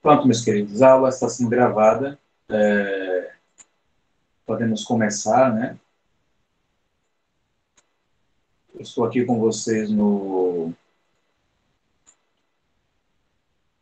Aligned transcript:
Pronto, 0.00 0.26
meus 0.26 0.44
queridos, 0.44 0.80
a 0.80 0.92
aula 0.92 1.08
está 1.08 1.28
sendo 1.28 1.50
gravada. 1.50 2.18
É... 2.48 3.32
Podemos 4.46 4.84
começar, 4.84 5.52
né? 5.52 5.78
Eu 8.74 8.82
estou 8.82 9.04
aqui 9.04 9.24
com 9.24 9.38
vocês 9.40 9.90
no... 9.90 10.72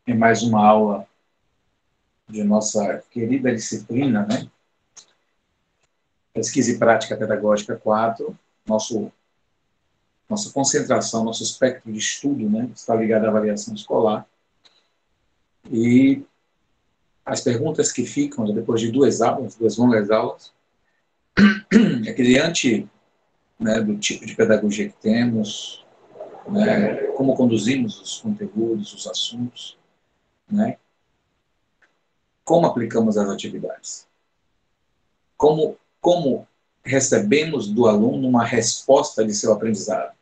em 0.07 0.17
mais 0.17 0.43
uma 0.43 0.65
aula 0.65 1.07
de 2.29 2.43
nossa 2.43 3.03
querida 3.11 3.55
disciplina, 3.55 4.27
né? 4.27 4.49
Pesquisa 6.33 6.73
e 6.73 6.79
Prática 6.79 7.17
Pedagógica 7.17 7.77
4, 7.77 8.37
nosso, 8.67 9.13
nossa 10.29 10.51
concentração, 10.51 11.25
nosso 11.25 11.43
espectro 11.43 11.93
de 11.93 11.99
estudo, 11.99 12.49
né? 12.49 12.71
Está 12.75 12.95
ligado 12.95 13.27
à 13.27 13.29
avaliação 13.29 13.75
escolar. 13.75 14.27
E 15.71 16.25
as 17.25 17.41
perguntas 17.41 17.91
que 17.91 18.07
ficam 18.07 18.45
depois 18.53 18.81
de 18.81 18.91
duas 18.91 19.21
aulas, 19.21 19.57
duas 19.57 19.77
longas 19.77 20.11
aulas, 20.11 20.53
é 22.07 22.13
que 22.13 22.23
diante 22.23 22.89
né, 23.59 23.81
do 23.81 23.97
tipo 23.99 24.25
de 24.25 24.35
pedagogia 24.35 24.89
que 24.89 24.97
temos, 24.97 25.85
né, 26.49 26.95
como 27.17 27.35
conduzimos 27.35 28.01
os 28.01 28.21
conteúdos, 28.21 28.95
os 28.95 29.07
assuntos, 29.07 29.77
né, 30.49 30.79
como 32.45 32.67
aplicamos 32.67 33.17
as 33.17 33.29
atividades, 33.29 34.07
como, 35.37 35.77
como 36.01 36.47
recebemos 36.85 37.69
do 37.69 37.89
aluno 37.89 38.29
uma 38.29 38.45
resposta 38.45 39.25
de 39.27 39.35
seu 39.35 39.53
aprendizado, 39.53 40.15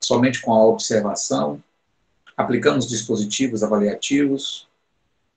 somente 0.00 0.42
com 0.42 0.52
a 0.52 0.66
observação, 0.66 1.62
aplicamos 2.36 2.88
dispositivos 2.88 3.62
avaliativos, 3.62 4.68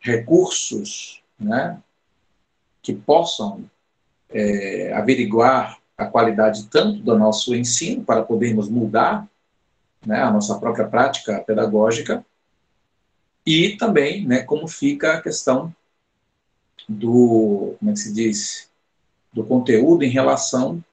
recursos 0.05 1.23
né, 1.37 1.81
que 2.81 2.93
possam 2.93 3.65
é, 4.29 4.93
averiguar 4.93 5.79
a 5.97 6.05
qualidade 6.05 6.67
tanto 6.67 6.99
do 6.99 7.17
nosso 7.17 7.55
ensino 7.55 8.03
para 8.03 8.21
podermos 8.21 8.69
mudar 8.69 9.27
né, 10.05 10.21
a 10.21 10.31
nossa 10.31 10.59
própria 10.59 10.87
prática 10.87 11.39
pedagógica 11.39 12.23
e 13.43 13.75
também 13.77 14.25
né, 14.27 14.43
como 14.43 14.67
fica 14.67 15.15
a 15.15 15.21
questão 15.21 15.73
do, 16.87 17.75
como 17.79 17.89
é 17.89 17.93
que 17.93 17.99
se 17.99 18.13
diz, 18.13 18.69
do 19.33 19.43
conteúdo 19.43 20.03
em 20.03 20.09
relação 20.09 20.83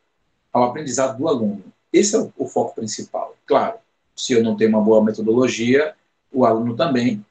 ao 0.51 0.65
aprendizado 0.65 1.19
do 1.19 1.29
aluno. 1.29 1.63
Esse 1.93 2.17
é 2.17 2.19
o, 2.19 2.33
o 2.39 2.47
foco 2.47 2.75
principal. 2.75 3.37
Claro, 3.45 3.77
se 4.17 4.33
eu 4.33 4.43
não 4.43 4.57
tenho 4.57 4.71
uma 4.71 4.81
boa 4.81 5.05
metodologia, 5.05 5.95
o 6.33 6.47
aluno 6.47 6.75
também 6.75 7.23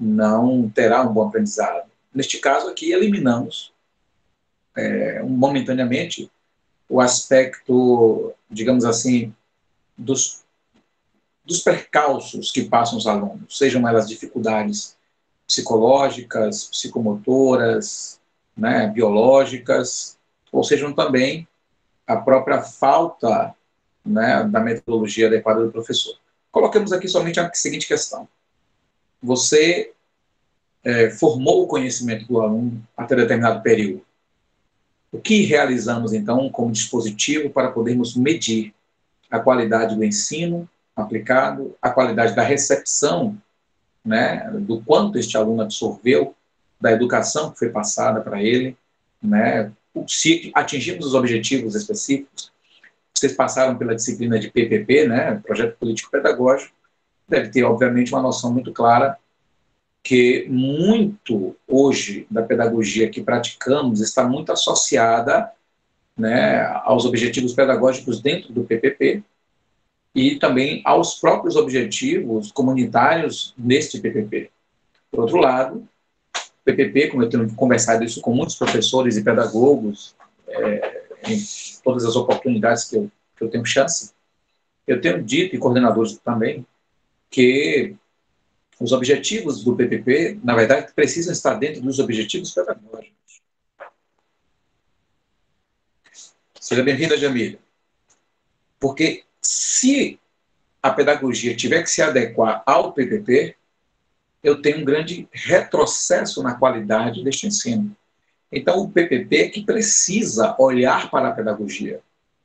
não 0.00 0.68
terá 0.70 1.02
um 1.02 1.12
bom 1.12 1.28
aprendizado. 1.28 1.88
Neste 2.12 2.38
caso 2.38 2.68
aqui, 2.68 2.92
eliminamos 2.92 3.72
é, 4.74 5.22
momentaneamente 5.22 6.30
o 6.88 7.00
aspecto, 7.00 8.32
digamos 8.50 8.84
assim, 8.84 9.34
dos, 9.96 10.42
dos 11.44 11.60
percalços 11.60 12.50
que 12.50 12.64
passam 12.64 12.98
os 12.98 13.06
alunos, 13.06 13.56
sejam 13.56 13.86
elas 13.86 14.08
dificuldades 14.08 14.96
psicológicas, 15.46 16.64
psicomotoras, 16.64 18.20
né, 18.56 18.88
biológicas, 18.88 20.18
ou 20.50 20.64
sejam 20.64 20.92
também 20.92 21.46
a 22.06 22.16
própria 22.16 22.62
falta 22.62 23.54
né, 24.04 24.44
da 24.44 24.60
metodologia 24.60 25.26
adequada 25.26 25.64
do 25.64 25.70
professor. 25.70 26.16
Coloquemos 26.50 26.92
aqui 26.92 27.06
somente 27.06 27.38
a 27.38 27.52
seguinte 27.52 27.86
questão 27.86 28.28
você 29.22 29.92
é, 30.84 31.10
formou 31.10 31.64
o 31.64 31.66
conhecimento 31.66 32.26
do 32.26 32.40
aluno 32.40 32.82
até 32.96 33.14
determinado 33.14 33.62
período. 33.62 34.02
O 35.12 35.18
que 35.18 35.42
realizamos, 35.42 36.12
então, 36.12 36.48
como 36.50 36.70
dispositivo 36.70 37.50
para 37.50 37.70
podermos 37.70 38.16
medir 38.16 38.72
a 39.30 39.38
qualidade 39.38 39.96
do 39.96 40.04
ensino 40.04 40.68
aplicado, 40.94 41.76
a 41.80 41.90
qualidade 41.90 42.34
da 42.34 42.42
recepção, 42.42 43.36
né, 44.04 44.50
do 44.60 44.80
quanto 44.82 45.18
este 45.18 45.36
aluno 45.36 45.62
absorveu 45.62 46.34
da 46.80 46.92
educação 46.92 47.50
que 47.50 47.58
foi 47.58 47.68
passada 47.68 48.20
para 48.20 48.42
ele, 48.42 48.76
né, 49.22 49.70
se 50.06 50.50
atingimos 50.54 51.06
os 51.06 51.14
objetivos 51.14 51.74
específicos. 51.74 52.52
Vocês 53.12 53.34
passaram 53.34 53.76
pela 53.76 53.94
disciplina 53.94 54.38
de 54.38 54.50
PPP, 54.50 55.06
né, 55.06 55.40
Projeto 55.44 55.76
Político 55.76 56.10
Pedagógico, 56.10 56.74
deve 57.30 57.48
ter, 57.48 57.64
obviamente, 57.64 58.12
uma 58.12 58.22
noção 58.22 58.52
muito 58.52 58.72
clara 58.72 59.16
que 60.02 60.46
muito 60.48 61.56
hoje 61.68 62.26
da 62.30 62.42
pedagogia 62.42 63.10
que 63.10 63.22
praticamos 63.22 64.00
está 64.00 64.26
muito 64.26 64.50
associada 64.50 65.50
né, 66.16 66.62
aos 66.84 67.04
objetivos 67.04 67.52
pedagógicos 67.52 68.20
dentro 68.20 68.52
do 68.52 68.64
PPP 68.64 69.22
e 70.14 70.36
também 70.36 70.82
aos 70.84 71.14
próprios 71.20 71.56
objetivos 71.56 72.50
comunitários 72.50 73.54
neste 73.56 74.00
PPP. 74.00 74.50
Por 75.10 75.20
outro 75.20 75.36
lado, 75.36 75.86
PPP, 76.64 77.08
como 77.08 77.22
eu 77.22 77.28
tenho 77.28 77.54
conversado 77.54 78.04
isso 78.04 78.20
com 78.20 78.34
muitos 78.34 78.56
professores 78.56 79.16
e 79.16 79.24
pedagogos 79.24 80.14
é, 80.48 81.02
em 81.28 81.38
todas 81.82 82.04
as 82.04 82.16
oportunidades 82.16 82.84
que 82.84 82.96
eu, 82.96 83.10
que 83.36 83.44
eu 83.44 83.48
tenho 83.48 83.64
chance, 83.64 84.12
eu 84.86 85.00
tenho 85.00 85.22
dito, 85.22 85.54
e 85.54 85.58
coordenadores 85.58 86.18
também, 86.18 86.66
que 87.30 87.96
os 88.80 88.92
objetivos 88.92 89.62
do 89.62 89.76
PPP, 89.76 90.40
na 90.42 90.54
verdade, 90.54 90.92
precisam 90.94 91.32
estar 91.32 91.54
dentro 91.54 91.80
dos 91.80 91.98
objetivos 91.98 92.52
pedagógicos. 92.52 93.42
Seja 96.58 96.82
bem-vinda, 96.82 97.16
Jamília. 97.16 97.58
Porque 98.78 99.24
se 99.40 100.18
a 100.82 100.90
pedagogia 100.90 101.54
tiver 101.54 101.82
que 101.82 101.90
se 101.90 102.02
adequar 102.02 102.62
ao 102.66 102.92
PPP, 102.92 103.56
eu 104.42 104.62
tenho 104.62 104.78
um 104.78 104.84
grande 104.84 105.28
retrocesso 105.30 106.42
na 106.42 106.54
qualidade 106.54 107.22
deste 107.22 107.46
ensino. 107.46 107.94
Então, 108.50 108.78
o 108.78 108.90
PPP 108.90 109.36
é 109.36 109.48
que 109.48 109.64
precisa 109.64 110.56
olhar 110.58 111.10
para 111.10 111.28
a 111.28 111.32
pedagogia. 111.32 112.00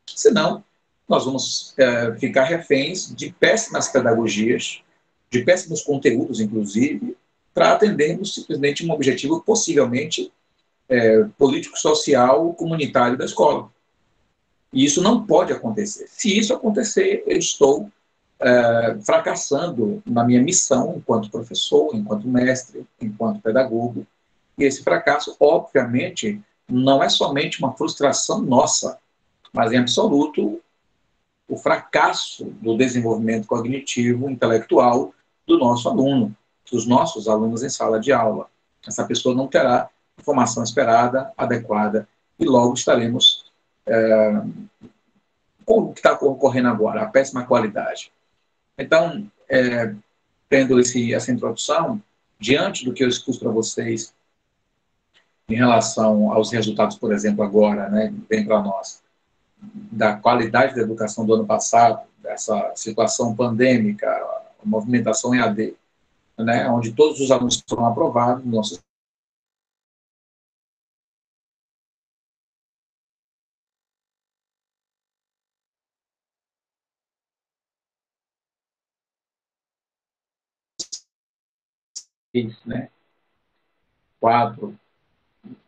Senão, 0.05 0.63
nós 1.07 1.25
vamos 1.25 1.73
é, 1.77 2.13
ficar 2.15 2.45
reféns 2.45 3.13
de 3.15 3.31
péssimas 3.31 3.87
pedagogias, 3.87 4.81
de 5.29 5.43
péssimos 5.43 5.81
conteúdos, 5.81 6.39
inclusive, 6.39 7.15
para 7.53 7.73
atendermos 7.73 8.33
simplesmente 8.33 8.85
um 8.85 8.91
objetivo 8.91 9.41
possivelmente 9.41 10.31
é, 10.89 11.23
político-social 11.37 12.53
comunitário 12.53 13.17
da 13.17 13.25
escola. 13.25 13.69
E 14.73 14.83
isso 14.83 15.01
não 15.01 15.25
pode 15.25 15.53
acontecer. 15.53 16.07
Se 16.09 16.37
isso 16.37 16.53
acontecer, 16.53 17.23
eu 17.25 17.37
estou 17.37 17.89
é, 18.39 18.97
fracassando 19.05 20.01
na 20.05 20.23
minha 20.23 20.41
missão 20.41 20.95
enquanto 20.97 21.31
professor, 21.31 21.95
enquanto 21.95 22.27
mestre, 22.27 22.85
enquanto 22.99 23.41
pedagogo. 23.41 24.05
E 24.57 24.63
esse 24.63 24.83
fracasso, 24.83 25.35
obviamente, 25.39 26.41
não 26.67 27.01
é 27.01 27.09
somente 27.09 27.59
uma 27.59 27.73
frustração 27.73 28.41
nossa, 28.41 28.97
mas 29.53 29.71
em 29.71 29.77
absoluto 29.77 30.61
o 31.47 31.57
fracasso 31.57 32.45
do 32.61 32.75
desenvolvimento 32.75 33.47
cognitivo, 33.47 34.29
intelectual 34.29 35.13
do 35.45 35.57
nosso 35.57 35.87
aluno, 35.87 36.35
dos 36.71 36.87
nossos 36.87 37.27
alunos 37.27 37.63
em 37.63 37.69
sala 37.69 37.99
de 37.99 38.11
aula. 38.11 38.49
Essa 38.85 39.05
pessoa 39.05 39.35
não 39.35 39.47
terá 39.47 39.89
a 40.17 40.23
formação 40.23 40.63
esperada, 40.63 41.31
adequada, 41.37 42.07
e 42.39 42.45
logo 42.45 42.73
estaremos 42.73 43.51
é, 43.85 44.41
com 45.65 45.79
o 45.81 45.93
que 45.93 45.99
está 45.99 46.13
ocorrendo 46.13 46.67
agora, 46.67 47.03
a 47.03 47.07
péssima 47.07 47.45
qualidade. 47.45 48.11
Então, 48.77 49.29
é, 49.49 49.93
tendo 50.49 50.79
esse, 50.79 51.13
essa 51.13 51.31
introdução, 51.31 52.01
diante 52.39 52.85
do 52.85 52.93
que 52.93 53.03
eu 53.03 53.09
expus 53.09 53.37
para 53.37 53.51
vocês 53.51 54.13
em 55.47 55.55
relação 55.55 56.31
aos 56.31 56.51
resultados, 56.51 56.97
por 56.97 57.13
exemplo, 57.13 57.43
agora, 57.43 57.87
né, 57.89 58.13
vem 58.29 58.45
para 58.45 58.61
nós, 58.61 59.01
da 59.61 60.15
qualidade 60.15 60.75
da 60.75 60.81
educação 60.81 61.25
do 61.25 61.33
ano 61.33 61.45
passado, 61.45 62.07
dessa 62.19 62.73
situação 62.75 63.35
pandêmica, 63.35 64.09
a 64.09 64.65
movimentação 64.65 65.33
EAD, 65.33 65.75
né, 66.37 66.69
onde 66.69 66.91
todos 66.91 67.19
os 67.19 67.31
alunos 67.31 67.63
foram 67.67 67.85
aprovados, 67.85 68.45
nossos 68.45 68.79
né? 82.65 82.89
Quatro 84.19 84.77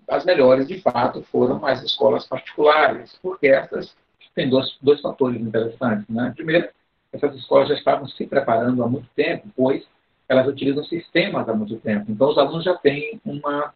as 0.07 0.23
melhores, 0.25 0.67
de 0.67 0.79
fato, 0.81 1.21
foram 1.23 1.65
as 1.65 1.83
escolas 1.83 2.25
particulares, 2.25 3.17
porque 3.21 3.47
essas 3.47 3.95
têm 4.33 4.49
dois, 4.49 4.77
dois 4.81 5.01
fatores 5.01 5.41
interessantes. 5.41 6.07
Né? 6.07 6.31
Primeiro, 6.35 6.69
essas 7.11 7.35
escolas 7.35 7.67
já 7.69 7.75
estavam 7.75 8.07
se 8.07 8.25
preparando 8.25 8.83
há 8.83 8.87
muito 8.87 9.07
tempo, 9.15 9.47
pois 9.55 9.85
elas 10.29 10.47
utilizam 10.47 10.83
sistemas 10.83 11.47
há 11.49 11.53
muito 11.53 11.77
tempo. 11.77 12.11
Então, 12.11 12.29
os 12.29 12.37
alunos 12.37 12.63
já 12.63 12.75
têm 12.75 13.19
uma, 13.25 13.73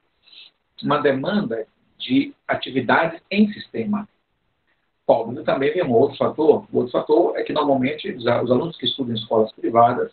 uma 0.83 0.99
demanda 0.99 1.65
de 1.97 2.33
atividades 2.47 3.21
em 3.29 3.51
sistema. 3.51 4.07
Óbvio, 5.07 5.43
também 5.43 5.73
vem 5.73 5.83
um 5.83 5.91
outro 5.91 6.17
fator. 6.17 6.65
O 6.71 6.77
outro 6.77 6.91
fator 6.91 7.37
é 7.37 7.43
que, 7.43 7.51
normalmente, 7.51 8.09
os, 8.11 8.25
alunos 8.27 8.77
que 8.77 8.85
estudam 8.85 9.13
em 9.13 9.17
escolas 9.17 9.51
privadas 9.51 10.11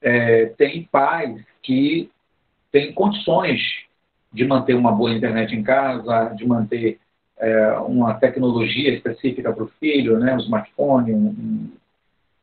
é, 0.00 0.46
têm 0.46 0.84
pais 0.84 1.42
que 1.62 2.10
têm 2.70 2.92
condições 2.92 3.60
de 4.32 4.44
manter 4.44 4.74
uma 4.74 4.92
boa 4.92 5.12
internet 5.12 5.54
em 5.54 5.62
casa, 5.62 6.32
de 6.34 6.46
manter 6.46 6.98
é, 7.38 7.72
uma 7.78 8.14
tecnologia 8.14 8.94
específica 8.94 9.52
para 9.52 9.64
o 9.64 9.70
filho, 9.80 10.18
né, 10.18 10.34
um 10.34 10.40
smartphone, 10.40 11.12
um, 11.12 11.70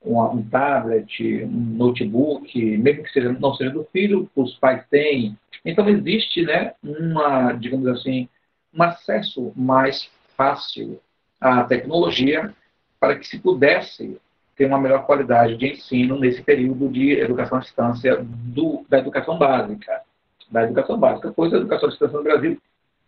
um, 0.05 0.21
um, 0.21 0.43
tablet, 0.43 1.43
um 1.43 1.75
notebook, 1.77 2.77
mesmo 2.77 3.03
que 3.03 3.11
seja, 3.11 3.31
não 3.33 3.53
seja 3.53 3.71
do 3.71 3.85
filho, 3.91 4.29
os 4.35 4.55
pais 4.55 4.83
têm. 4.89 5.37
Então 5.65 5.87
existe, 5.89 6.41
né, 6.43 6.73
uma, 6.83 7.53
digamos 7.53 7.87
assim, 7.87 8.27
um 8.73 8.83
acesso 8.83 9.51
mais 9.55 10.09
fácil 10.35 10.99
à 11.39 11.63
tecnologia 11.63 12.53
para 12.99 13.17
que 13.17 13.25
se 13.25 13.39
pudesse 13.39 14.19
ter 14.55 14.65
uma 14.65 14.79
melhor 14.79 15.05
qualidade 15.05 15.55
de 15.55 15.67
ensino 15.67 16.19
nesse 16.19 16.41
período 16.41 16.89
de 16.89 17.11
educação 17.13 17.57
à 17.57 17.61
distância 17.61 18.17
do, 18.21 18.85
da 18.89 18.99
educação 18.99 19.37
básica. 19.37 20.01
Da 20.49 20.63
educação 20.63 20.97
básica, 20.97 21.31
pois 21.35 21.53
a 21.53 21.57
educação 21.57 21.87
à 21.87 21.91
distância 21.91 22.17
no 22.17 22.23
Brasil 22.23 22.57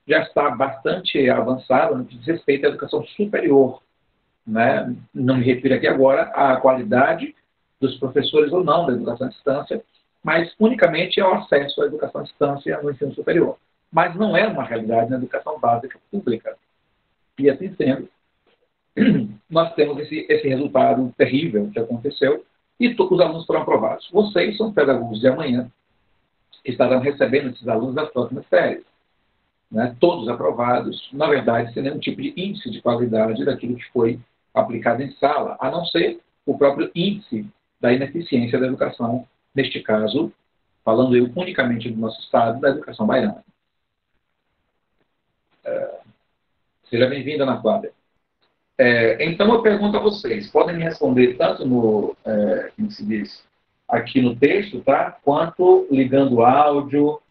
já 0.08 0.22
está 0.22 0.50
bastante 0.52 1.30
avançada 1.30 1.96
no 1.96 2.06
que 2.06 2.18
diz 2.18 2.28
respeito 2.28 2.66
à 2.66 2.70
educação 2.70 3.04
superior. 3.04 3.82
Né? 4.46 4.96
Não 5.14 5.38
me 5.38 5.44
refiro 5.44 5.76
aqui 5.76 5.88
agora 5.88 6.24
à 6.24 6.58
qualidade 6.58 7.36
dos 7.80 7.98
professores 7.98 8.52
ou 8.52 8.64
não 8.64 8.86
da 8.86 8.94
educação 8.94 9.28
à 9.28 9.30
distância, 9.30 9.84
mas 10.24 10.54
unicamente 10.60 11.20
ao 11.20 11.34
acesso 11.36 11.82
à 11.82 11.86
educação 11.86 12.22
à 12.22 12.24
distância 12.24 12.82
no 12.82 12.92
ensino 12.92 13.14
superior. 13.14 13.58
Mas 13.92 14.16
não 14.16 14.38
é 14.38 14.48
uma 14.48 14.64
realidade 14.64 15.10
na 15.10 15.18
educação 15.18 15.60
básica 15.60 16.00
pública. 16.12 16.56
E 17.40 17.50
assim 17.50 17.74
sendo, 17.76 18.08
nós 19.50 19.74
temos 19.74 20.00
esse, 20.00 20.26
esse 20.30 20.48
resultado 20.48 21.14
terrível 21.18 21.70
que 21.72 21.80
aconteceu 21.80 22.46
e 22.80 22.88
os 22.88 23.20
alunos 23.20 23.46
foram 23.46 23.62
aprovados. 23.62 24.10
Vocês 24.12 24.58
são 24.58 24.74
pedagogos 24.74 25.20
de 25.20 25.28
amanhã, 25.28 25.70
estarão 26.64 27.00
recebendo 27.00 27.50
esses 27.50 27.68
alunos 27.68 27.96
das 27.96 28.10
próximas 28.12 28.46
férias 28.48 28.84
né, 29.72 29.96
todos 30.00 30.28
aprovados, 30.28 31.10
na 31.14 31.28
verdade, 31.28 31.74
sem 31.74 31.82
nenhum 31.82 32.00
tipo 32.00 32.22
de 32.22 32.34
índice 32.36 32.70
de 32.70 32.82
qualidade 32.82 33.46
daquilo 33.46 33.78
que 33.78 33.90
foi 33.92 34.20
aplicado 34.54 35.02
em 35.02 35.12
sala, 35.14 35.58
a 35.62 35.72
não 35.72 35.86
ser 35.86 36.20
o 36.46 36.58
próprio 36.58 36.92
índice 36.94 37.48
da 37.80 37.94
ineficiência 37.94 38.60
da 38.60 38.68
educação, 38.68 39.26
neste 39.56 39.80
caso, 39.80 40.32
falando 40.84 41.16
eu 41.16 41.32
unicamente 41.36 41.90
do 41.90 42.00
nosso 42.00 42.20
estado, 42.20 42.60
da 42.60 42.70
educação 42.70 43.08
baiana. 43.08 43.44
É, 45.64 46.00
seja 46.90 47.08
bem-vinda, 47.08 47.44
Ana 47.44 47.62
Cláudia. 47.62 47.94
É, 48.78 49.24
então, 49.24 49.54
eu 49.54 49.62
pergunto 49.62 49.96
a 49.96 50.02
vocês, 50.02 50.50
podem 50.50 50.76
me 50.76 50.84
responder 50.84 51.38
tanto 51.38 51.66
no, 51.66 52.16
é, 52.26 52.72
como 52.76 52.92
se 52.92 53.06
diz, 53.06 53.46
aqui 53.92 54.22
no 54.22 54.36
texto, 54.36 54.80
tá? 54.82 55.12
quanto 55.22 55.86
ligando 55.92 56.42
áudio, 56.42 57.22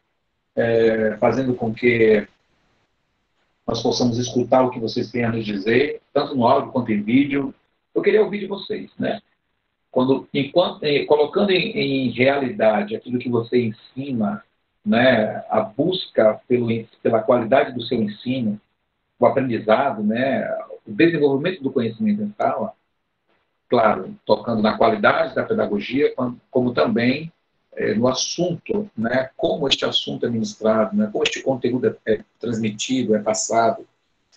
é, 0.55 1.17
fazendo 1.19 1.55
com 1.55 1.73
que 1.73 2.29
nós 3.67 3.83
possamos 3.83 4.19
escutar 4.19 4.63
o 4.63 4.71
que 4.71 4.79
vocês 4.79 5.11
têm 5.11 5.25
a 5.25 5.33
nos 5.33 5.47
dizer, 5.47 6.03
tanto 6.13 6.35
no 6.35 6.47
áudio 6.47 6.71
quanto 6.71 6.93
em 6.93 7.03
vídeo. 7.03 7.55
Eu 7.95 8.03
queria 8.03 8.23
ouvir 8.23 8.41
de 8.41 8.47
vocês, 8.47 8.91
né? 8.99 9.21
Quando, 9.91 10.29
enquanto, 10.35 10.85
eh, 10.85 11.05
colocando 11.05 11.51
em, 11.51 11.71
em, 11.71 12.11
realidade 12.11 12.95
aquilo 12.95 13.19
que 13.19 13.29
você 13.29 13.61
ensina, 13.61 14.45
né, 14.85 15.45
a 15.51 15.61
busca 15.61 16.41
pelo, 16.47 16.69
pela 17.03 17.23
qualidade 17.23 17.73
do 17.73 17.83
seu 17.83 18.01
ensino, 18.01 18.61
o 19.19 19.27
aprendizado, 19.27 20.03
né, 20.03 20.49
o 20.87 20.93
desenvolvimento 20.93 21.63
do 21.63 21.73
conhecimento 21.73 22.23
em 22.23 22.33
sala, 22.37 22.73
claro, 23.71 24.17
tocando 24.27 24.61
na 24.61 24.77
qualidade 24.77 25.33
da 25.33 25.45
pedagogia, 25.45 26.13
como, 26.51 26.75
também 26.75 27.33
é, 27.77 27.95
no 27.95 28.09
assunto, 28.09 28.91
né, 28.99 29.31
como 29.37 29.69
este 29.69 29.85
assunto 29.85 30.27
é 30.27 30.29
ministrado, 30.29 30.97
né, 30.97 31.09
como 31.11 31.23
este 31.23 31.41
conteúdo 31.41 31.87
é, 31.87 32.15
é 32.15 32.25
transmitido, 32.41 33.15
é 33.15 33.21
passado. 33.21 33.87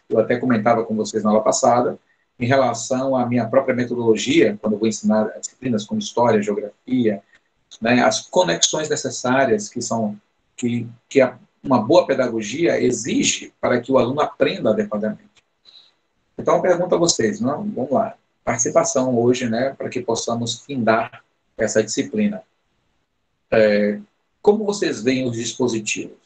Eu 0.08 0.20
até 0.20 0.38
comentava 0.38 0.86
com 0.86 0.96
vocês 0.96 1.24
na 1.24 1.32
aula 1.32 1.42
passada, 1.42 1.98
em 2.40 2.46
relação 2.46 3.16
à 3.16 3.26
minha 3.26 3.48
própria 3.48 3.76
metodologia, 3.76 4.56
quando 4.62 4.74
eu 4.74 4.80
vou 4.80 4.88
ensinar 4.88 5.26
disciplinas 5.40 5.84
como 5.84 6.00
história, 6.00 6.42
geografia, 6.42 7.24
né, 7.82 8.04
as 8.04 8.22
conexões 8.22 8.88
necessárias 8.88 9.68
que 9.68 9.82
são 9.82 10.16
que, 10.56 10.88
que 11.10 11.20
a, 11.20 11.40
uma 11.64 11.82
boa 11.82 12.06
pedagogia 12.06 12.80
exige 12.80 13.52
para 13.60 13.82
que 13.82 13.92
o 13.92 13.98
aluno 13.98 14.22
aprenda 14.22 14.70
adequadamente. 14.70 15.34
Então, 16.38 16.58
eu 16.58 16.62
pergunto 16.62 16.94
a 16.94 17.00
vocês, 17.00 17.40
não? 17.40 17.64
vamos 17.64 17.92
lá, 17.92 18.16
participação 18.44 19.18
hoje, 19.18 19.50
né, 19.50 19.74
para 19.78 19.90
que 19.90 20.02
possamos 20.02 20.62
findar 20.62 21.24
essa 21.58 21.84
disciplina. 21.84 22.44
É, 23.52 24.00
como 24.42 24.66
vocês 24.66 25.02
veem 25.02 25.28
os 25.28 25.38
dispositivos? 25.38 26.18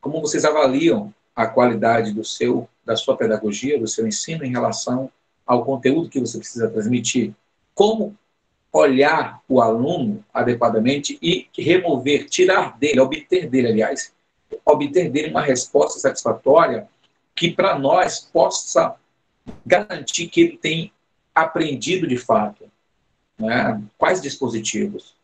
Como 0.00 0.20
vocês 0.20 0.44
avaliam 0.44 1.14
a 1.34 1.46
qualidade 1.46 2.12
do 2.12 2.24
seu, 2.24 2.68
da 2.84 2.96
sua 2.96 3.16
pedagogia, 3.16 3.78
do 3.78 3.86
seu 3.86 4.06
ensino 4.06 4.44
em 4.44 4.50
relação 4.50 5.10
ao 5.46 5.64
conteúdo 5.64 6.10
que 6.10 6.20
você 6.20 6.38
precisa 6.38 6.68
transmitir? 6.68 7.32
Como 7.74 8.16
olhar 8.72 9.40
o 9.48 9.60
aluno 9.60 10.24
adequadamente 10.32 11.18
e 11.22 11.48
remover, 11.56 12.28
tirar 12.28 12.76
dele, 12.78 13.00
obter 13.00 13.48
dele, 13.48 13.68
aliás, 13.68 14.12
obter 14.64 15.10
dele 15.10 15.30
uma 15.30 15.42
resposta 15.42 15.98
satisfatória 16.00 16.88
que 17.34 17.50
para 17.50 17.78
nós 17.78 18.20
possa 18.20 18.94
garantir 19.66 20.28
que 20.28 20.40
ele 20.40 20.56
tem 20.56 20.92
aprendido 21.34 22.06
de 22.06 22.16
fato. 22.16 22.64
Né? 23.38 23.82
Quais 23.98 24.20
dispositivos? 24.20 25.14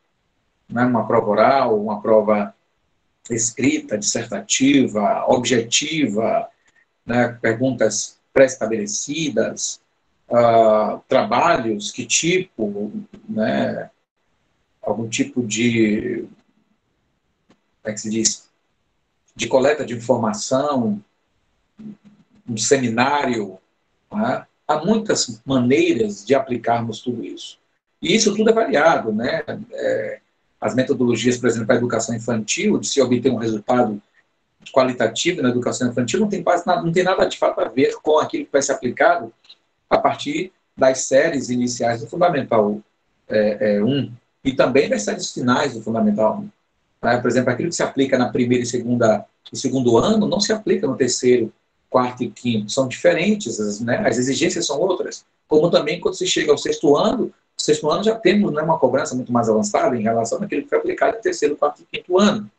né, 0.69 0.85
uma 0.85 1.07
prova 1.07 1.31
oral, 1.31 1.81
uma 1.81 2.01
prova 2.01 2.55
escrita, 3.31 3.97
dissertativa, 3.97 5.25
objetiva, 5.27 6.49
né, 7.05 7.29
perguntas 7.41 8.19
pré-estabelecidas, 8.33 9.81
uh, 10.29 11.01
trabalhos, 11.09 11.91
que 11.91 12.07
tipo, 12.07 12.93
né, 13.29 13.91
algum 14.83 15.09
tipo 15.09 15.43
de, 15.43 16.27
como 17.83 17.91
é 17.91 17.93
que 17.93 18.01
se 18.01 18.11
diz, 18.11 18.49
de 19.35 19.47
coleta 19.47 19.85
de 19.85 19.95
informação, 19.95 21.03
um 22.49 22.57
seminário, 22.57 23.59
né? 24.13 24.47
há 24.67 24.85
muitas 24.85 25.41
maneiras 25.45 26.25
de 26.25 26.35
aplicarmos 26.35 27.01
tudo 27.01 27.25
isso. 27.25 27.59
E 28.01 28.15
isso 28.15 28.35
tudo 28.35 28.51
é 28.51 28.53
variado, 28.53 29.13
né? 29.13 29.43
É, 29.73 30.21
as 30.61 30.75
metodologias, 30.75 31.37
por 31.37 31.49
exemplo, 31.49 31.67
para 31.67 31.77
a 31.77 31.79
educação 31.79 32.15
infantil, 32.15 32.79
de 32.79 32.87
se 32.87 33.01
obter 33.01 33.31
um 33.31 33.37
resultado 33.37 34.01
qualitativo 34.73 35.41
na 35.41 35.49
educação 35.49 35.89
infantil, 35.89 36.21
não 36.21 36.29
tem, 36.29 36.43
quase 36.43 36.67
nada, 36.67 36.83
não 36.83 36.93
tem 36.93 37.03
nada 37.03 37.25
de 37.25 37.39
fato 37.39 37.61
a 37.61 37.69
ver 37.69 37.95
com 38.03 38.19
aquilo 38.19 38.45
que 38.45 38.53
vai 38.53 38.63
ser 38.63 38.73
aplicado 38.73 39.33
a 39.89 39.99
partir 39.99 40.53
das 40.77 41.03
séries 41.03 41.49
iniciais 41.49 42.01
do 42.01 42.07
Fundamental 42.07 42.81
é, 43.29 43.77
é, 43.77 43.83
1 43.83 44.13
e 44.45 44.53
também 44.53 44.89
das 44.89 45.03
séries 45.03 45.33
finais 45.33 45.75
do 45.75 45.83
Fundamental 45.83 46.41
1. 46.41 46.49
Tá? 47.01 47.21
Por 47.21 47.29
exemplo, 47.29 47.51
aquilo 47.51 47.69
que 47.69 47.75
se 47.75 47.83
aplica 47.83 48.19
na 48.19 48.29
primeira 48.29 48.63
e 48.63 48.67
segunda 48.67 49.25
e 49.53 49.57
segundo 49.57 49.97
ano 49.97 50.29
não 50.29 50.41
se 50.41 50.53
aplica 50.53 50.87
no 50.87 50.97
terceiro, 50.97 51.53
quarto 51.91 52.23
e 52.23 52.31
quinto. 52.31 52.71
São 52.71 52.89
diferentes, 52.89 53.81
né? 53.81 54.03
as 54.07 54.19
exigências 54.19 54.67
são 54.67 54.79
outras. 54.79 55.25
Como 55.47 55.71
também 55.71 56.01
quando 56.01 56.15
se 56.15 56.27
chega 56.27 56.53
ao 56.53 56.59
sexto 56.59 56.97
ano, 56.97 57.33
sexto 57.57 57.91
ano 57.91 58.05
já 58.05 58.15
temos 58.15 58.53
né, 58.53 58.63
uma 58.63 58.79
cobrança 58.79 59.15
muito 59.15 59.33
mais 59.33 59.49
avançada 59.49 59.97
em 59.97 60.03
relação 60.03 60.43
àquilo 60.43 60.63
que 60.63 60.69
foi 60.69 60.79
aplicado 60.79 61.17
no 61.17 61.23
terceiro, 61.23 61.57
quarto 61.57 61.83
e 61.83 61.97
quinto 61.97 62.19
ano. 62.19 62.51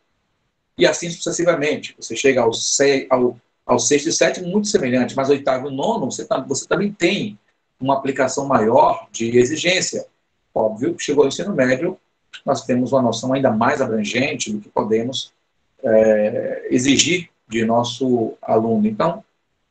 E 0.78 0.86
assim 0.86 1.10
sucessivamente. 1.10 1.96
Você 2.00 2.16
chega 2.16 2.42
ao, 2.42 2.54
se, 2.54 3.08
ao, 3.10 3.38
ao 3.66 3.80
sexto 3.80 4.10
e 4.10 4.14
sétimo 4.14 4.48
muito 4.48 4.68
semelhante, 4.68 5.16
mas 5.16 5.30
oitavo 5.30 5.70
e 5.70 5.76
nono 5.76 6.10
você, 6.10 6.28
você 6.48 6.68
também 6.68 6.92
tem 6.92 7.38
uma 7.80 7.96
aplicação 7.96 8.46
maior 8.46 9.08
de 9.12 9.38
exigência. 9.38 10.06
Óbvio 10.54 10.96
que 10.96 11.04
chegou 11.04 11.24
ao 11.24 11.28
ensino 11.30 11.54
médio, 11.54 11.98
nós 12.46 12.66
temos 12.66 12.92
uma 12.92 13.02
noção 13.02 13.34
ainda 13.34 13.52
mais 13.52 13.82
abrangente 13.82 14.52
do 14.52 14.60
que 14.60 14.70
podemos 14.70 15.32
é, 15.84 16.68
exigir 16.70 17.30
de 17.50 17.66
nosso 17.66 18.38
aluno. 18.42 18.88
Então, 18.88 19.24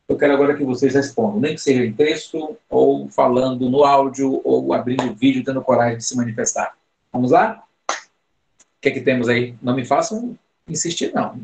eu 0.09 0.17
quero 0.19 0.35
agora 0.35 0.57
que 0.57 0.65
vocês 0.65 0.95
respondam, 0.95 1.41
nem 1.41 1.55
que 1.55 1.61
seja 1.61 1.85
em 1.85 1.93
texto, 1.93 2.59
ou 2.69 3.09
falando 3.09 3.71
no 3.71 3.85
áudio, 3.85 4.41
ou 4.45 4.73
abrindo 4.75 5.15
vídeo, 5.15 5.45
tendo 5.45 5.63
coragem 5.63 5.99
de 5.99 6.05
se 6.05 6.17
manifestar. 6.17 6.77
Vamos 7.13 7.31
lá? 7.31 7.63
O 7.91 8.81
que 8.81 8.89
é 8.89 8.91
que 8.91 9.01
temos 9.01 9.29
aí? 9.29 9.57
Não 9.63 9.75
me 9.75 9.85
façam 9.85 10.37
insistir, 10.67 11.13
não. 11.15 11.41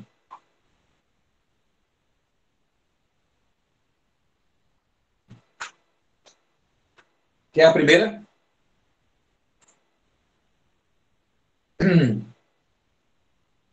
Quem 7.52 7.62
é 7.62 7.66
a 7.66 7.72
primeira? 7.72 8.22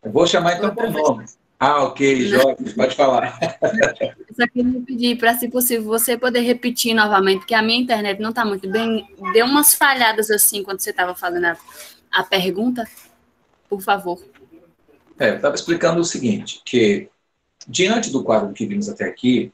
Eu 0.04 0.12
vou 0.12 0.28
chamar 0.28 0.58
então 0.58 0.74
por 0.74 0.90
nome. 0.92 1.26
Ah, 1.64 1.84
ok, 1.84 2.26
Jorge, 2.26 2.74
pode 2.76 2.96
falar. 2.96 3.38
Eu 3.62 4.36
só 4.36 4.48
queria 4.52 4.82
pedir 4.82 5.16
para, 5.20 5.38
se 5.38 5.48
possível, 5.48 5.84
você 5.84 6.18
poder 6.18 6.40
repetir 6.40 6.96
novamente, 6.96 7.42
porque 7.42 7.54
a 7.54 7.62
minha 7.62 7.80
internet 7.80 8.20
não 8.20 8.32
está 8.32 8.44
muito 8.44 8.68
bem. 8.68 9.08
Deu 9.32 9.46
umas 9.46 9.76
falhadas 9.76 10.32
assim 10.32 10.64
quando 10.64 10.80
você 10.80 10.90
estava 10.90 11.14
fazendo 11.14 11.46
a, 11.46 11.58
a 12.12 12.24
pergunta. 12.24 12.84
Por 13.70 13.80
favor. 13.80 14.20
É, 15.20 15.30
eu 15.30 15.36
estava 15.36 15.54
explicando 15.54 16.02
o 16.02 16.04
seguinte, 16.04 16.64
que 16.66 17.08
diante 17.68 18.10
do 18.10 18.24
quadro 18.24 18.54
que 18.54 18.66
vimos 18.66 18.90
até 18.90 19.06
aqui, 19.06 19.54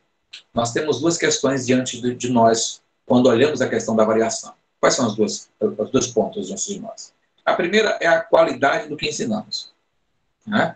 nós 0.54 0.72
temos 0.72 1.02
duas 1.02 1.18
questões 1.18 1.68
diante 1.68 2.02
de, 2.02 2.16
de 2.16 2.30
nós 2.32 2.82
quando 3.06 3.28
olhamos 3.28 3.62
a 3.62 3.68
questão 3.68 3.98
da 3.98 4.06
variação. 4.06 4.54
Quais 4.80 4.96
são 4.96 5.08
as 5.08 5.14
duas, 5.14 5.50
os 5.60 5.92
dois 5.92 6.08
pontos 6.08 6.48
diante 6.48 6.74
de 6.74 6.80
nós? 6.80 7.14
A 7.44 7.54
primeira 7.54 7.98
é 8.00 8.08
a 8.08 8.22
qualidade 8.22 8.88
do 8.88 8.96
que 8.96 9.10
ensinamos. 9.10 9.74
Né? 10.46 10.74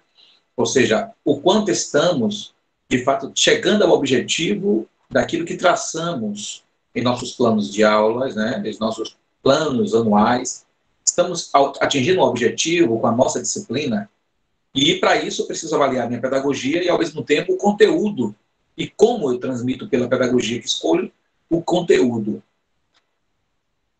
Ou 0.62 0.66
seja, 0.68 1.12
o 1.26 1.42
quanto 1.42 1.72
estamos, 1.72 2.54
de 2.88 3.04
fato, 3.04 3.32
chegando 3.34 3.84
ao 3.84 3.92
objetivo 3.92 4.88
daquilo 5.10 5.44
que 5.44 5.58
traçamos 5.58 6.64
em 6.94 7.02
nossos 7.02 7.32
planos 7.34 7.74
de 7.74 7.84
aulas, 7.84 8.36
né, 8.36 8.62
em 8.64 8.78
nossos 8.80 9.18
planos 9.42 9.96
anuais. 9.96 10.64
Estamos 11.04 11.50
atingindo 11.80 12.22
o 12.22 12.26
objetivo 12.26 13.00
com 13.00 13.08
a 13.08 13.12
nossa 13.12 13.42
disciplina 13.42 14.08
e, 14.76 15.00
para 15.00 15.16
isso, 15.16 15.42
eu 15.42 15.48
preciso 15.48 15.74
avaliar 15.76 16.08
minha 16.08 16.22
pedagogia 16.22 16.84
e, 16.84 16.90
ao 16.90 17.00
mesmo 17.00 17.24
tempo, 17.24 17.54
o 17.54 17.58
conteúdo 17.58 18.36
e 18.78 18.88
como 18.88 19.32
eu 19.32 19.40
transmito 19.40 19.90
pela 19.90 20.08
pedagogia 20.08 20.60
que 20.60 20.68
escolho 20.68 21.12
o 21.50 21.60
conteúdo. 21.60 22.42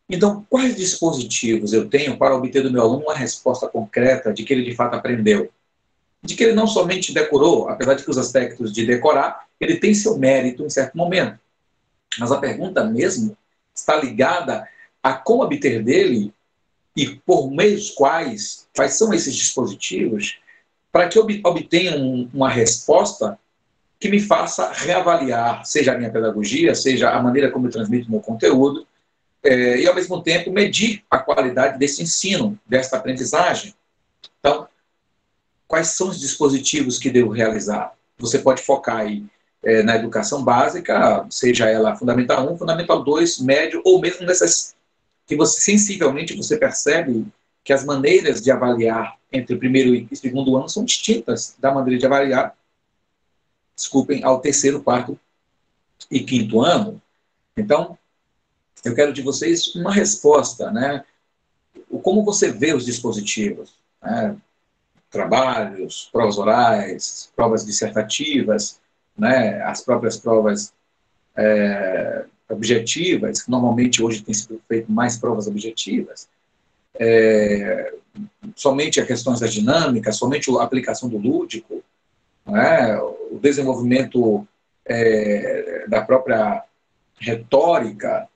Então, 0.08 0.46
quais 0.48 0.76
dispositivos 0.76 1.74
eu 1.74 1.90
tenho 1.90 2.18
para 2.18 2.36
obter 2.36 2.62
do 2.62 2.72
meu 2.72 2.84
aluno 2.84 3.02
uma 3.06 3.16
resposta 3.16 3.68
concreta 3.68 4.32
de 4.32 4.44
que 4.44 4.54
ele 4.54 4.64
de 4.64 4.76
fato 4.76 4.96
aprendeu? 4.96 5.52
De 6.24 6.36
que 6.36 6.44
ele 6.44 6.54
não 6.54 6.68
somente 6.68 7.14
decorou, 7.14 7.68
apesar 7.70 7.96
de 7.96 8.04
que 8.04 8.10
os 8.10 8.18
aspectos 8.18 8.72
de 8.72 8.86
decorar, 8.86 9.46
ele 9.60 9.78
tem 9.78 9.94
seu 9.94 10.18
mérito 10.18 10.64
em 10.66 10.70
certo 10.70 10.96
momento. 10.96 11.40
Mas 12.20 12.32
a 12.32 12.38
pergunta 12.38 12.84
mesmo 12.84 13.36
está 13.74 13.96
ligada 13.96 14.68
a 15.02 15.14
como 15.14 15.44
obter 15.44 15.84
dele 15.84 16.34
e 16.96 17.08
por 17.08 17.50
meios 17.50 17.90
quais, 17.92 18.68
quais 18.76 18.96
são 18.96 19.14
esses 19.14 19.34
dispositivos, 19.34 20.40
para 20.92 21.08
que 21.08 21.18
eu 21.18 21.26
obtenha 21.44 21.96
um, 21.98 22.30
uma 22.34 22.50
resposta 22.50 23.40
que 24.00 24.10
me 24.10 24.20
faça 24.20 24.72
reavaliar, 24.72 25.66
seja 25.66 25.94
a 25.94 25.98
minha 25.98 26.12
pedagogia, 26.12 26.76
seja 26.76 27.12
a 27.12 27.22
maneira 27.22 27.50
como 27.50 27.68
eu 27.68 27.72
transmito 27.72 28.12
meu 28.12 28.20
conteúdo, 28.20 28.86
é, 29.44 29.80
e 29.80 29.88
ao 29.88 29.96
mesmo 29.96 30.22
tempo 30.22 30.52
medir 30.52 31.04
a 31.10 31.18
qualidade 31.18 31.80
desse 31.80 32.04
ensino, 32.04 32.60
desta 32.68 32.98
aprendizagem. 32.98 33.74
Quais 35.72 35.88
são 35.88 36.10
os 36.10 36.20
dispositivos 36.20 37.00
que 37.00 37.10
devo 37.10 37.32
realizar? 37.32 37.96
Você 38.18 38.40
pode 38.40 38.62
focar 38.62 38.98
aí 38.98 39.24
é, 39.64 39.82
na 39.82 39.96
educação 39.96 40.44
básica, 40.44 41.26
seja 41.30 41.70
ela 41.70 41.96
fundamental 41.96 42.46
1, 42.52 42.58
fundamental 42.58 43.02
2, 43.02 43.40
médio, 43.40 43.82
ou 43.86 44.02
mesmo 44.02 44.26
nessas 44.26 44.76
que 45.26 45.34
você 45.34 45.62
sensivelmente 45.62 46.36
você 46.36 46.58
percebe 46.58 47.26
que 47.64 47.72
as 47.72 47.86
maneiras 47.86 48.42
de 48.42 48.52
avaliar 48.52 49.18
entre 49.32 49.56
primeiro 49.56 49.96
e 49.96 50.14
segundo 50.14 50.58
ano 50.58 50.68
são 50.68 50.84
distintas 50.84 51.56
da 51.58 51.74
maneira 51.74 51.98
de 51.98 52.06
avaliar, 52.06 52.54
desculpem, 53.74 54.26
ao 54.26 54.42
terceiro, 54.42 54.84
quarto 54.84 55.18
e 56.12 56.20
quinto 56.20 56.60
ano. 56.60 57.02
Então, 57.56 57.98
eu 58.84 58.94
quero 58.94 59.14
de 59.14 59.22
vocês 59.22 59.74
uma 59.74 59.94
resposta, 59.94 60.70
né? 60.70 61.06
Como 62.04 62.26
você 62.26 62.52
vê 62.52 62.74
os 62.74 62.84
dispositivos? 62.84 63.74
Né? 64.04 64.36
Trabalhos, 65.12 66.10
provas 66.12 66.38
orais, 66.38 67.32
provas 67.36 67.66
dissertativas, 67.66 68.80
né, 69.16 69.62
as 69.64 69.82
próprias 69.82 70.18
provas 70.18 70.74
é, 71.36 72.26
objetivas, 72.50 73.46
normalmente 73.46 74.02
hoje 74.02 74.24
tem 74.24 74.34
sido 74.34 74.60
feito 74.68 74.90
mais 74.90 75.18
provas 75.18 75.48
objetivas, 75.48 76.30
é, 76.96 77.94
somente 78.56 79.02
a 79.02 79.06
questões 79.06 79.42
da 79.42 79.48
dinâmica, 79.48 80.14
somente 80.14 80.50
a 80.50 80.64
aplicação 80.64 81.10
do 81.10 81.18
lúdico, 81.18 81.84
né, 82.46 82.98
o 82.98 83.38
desenvolvimento 83.38 84.48
é, 84.86 85.86
da 85.90 86.02
própria 86.02 86.64
retórica, 87.20 88.28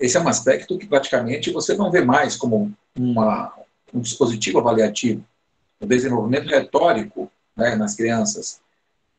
esse 0.00 0.16
é 0.16 0.20
um 0.20 0.28
aspecto 0.28 0.76
que 0.76 0.86
praticamente 0.86 1.52
você 1.52 1.76
não 1.76 1.90
vê 1.90 2.04
mais 2.04 2.36
como 2.36 2.72
uma, 2.96 3.52
um 3.94 4.00
dispositivo 4.00 4.58
avaliativo 4.58 5.24
o 5.80 5.86
desenvolvimento 5.86 6.48
retórico 6.48 7.30
né, 7.56 7.76
nas 7.76 7.94
crianças. 7.94 8.60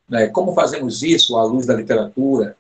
Né, 0.08 0.28
como 0.28 0.54
fazemos 0.54 1.04
isso 1.04 1.38
à 1.38 1.44
luz 1.44 1.66
da 1.66 1.76
literatura? 1.76 2.58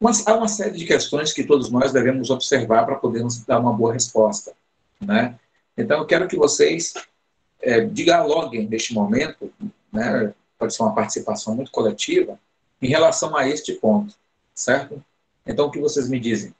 Mas 0.00 0.26
há 0.26 0.34
uma 0.34 0.48
série 0.48 0.76
de 0.76 0.84
questões 0.84 1.32
que 1.32 1.44
todos 1.44 1.70
nós 1.70 1.92
devemos 1.92 2.30
observar 2.30 2.84
para 2.84 2.96
podermos 2.96 3.44
dar 3.44 3.58
uma 3.60 3.72
boa 3.72 3.92
resposta. 3.92 4.52
Né? 5.00 5.38
Então, 5.76 5.98
eu 5.98 6.06
quero 6.06 6.28
que 6.28 6.36
vocês 6.36 6.94
é, 7.60 7.80
dialoguem 7.80 8.68
neste 8.68 8.92
momento, 8.92 9.52
né, 9.92 10.32
pode 10.58 10.74
ser 10.74 10.82
uma 10.82 10.94
participação 10.94 11.54
muito 11.54 11.70
coletiva, 11.70 12.38
em 12.80 12.88
relação 12.88 13.36
a 13.36 13.48
este 13.48 13.72
ponto, 13.74 14.14
certo? 14.54 15.02
Então, 15.46 15.66
o 15.66 15.70
que 15.70 15.80
vocês 15.80 16.08
me 16.08 16.20
dizem? 16.20 16.54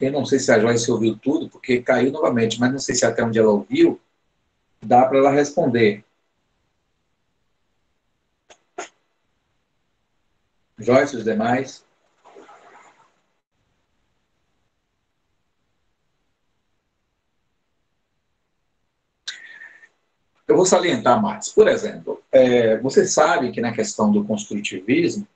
Eu 0.00 0.12
não 0.12 0.24
sei 0.24 0.38
se 0.38 0.50
a 0.52 0.58
Joyce 0.58 0.90
ouviu 0.90 1.16
tudo, 1.18 1.48
porque 1.48 1.80
caiu 1.82 2.12
novamente, 2.12 2.58
mas 2.60 2.72
não 2.72 2.78
sei 2.78 2.94
se 2.94 3.04
até 3.06 3.24
onde 3.24 3.38
ela 3.38 3.50
ouviu, 3.50 4.00
dá 4.82 5.06
para 5.06 5.18
ela 5.18 5.30
responder. 5.30 6.04
Joyce, 10.78 11.16
os 11.16 11.24
demais. 11.24 11.84
Eu 20.46 20.56
vou 20.56 20.66
salientar 20.66 21.20
mais. 21.22 21.48
Por 21.48 21.68
exemplo, 21.68 22.22
é, 22.30 22.76
você 22.78 23.06
sabe 23.06 23.50
que 23.50 23.60
na 23.60 23.72
questão 23.72 24.12
do 24.12 24.24
construtivismo, 24.24 25.26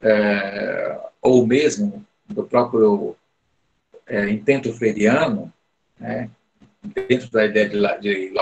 é, 0.00 0.98
ou 1.20 1.46
mesmo 1.46 2.04
do 2.26 2.44
próprio 2.44 3.16
é, 4.10 4.28
intento 4.28 4.72
freiriano, 4.74 5.52
né, 5.98 6.28
dentro 7.08 7.30
da 7.30 7.46
ideia 7.46 7.68
de, 7.68 7.78
de 8.00 8.34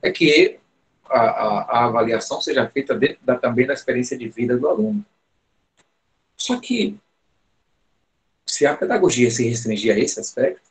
é 0.00 0.12
que 0.12 0.58
a, 1.06 1.20
a, 1.20 1.60
a, 1.62 1.84
avaliação 1.86 2.40
seja 2.40 2.68
feita 2.68 2.94
dentro 2.94 3.18
da, 3.24 3.36
também 3.36 3.66
da 3.66 3.74
experiência 3.74 4.16
de 4.16 4.28
vida 4.28 4.56
do 4.56 4.68
aluno. 4.68 5.04
Só 6.36 6.60
que, 6.60 6.96
se 8.46 8.64
a 8.64 8.76
pedagogia 8.76 9.30
se 9.30 9.46
restringir 9.48 9.94
a 9.94 9.98
esse 9.98 10.20
aspecto, 10.20 10.70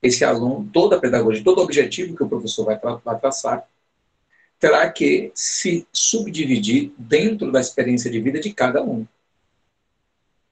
esse 0.00 0.24
aluno, 0.24 0.70
toda 0.72 0.96
a 0.96 1.00
pedagogia, 1.00 1.42
todo 1.42 1.58
o 1.58 1.64
objetivo 1.64 2.16
que 2.16 2.22
o 2.22 2.28
professor 2.28 2.64
vai, 2.64 2.78
vai 2.78 3.18
traçar, 3.18 3.66
terá 4.60 4.88
que 4.90 5.32
se 5.34 5.86
subdividir 5.92 6.92
dentro 6.96 7.50
da 7.50 7.60
experiência 7.60 8.10
de 8.10 8.20
vida 8.20 8.38
de 8.38 8.52
cada 8.52 8.82
um. 8.82 9.06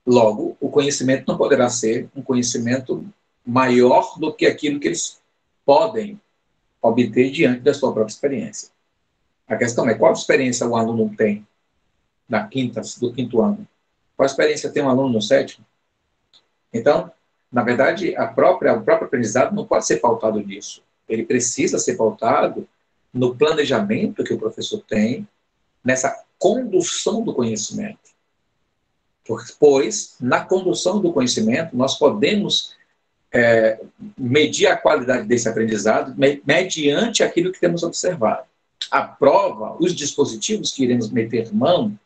Logo, 0.06 0.56
o 0.60 0.68
conhecimento 0.68 1.24
não 1.28 1.38
poderá 1.38 1.68
ser 1.68 2.08
um 2.14 2.22
conhecimento 2.22 3.06
maior 3.46 4.18
do 4.18 4.32
que 4.32 4.46
aquilo 4.46 4.80
que 4.80 4.88
eles 4.88 5.20
podem 5.64 6.20
obter 6.80 7.30
diante 7.30 7.60
da 7.60 7.72
sua 7.72 7.92
própria 7.92 8.12
experiência. 8.12 8.68
A 9.46 9.56
questão 9.56 9.88
é 9.88 9.94
qual 9.94 10.12
experiência 10.12 10.66
o 10.66 10.76
aluno 10.76 11.14
tem 11.16 11.46
na 12.28 12.46
quinta, 12.46 12.80
do 13.00 13.12
quinto 13.12 13.40
ano? 13.40 13.66
Qual 14.16 14.26
experiência 14.26 14.70
tem 14.70 14.82
um 14.82 14.88
aluno 14.88 15.14
no 15.14 15.22
sétimo? 15.22 15.64
Então, 16.72 17.12
na 17.50 17.62
verdade, 17.62 18.16
a 18.16 18.26
própria, 18.26 18.72
o 18.72 18.82
próprio 18.82 19.06
aprendizado 19.06 19.54
não 19.54 19.66
pode 19.66 19.86
ser 19.86 19.98
pautado 19.98 20.40
nisso. 20.40 20.82
Ele 21.08 21.24
precisa 21.24 21.78
ser 21.78 21.96
pautado 21.96 22.66
no 23.12 23.36
planejamento 23.36 24.24
que 24.24 24.32
o 24.32 24.38
professor 24.38 24.82
tem, 24.88 25.28
nessa 25.84 26.24
condução 26.38 27.22
do 27.22 27.34
conhecimento. 27.34 28.11
Pois, 29.58 30.16
na 30.20 30.44
condução 30.44 31.00
do 31.00 31.12
conhecimento, 31.12 31.76
nós 31.76 31.98
podemos 31.98 32.74
é, 33.32 33.80
medir 34.16 34.66
a 34.66 34.76
qualidade 34.76 35.26
desse 35.26 35.48
aprendizado 35.48 36.14
mediante 36.16 37.22
aquilo 37.22 37.52
que 37.52 37.60
temos 37.60 37.82
observado. 37.82 38.44
A 38.90 39.02
prova, 39.02 39.76
os 39.80 39.94
dispositivos 39.94 40.72
que 40.72 40.84
iremos 40.84 41.10
meter 41.10 41.52
mão 41.52 41.98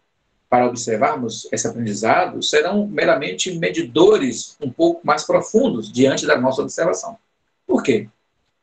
para 0.48 0.66
observarmos 0.66 1.48
esse 1.50 1.66
aprendizado 1.66 2.42
serão 2.42 2.86
meramente 2.86 3.58
medidores 3.58 4.56
um 4.60 4.70
pouco 4.70 5.04
mais 5.04 5.24
profundos 5.24 5.90
diante 5.90 6.26
da 6.26 6.38
nossa 6.38 6.62
observação. 6.62 7.18
Por 7.66 7.82
quê? 7.82 8.08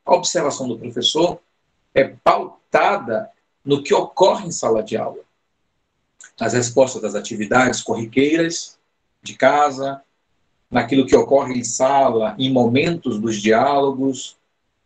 A 0.05 0.15
observação 0.15 0.67
do 0.67 0.77
professor 0.77 1.39
é 1.93 2.05
pautada 2.24 3.29
no 3.65 3.84
que 3.84 3.93
ocorre 3.93 4.48
em 4.48 4.51
sala 4.51 4.82
de 4.82 4.96
aula 4.96 5.23
as 6.40 6.54
respostas 6.54 7.02
das 7.02 7.16
atividades 7.16 7.82
corriqueiras 7.82 8.78
de 9.22 9.36
casa, 9.36 10.02
naquilo 10.70 11.06
que 11.06 11.16
ocorre 11.16 11.54
em 11.54 11.63
sala, 11.63 12.36
em 12.38 12.52
momentos 12.52 13.20
dos 13.20 13.42
diálogos, 13.42 14.36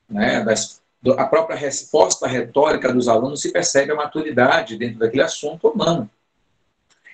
né, 0.09 0.43
das, 0.43 0.81
a 1.17 1.25
própria 1.25 1.55
resposta 1.55 2.27
retórica 2.27 2.91
dos 2.91 3.07
alunos 3.07 3.41
se 3.41 3.51
percebe 3.51 3.91
a 3.91 3.95
maturidade 3.95 4.77
dentro 4.77 4.99
daquele 4.99 5.23
assunto 5.23 5.69
humano. 5.69 6.09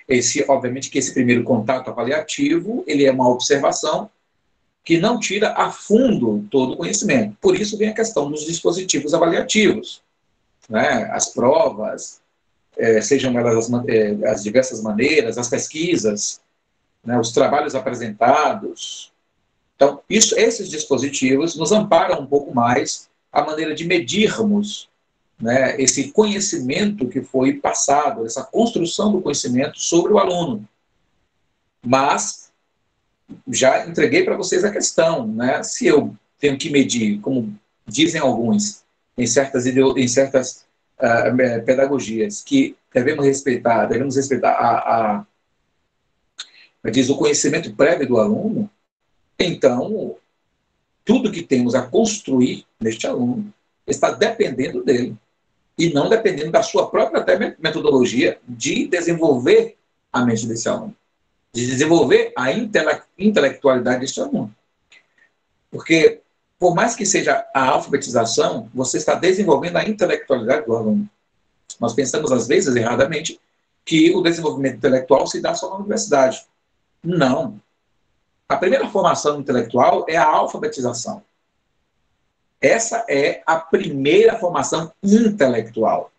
Esse, 0.06 0.44
obviamente, 0.48 0.90
que 0.90 0.98
esse 0.98 1.14
primeiro 1.14 1.44
contato 1.44 1.88
avaliativo, 1.88 2.84
ele 2.86 3.06
é 3.06 3.12
uma 3.12 3.28
observação 3.28 4.10
que 4.84 4.98
não 4.98 5.18
tira 5.18 5.54
a 5.54 5.70
fundo 5.70 6.46
todo 6.50 6.74
o 6.74 6.76
conhecimento. 6.76 7.36
Por 7.40 7.58
isso 7.58 7.78
vem 7.78 7.88
a 7.88 7.94
questão 7.94 8.30
dos 8.30 8.44
dispositivos 8.44 9.14
avaliativos, 9.14 10.02
né? 10.68 11.08
As 11.10 11.32
provas, 11.32 12.20
é, 12.76 13.00
sejam 13.00 13.38
elas 13.38 13.70
as, 13.70 13.88
é, 13.88 14.28
as, 14.28 14.42
diversas 14.42 14.82
maneiras, 14.82 15.38
as 15.38 15.48
pesquisas, 15.48 16.40
né? 17.04 17.18
os 17.18 17.32
trabalhos 17.32 17.74
apresentados. 17.74 19.12
Então, 19.76 20.00
isso, 20.08 20.38
esses 20.38 20.68
dispositivos 20.68 21.56
nos 21.56 21.72
amparam 21.72 22.20
um 22.20 22.26
pouco 22.26 22.54
mais 22.54 23.08
a 23.32 23.42
maneira 23.42 23.74
de 23.74 23.84
medirmos 23.84 24.88
né, 25.40 25.80
esse 25.80 26.12
conhecimento 26.12 27.08
que 27.08 27.20
foi 27.20 27.54
passado, 27.54 28.24
essa 28.24 28.44
construção 28.44 29.12
do 29.12 29.20
conhecimento 29.20 29.80
sobre 29.80 30.12
o 30.12 30.18
aluno. 30.18 30.66
Mas 31.84 32.52
já 33.48 33.86
entreguei 33.86 34.22
para 34.22 34.36
vocês 34.36 34.64
a 34.64 34.70
questão, 34.70 35.26
né? 35.26 35.62
Se 35.62 35.86
eu 35.86 36.14
tenho 36.38 36.56
que 36.56 36.70
medir, 36.70 37.20
como 37.20 37.54
dizem 37.86 38.20
alguns, 38.20 38.84
em 39.16 39.26
certas, 39.26 39.66
em 39.66 40.08
certas 40.08 40.63
uh, 40.98 41.64
pedagogias, 41.64 42.42
que 42.42 42.76
devemos 42.92 43.24
respeitar, 43.24 43.86
devemos 43.86 44.16
respeitar 44.16 44.52
a, 44.52 45.24
a 46.84 46.90
diz 46.90 47.08
o 47.08 47.16
conhecimento 47.16 47.74
prévio 47.74 48.06
do 48.06 48.18
aluno, 48.18 48.70
então 49.38 50.16
tudo 51.04 51.32
que 51.32 51.42
temos 51.42 51.74
a 51.74 51.82
construir 51.82 52.66
neste 52.80 53.06
aluno 53.06 53.52
está 53.86 54.10
dependendo 54.10 54.82
dele 54.82 55.16
e 55.76 55.92
não 55.92 56.08
dependendo 56.08 56.50
da 56.50 56.62
sua 56.62 56.88
própria 56.88 57.24
metodologia 57.58 58.38
de 58.46 58.86
desenvolver 58.86 59.76
a 60.12 60.24
mente 60.24 60.46
desse 60.46 60.68
aluno, 60.68 60.94
de 61.52 61.66
desenvolver 61.66 62.32
a 62.36 62.52
intele 62.52 63.00
intelectualidade 63.18 64.00
deste 64.00 64.20
aluno. 64.20 64.54
Porque, 65.70 66.20
por 66.58 66.74
mais 66.74 66.94
que 66.94 67.04
seja 67.04 67.46
a 67.54 67.68
alfabetização, 67.68 68.70
você 68.72 68.96
está 68.98 69.14
desenvolvendo 69.14 69.76
a 69.76 69.84
intelectualidade 69.84 70.66
do 70.66 70.76
aluno. 70.76 71.08
Nós 71.80 71.92
pensamos, 71.92 72.30
às 72.32 72.46
vezes, 72.46 72.74
erradamente, 72.74 73.40
que 73.84 74.14
o 74.14 74.22
desenvolvimento 74.22 74.76
intelectual 74.76 75.26
se 75.26 75.40
dá 75.40 75.54
só 75.54 75.70
na 75.70 75.76
universidade. 75.76 76.46
Não. 77.02 77.60
A 78.48 78.56
primeira 78.56 78.88
formação 78.88 79.40
intelectual 79.40 80.06
é 80.08 80.16
a 80.16 80.26
alfabetização. 80.26 81.22
Essa 82.60 83.04
é 83.08 83.42
a 83.44 83.56
primeira 83.56 84.38
formação 84.38 84.92
intelectual. 85.02 86.10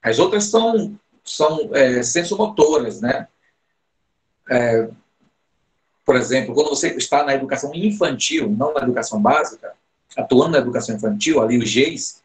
As 0.00 0.18
outras 0.18 0.44
são, 0.44 0.98
são 1.24 1.70
é, 1.74 2.02
sensomotoras, 2.02 3.00
né? 3.00 3.26
É, 4.48 4.88
por 6.04 6.16
exemplo, 6.16 6.54
quando 6.54 6.68
você 6.68 6.88
está 6.96 7.24
na 7.24 7.34
educação 7.34 7.74
infantil, 7.74 8.50
não 8.50 8.74
na 8.74 8.82
educação 8.82 9.20
básica, 9.20 9.72
atuando 10.16 10.52
na 10.52 10.58
educação 10.58 10.94
infantil, 10.94 11.40
ali 11.40 11.58
os 11.58 11.68
GEIs, 11.68 12.22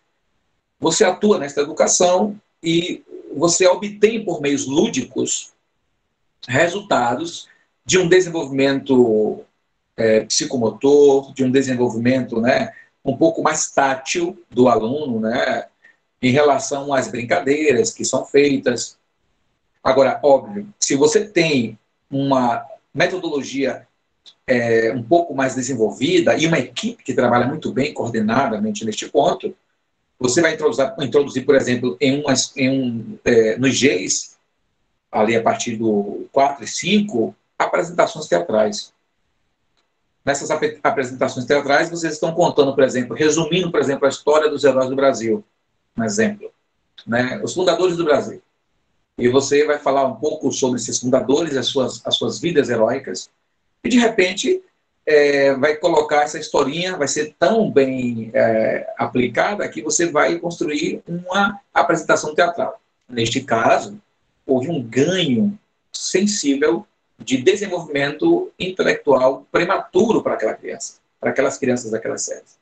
você 0.80 1.04
atua 1.04 1.40
nessa 1.40 1.62
educação 1.62 2.40
e 2.62 3.04
você 3.36 3.68
obtém 3.68 4.24
por 4.24 4.42
meios 4.42 4.66
lúdicos 4.66 5.54
resultados 6.48 7.48
de 7.86 7.98
um 7.98 8.08
desenvolvimento 8.08 9.44
é, 9.96 10.22
psicomotor, 10.22 11.34
de 11.34 11.44
um 11.44 11.52
desenvolvimento 11.52 12.40
né, 12.42 12.74
um 13.04 13.16
pouco 13.16 13.42
mais 13.42 13.72
tátil 13.72 14.42
do 14.50 14.68
aluno, 14.68 15.20
né, 15.20 15.68
em 16.22 16.32
relação 16.32 16.94
às 16.94 17.08
brincadeiras 17.08 17.94
que 17.94 18.04
são 18.04 18.26
feitas. 18.26 18.98
Agora, 19.84 20.20
óbvio, 20.22 20.68
se 20.80 20.96
você 20.96 21.26
tem 21.26 21.78
uma 22.10 22.66
metodologia 22.94 23.88
é, 24.46 24.92
um 24.92 25.04
pouco 25.04 25.34
mais 25.34 25.56
desenvolvida 25.56 26.36
e 26.36 26.48
uma 26.48 26.60
equipe 26.60 27.04
que 27.04 27.14
trabalha 27.14 27.48
muito 27.48 27.72
bem 27.72 27.94
coordenadamente 27.94 28.86
neste 28.86 29.08
ponto, 29.08 29.56
você 30.20 30.42
vai 30.42 30.54
introduzir, 30.54 30.94
introduzir 31.00 31.46
por 31.46 31.56
exemplo, 31.56 31.98
em, 32.02 32.24
em 32.58 32.70
um, 32.70 33.18
é, 33.24 33.58
nos 33.58 33.80
Gs, 33.80 34.38
ali 35.12 35.36
a 35.36 35.42
partir 35.42 35.78
do 35.78 36.28
4 36.32 36.64
e 36.64 36.68
5, 36.68 37.36
apresentações 37.58 38.28
teatrais. 38.28 38.94
Nessas 40.26 40.52
ap 40.52 40.62
apresentações 40.84 41.46
teatrais, 41.46 41.90
vocês 41.90 42.14
estão 42.14 42.34
contando, 42.34 42.76
por 42.76 42.84
exemplo, 42.84 43.16
resumindo, 43.16 43.72
por 43.72 43.80
exemplo, 43.80 44.06
a 44.06 44.10
história 44.10 44.50
dos 44.50 44.64
heróis 44.64 44.90
do 44.90 44.96
Brasil, 44.96 45.44
um 45.98 46.04
exemplo, 46.04 46.52
né? 47.08 47.40
os 47.44 47.54
fundadores 47.54 47.96
do 47.96 48.04
Brasil. 48.04 48.42
E 49.20 49.28
você 49.28 49.66
vai 49.66 49.78
falar 49.78 50.06
um 50.06 50.16
pouco 50.16 50.50
sobre 50.50 50.80
esses 50.80 50.98
fundadores, 50.98 51.58
as 51.58 51.68
suas, 51.68 52.02
as 52.06 52.16
suas 52.16 52.40
vidas 52.40 52.70
heróicas, 52.70 53.30
e 53.84 53.90
de 53.90 54.00
repente 54.00 54.64
é, 55.06 55.54
vai 55.56 55.76
colocar 55.76 56.24
essa 56.24 56.40
historinha, 56.40 56.96
vai 56.96 57.08
ser 57.08 57.36
tão 57.38 57.70
bem 57.70 58.32
é, 58.34 58.88
aplicada 58.98 59.68
que 59.68 59.82
você 59.82 60.10
vai 60.10 60.40
construir 60.40 61.04
uma 61.06 61.60
apresentação 61.74 62.34
teatral. 62.34 62.80
Neste 63.10 63.42
caso, 63.42 64.00
houve 64.46 64.70
um 64.70 64.82
ganho 64.82 65.60
sensível 65.92 66.86
de 67.18 67.42
desenvolvimento 67.42 68.52
intelectual 68.58 69.46
prematuro 69.52 70.24
para 70.24 70.36
aquela 70.36 70.54
criança, 70.54 70.94
para 71.20 71.32
aquelas 71.32 71.58
crianças 71.58 71.92
daquelas 71.92 72.22
séries. 72.22 72.58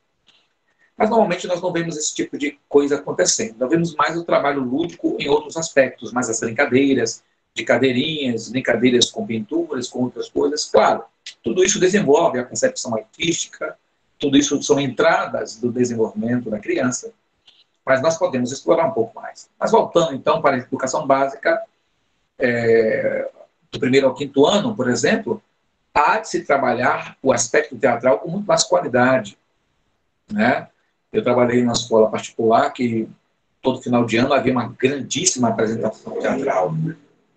Mas 0.97 1.09
normalmente 1.09 1.47
nós 1.47 1.61
não 1.61 1.71
vemos 1.71 1.95
esse 1.95 2.13
tipo 2.13 2.37
de 2.37 2.57
coisa 2.67 2.95
acontecendo. 2.95 3.55
Nós 3.59 3.69
vemos 3.69 3.95
mais 3.95 4.17
o 4.17 4.23
trabalho 4.23 4.61
lúdico 4.61 5.15
em 5.19 5.29
outros 5.29 5.55
aspectos, 5.55 6.11
mais 6.11 6.29
as 6.29 6.39
brincadeiras, 6.39 7.23
de 7.53 7.63
cadeirinhas, 7.63 8.49
brincadeiras 8.49 9.11
com 9.11 9.25
pinturas, 9.25 9.87
com 9.87 10.03
outras 10.03 10.29
coisas. 10.29 10.65
Claro, 10.65 11.03
tudo 11.43 11.63
isso 11.63 11.79
desenvolve 11.79 12.39
a 12.39 12.43
concepção 12.43 12.95
artística, 12.95 13.77
tudo 14.19 14.37
isso 14.37 14.61
são 14.63 14.79
entradas 14.79 15.57
do 15.57 15.71
desenvolvimento 15.71 16.49
da 16.49 16.59
criança, 16.59 17.11
mas 17.85 18.01
nós 18.01 18.17
podemos 18.17 18.51
explorar 18.51 18.87
um 18.87 18.91
pouco 18.91 19.15
mais. 19.19 19.49
Mas 19.59 19.71
voltando 19.71 20.13
então 20.13 20.41
para 20.41 20.55
a 20.55 20.59
educação 20.59 21.05
básica, 21.05 21.61
é, 22.39 23.29
do 23.71 23.79
primeiro 23.79 24.07
ao 24.07 24.15
quinto 24.15 24.45
ano, 24.45 24.75
por 24.75 24.89
exemplo, 24.89 25.41
há 25.93 26.19
de 26.19 26.29
se 26.29 26.43
trabalhar 26.43 27.17
o 27.21 27.31
aspecto 27.31 27.77
teatral 27.77 28.19
com 28.19 28.29
muito 28.29 28.45
mais 28.45 28.63
qualidade. 28.63 29.37
Né? 30.31 30.67
Eu 31.17 31.23
trabalhei 31.23 31.61
numa 31.61 31.73
escola 31.73 32.11
particular 32.11 32.69
que 32.69 33.09
todo 33.59 33.81
final 33.81 34.05
de 34.05 34.17
ano 34.17 34.33
havia 34.33 34.51
uma 34.51 34.69
grandíssima 34.69 35.47
apresentação 35.47 36.19
teatral 36.19 36.75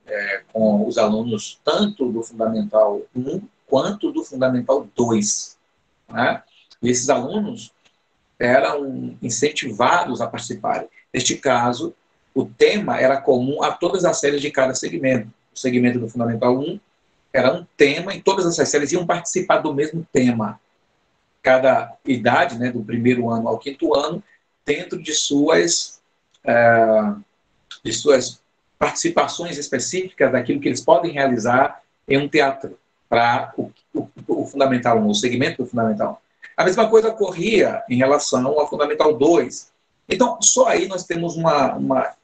é, 0.06 0.42
com 0.52 0.86
os 0.86 0.98
alunos 0.98 1.58
tanto 1.64 2.12
do 2.12 2.22
Fundamental 2.22 3.00
1 3.16 3.40
quanto 3.66 4.12
do 4.12 4.22
Fundamental 4.22 4.86
2. 4.94 5.56
Né? 6.10 6.42
E 6.82 6.90
esses 6.90 7.08
alunos 7.08 7.72
eram 8.38 9.16
incentivados 9.22 10.20
a 10.20 10.26
participarem. 10.26 10.86
Neste 11.10 11.36
caso, 11.36 11.94
o 12.34 12.44
tema 12.44 13.00
era 13.00 13.18
comum 13.18 13.62
a 13.62 13.72
todas 13.72 14.04
as 14.04 14.20
séries 14.20 14.42
de 14.42 14.50
cada 14.50 14.74
segmento 14.74 15.26
o 15.54 15.58
segmento 15.58 15.98
do 15.98 16.06
Fundamental 16.06 16.54
1, 16.54 16.78
era 17.32 17.54
um 17.54 17.66
tema 17.78 18.14
e 18.14 18.20
todas 18.20 18.44
essas 18.44 18.68
séries 18.68 18.92
iam 18.92 19.06
participar 19.06 19.56
do 19.58 19.72
mesmo 19.72 20.06
tema. 20.12 20.60
Cada 21.42 21.96
idade, 22.04 22.58
né, 22.58 22.70
do 22.70 22.82
primeiro 22.82 23.30
ano 23.30 23.48
ao 23.48 23.58
quinto 23.58 23.94
ano, 23.94 24.22
dentro 24.64 25.02
de 25.02 25.14
suas, 25.14 26.00
é, 26.44 27.12
de 27.82 27.92
suas 27.92 28.40
participações 28.78 29.58
específicas 29.58 30.32
daquilo 30.32 30.60
que 30.60 30.68
eles 30.68 30.80
podem 30.80 31.12
realizar 31.12 31.82
em 32.08 32.18
um 32.18 32.28
teatro 32.28 32.78
para 33.08 33.52
o, 33.56 33.70
o, 33.92 34.08
o, 34.26 34.46
Fundamental 34.46 34.98
1, 34.98 35.08
o 35.08 35.14
segmento 35.14 35.62
do 35.62 35.68
Fundamental 35.68 36.22
1. 36.24 36.30
A 36.56 36.64
mesma 36.64 36.88
coisa 36.88 37.08
ocorria 37.08 37.82
em 37.88 37.96
relação 37.96 38.46
ao 38.58 38.68
Fundamental 38.68 39.12
2. 39.12 39.70
Então, 40.08 40.38
só 40.40 40.68
aí 40.68 40.86
nós 40.86 41.04
temos 41.04 41.36
uma, 41.36 41.74
uma 41.74 42.14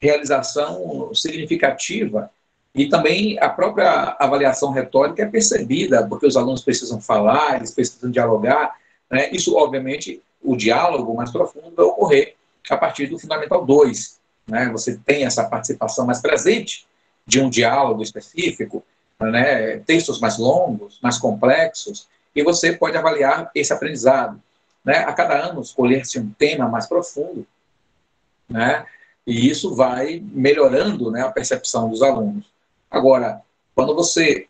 realização 0.00 1.14
significativa 1.14 2.30
e 2.74 2.88
também 2.88 3.38
a 3.38 3.50
própria 3.50 4.16
avaliação 4.18 4.70
retórica 4.70 5.22
é 5.22 5.26
percebida, 5.26 6.06
porque 6.06 6.26
os 6.26 6.36
alunos 6.36 6.62
precisam 6.62 7.00
falar, 7.00 7.56
eles 7.56 7.70
precisam 7.70 8.10
dialogar. 8.10 8.74
Né? 9.10 9.30
Isso, 9.30 9.54
obviamente, 9.56 10.22
o 10.42 10.56
diálogo 10.56 11.14
mais 11.14 11.30
profundo 11.30 11.74
vai 11.76 11.84
ocorrer 11.84 12.34
a 12.70 12.76
partir 12.76 13.08
do 13.08 13.18
Fundamental 13.18 13.66
2. 13.66 14.18
Né? 14.46 14.70
Você 14.70 14.98
tem 15.04 15.24
essa 15.24 15.44
participação 15.44 16.06
mais 16.06 16.20
presente 16.20 16.86
de 17.26 17.40
um 17.40 17.50
diálogo 17.50 18.02
específico, 18.02 18.82
né? 19.20 19.78
textos 19.80 20.18
mais 20.18 20.38
longos, 20.38 20.98
mais 21.02 21.18
complexos, 21.18 22.08
e 22.34 22.42
você 22.42 22.72
pode 22.72 22.96
avaliar 22.96 23.50
esse 23.54 23.72
aprendizado. 23.72 24.40
Né? 24.82 24.96
A 25.00 25.12
cada 25.12 25.34
ano, 25.34 25.60
escolher-se 25.60 26.18
um 26.18 26.30
tema 26.30 26.66
mais 26.68 26.86
profundo, 26.86 27.46
né? 28.48 28.86
e 29.26 29.48
isso 29.48 29.74
vai 29.74 30.22
melhorando 30.32 31.10
né, 31.10 31.20
a 31.20 31.30
percepção 31.30 31.88
dos 31.88 32.02
alunos. 32.02 32.51
Agora, 32.92 33.40
quando 33.74 33.94
você 33.94 34.46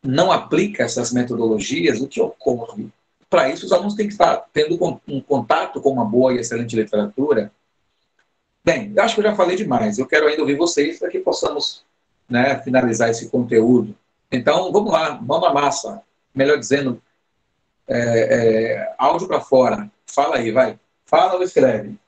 não 0.00 0.30
aplica 0.30 0.84
essas 0.84 1.12
metodologias, 1.12 2.00
o 2.00 2.06
que 2.06 2.20
ocorre? 2.20 2.88
Para 3.28 3.50
isso, 3.50 3.66
os 3.66 3.72
alunos 3.72 3.94
têm 3.94 4.06
que 4.06 4.12
estar 4.12 4.36
tendo 4.52 4.78
um 5.08 5.20
contato 5.20 5.80
com 5.80 5.90
uma 5.90 6.04
boa 6.04 6.32
e 6.32 6.38
excelente 6.38 6.76
literatura. 6.76 7.52
Bem, 8.64 8.92
acho 8.96 9.16
que 9.16 9.20
eu 9.20 9.24
já 9.24 9.34
falei 9.34 9.56
demais. 9.56 9.98
Eu 9.98 10.06
quero 10.06 10.28
ainda 10.28 10.40
ouvir 10.40 10.56
vocês 10.56 11.00
para 11.00 11.08
que 11.08 11.18
possamos 11.18 11.84
né, 12.28 12.60
finalizar 12.62 13.10
esse 13.10 13.28
conteúdo. 13.28 13.94
Então, 14.30 14.70
vamos 14.70 14.92
lá, 14.92 15.20
mão 15.20 15.40
na 15.40 15.52
massa. 15.52 16.02
Melhor 16.32 16.58
dizendo, 16.58 17.02
é, 17.88 17.98
é, 17.98 18.94
áudio 18.98 19.26
para 19.26 19.40
fora. 19.40 19.90
Fala 20.06 20.36
aí, 20.36 20.52
vai. 20.52 20.78
Fala 21.04 21.34
ou 21.34 21.42
escreve. 21.42 21.98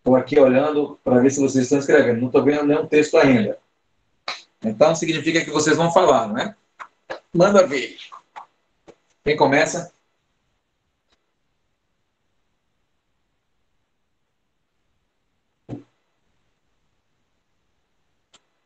Estou 0.00 0.16
aqui 0.16 0.40
olhando 0.40 0.98
para 1.04 1.20
ver 1.20 1.30
se 1.30 1.40
vocês 1.40 1.64
estão 1.64 1.78
escrevendo. 1.78 2.20
Não 2.20 2.28
estou 2.28 2.42
vendo 2.42 2.66
nenhum 2.66 2.86
texto 2.86 3.18
ainda. 3.18 3.58
Então, 4.62 4.94
significa 4.94 5.44
que 5.44 5.50
vocês 5.50 5.76
vão 5.76 5.92
falar, 5.92 6.26
não 6.28 6.38
é? 6.38 6.56
Manda 7.34 7.66
ver. 7.66 7.98
Quem 9.22 9.36
começa? 9.36 9.92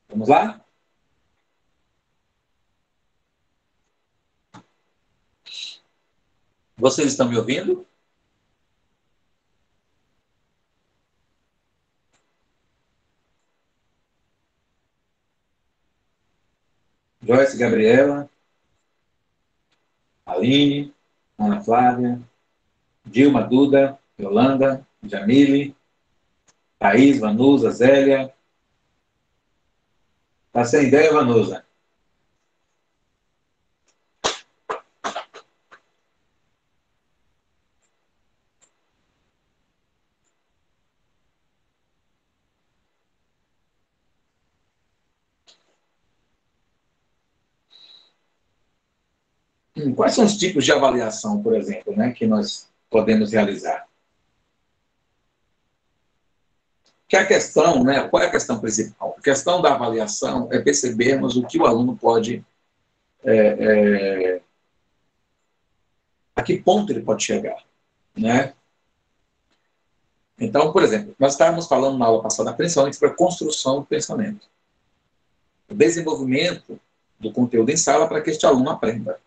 Vamos 0.09 0.29
lá? 0.29 0.65
Vocês 6.77 7.09
estão 7.09 7.29
me 7.29 7.37
ouvindo? 7.37 7.85
Joyce 17.25 17.57
Gabriela, 17.57 18.29
Aline, 20.27 20.93
Ana 21.39 21.61
Flávia, 21.63 22.21
Dilma 23.05 23.43
Duda, 23.43 23.99
Yolanda, 24.19 24.87
Jamile, 25.03 25.75
Thaís, 26.79 27.19
Vanusa, 27.19 27.71
Zélia. 27.71 28.33
Tá 30.53 30.65
sem 30.65 30.87
ideia, 30.89 31.13
Vanusa? 31.13 31.64
Quais 49.93 50.15
são 50.15 50.25
os 50.25 50.37
tipos 50.37 50.65
de 50.65 50.73
avaliação, 50.73 51.43
por 51.43 51.55
exemplo, 51.55 51.97
né, 51.97 52.13
que 52.13 52.27
nós 52.27 52.69
podemos 52.89 53.33
realizar? 53.33 53.87
Que 57.09 57.17
a 57.17 57.27
questão, 57.27 57.83
né, 57.85 58.09
qual 58.09 58.23
é 58.23 58.27
a 58.27 58.31
questão 58.31 58.61
principal? 58.61 59.15
A 59.19 59.23
questão 59.23 59.61
da 59.61 59.75
avaliação 59.75 60.49
é 60.53 60.59
percebermos 60.59 61.37
o 61.37 61.47
que 61.47 61.59
o 61.59 61.67
aluno 61.67 61.97
pode. 61.97 62.45
É, 63.23 63.37
é, 63.37 64.41
a 66.37 66.43
que 66.43 66.59
ponto 66.59 66.93
ele 66.93 67.01
pode 67.01 67.23
chegar, 67.23 67.63
né? 68.17 68.53
Então, 70.39 70.73
por 70.73 70.83
exemplo, 70.83 71.15
nós 71.19 71.33
estávamos 71.33 71.67
falando 71.67 71.97
na 71.97 72.07
aula 72.07 72.23
passada, 72.23 72.53
principalmente 72.53 72.97
sobre 72.97 73.15
a 73.15 73.17
construção 73.17 73.81
do 73.81 73.87
pensamento. 73.87 74.47
O 75.69 75.75
desenvolvimento 75.75 76.79
do 77.19 77.33
conteúdo 77.33 77.71
em 77.71 77.77
sala 77.77 78.09
para 78.09 78.21
que 78.21 78.31
este 78.31 78.45
aluno 78.45 78.71
aprenda. 78.71 79.19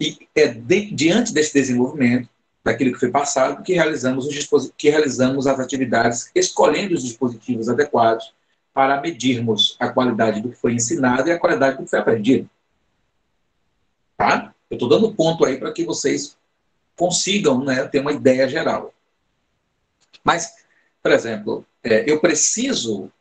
E 0.00 0.28
é 0.34 0.48
de, 0.48 0.90
diante 0.92 1.32
desse 1.32 1.54
desenvolvimento, 1.54 2.28
daquilo 2.64 2.92
que 2.92 3.00
foi 3.00 3.10
passado, 3.10 3.62
que 3.62 3.74
realizamos, 3.74 4.26
os 4.26 4.72
que 4.76 4.88
realizamos 4.88 5.46
as 5.46 5.60
atividades, 5.60 6.30
escolhendo 6.34 6.94
os 6.94 7.02
dispositivos 7.02 7.68
adequados 7.68 8.32
para 8.72 9.00
medirmos 9.00 9.76
a 9.78 9.88
qualidade 9.90 10.40
do 10.40 10.48
que 10.48 10.56
foi 10.56 10.72
ensinado 10.72 11.28
e 11.28 11.32
a 11.32 11.38
qualidade 11.38 11.76
do 11.76 11.84
que 11.84 11.90
foi 11.90 11.98
aprendido. 11.98 12.48
Tá? 14.16 14.54
Eu 14.70 14.76
estou 14.76 14.88
dando 14.88 15.14
ponto 15.14 15.44
aí 15.44 15.58
para 15.58 15.72
que 15.72 15.84
vocês 15.84 16.36
consigam 16.96 17.62
né, 17.62 17.86
ter 17.86 18.00
uma 18.00 18.12
ideia 18.12 18.48
geral. 18.48 18.94
Mas, 20.24 20.64
por 21.02 21.12
exemplo, 21.12 21.66
é, 21.82 22.10
eu 22.10 22.18
preciso 22.20 23.12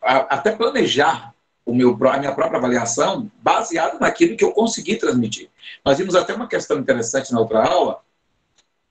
a, 0.00 0.36
até 0.36 0.52
planejar 0.52 1.34
o 1.64 1.74
meu, 1.74 1.96
a 2.08 2.18
minha 2.18 2.34
própria 2.34 2.58
avaliação 2.58 3.30
baseado 3.40 4.00
naquilo 4.00 4.36
que 4.36 4.44
eu 4.44 4.52
consegui 4.52 4.96
transmitir. 4.96 5.48
Nós 5.84 5.98
vimos 5.98 6.14
até 6.14 6.34
uma 6.34 6.48
questão 6.48 6.78
interessante 6.78 7.32
na 7.32 7.40
outra 7.40 7.64
aula, 7.64 8.00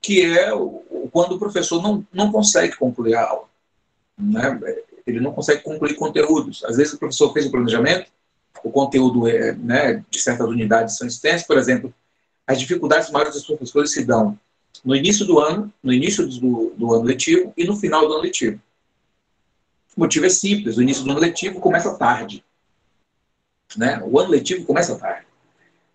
que 0.02 0.24
é 0.24 0.54
o, 0.54 1.10
quando 1.12 1.34
o 1.34 1.40
professor 1.40 1.82
não, 1.82 2.06
não 2.12 2.32
consegue 2.32 2.76
concluir 2.76 3.16
a 3.16 3.28
aula. 3.28 3.48
Né? 4.18 4.60
Ele 5.06 5.20
não 5.20 5.34
consegue 5.34 5.62
concluir 5.62 5.96
conteúdos. 5.96 6.64
Às 6.64 6.78
vezes 6.78 6.94
o 6.94 6.98
professor 6.98 7.34
fez 7.34 7.46
o 7.46 7.52
planejamento, 7.52 8.10
o 8.64 8.72
conteúdo 8.72 9.28
é, 9.28 9.54
né, 9.54 10.04
de 10.10 10.20
certas 10.20 10.48
unidades 10.48 10.98
são 10.98 11.08
extensas, 11.08 11.48
por 11.48 11.58
exemplo, 11.58 11.94
as 12.46 12.60
dificuldades 12.60 13.10
maiores 13.10 13.34
dos 13.34 13.46
professores 13.46 13.92
se 13.92 14.04
dão 14.04 14.38
no 14.84 14.96
início 14.96 15.26
do 15.26 15.40
ano, 15.40 15.72
no 15.82 15.94
início 15.94 16.28
do, 16.28 16.74
do 16.76 16.94
ano 16.94 17.04
letivo 17.04 17.54
e 17.56 17.66
no 17.66 17.76
final 17.76 18.08
do 18.08 18.14
ano 18.14 18.24
letivo. 18.24 18.60
O 19.96 20.02
motivo 20.02 20.26
é 20.26 20.30
simples, 20.30 20.78
o 20.78 20.82
início 20.82 21.04
do 21.04 21.12
ano 21.12 21.20
letivo 21.20 21.60
começa 21.60 21.96
tarde. 21.96 22.44
Né? 23.78 24.02
O 24.04 24.20
ano 24.20 24.30
letivo 24.30 24.66
começa 24.66 24.98
tarde. 24.98 25.26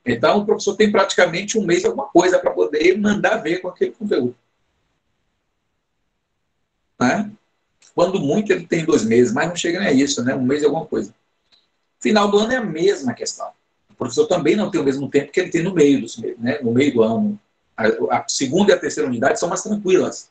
Então, 0.05 0.39
o 0.39 0.47
professor 0.47 0.77
tem 0.77 0.91
praticamente 0.91 1.59
um 1.59 1.65
mês 1.65 1.85
alguma 1.85 2.07
coisa 2.07 2.39
para 2.39 2.53
poder 2.53 2.97
mandar 2.99 3.39
ver 3.39 3.59
com 3.59 3.69
aquele 3.69 3.91
conteúdo. 3.91 4.37
Né? 7.01 7.31
Quando 7.95 8.21
muito, 8.21 8.53
ele 8.53 8.67
tem 8.67 8.85
dois 8.85 9.05
meses, 9.05 9.33
mas 9.33 9.49
não 9.49 9.57
chega 9.57 9.81
nem 9.81 9.89
a 9.89 9.93
isso, 9.93 10.23
né? 10.23 10.35
um 10.35 10.43
mês 10.43 10.63
é 10.63 10.67
alguma 10.67 10.87
coisa. 10.87 11.15
Final 11.99 12.31
do 12.31 12.39
ano 12.39 12.53
é 12.53 12.57
a 12.57 12.65
mesma 12.65 13.15
questão. 13.15 13.51
O 13.91 13.95
professor 13.95 14.27
também 14.27 14.55
não 14.55 14.71
tem 14.71 14.81
o 14.81 14.85
mesmo 14.85 15.09
tempo 15.11 15.33
que 15.33 15.41
ele 15.41 15.51
tem 15.51 15.63
no 15.63 15.75
meio, 15.75 16.03
dos, 16.03 16.19
né? 16.19 16.61
no 16.63 16.73
meio 16.73 16.93
do 16.95 17.03
ano. 17.03 17.41
A, 17.77 18.19
a 18.19 18.25
segunda 18.29 18.73
e 18.73 18.75
a 18.75 18.79
terceira 18.79 19.09
unidade 19.09 19.41
são 19.41 19.49
mais 19.49 19.63
tranquilas. 19.63 20.31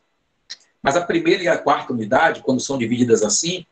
Mas 0.81 0.95
a 0.95 1.01
primeira 1.01 1.43
e 1.43 1.47
a 1.47 1.57
quarta 1.57 1.91
unidade, 1.91 2.41
quando 2.43 2.61
são 2.61 2.77
divididas 2.77 3.23
assim, 3.23 3.65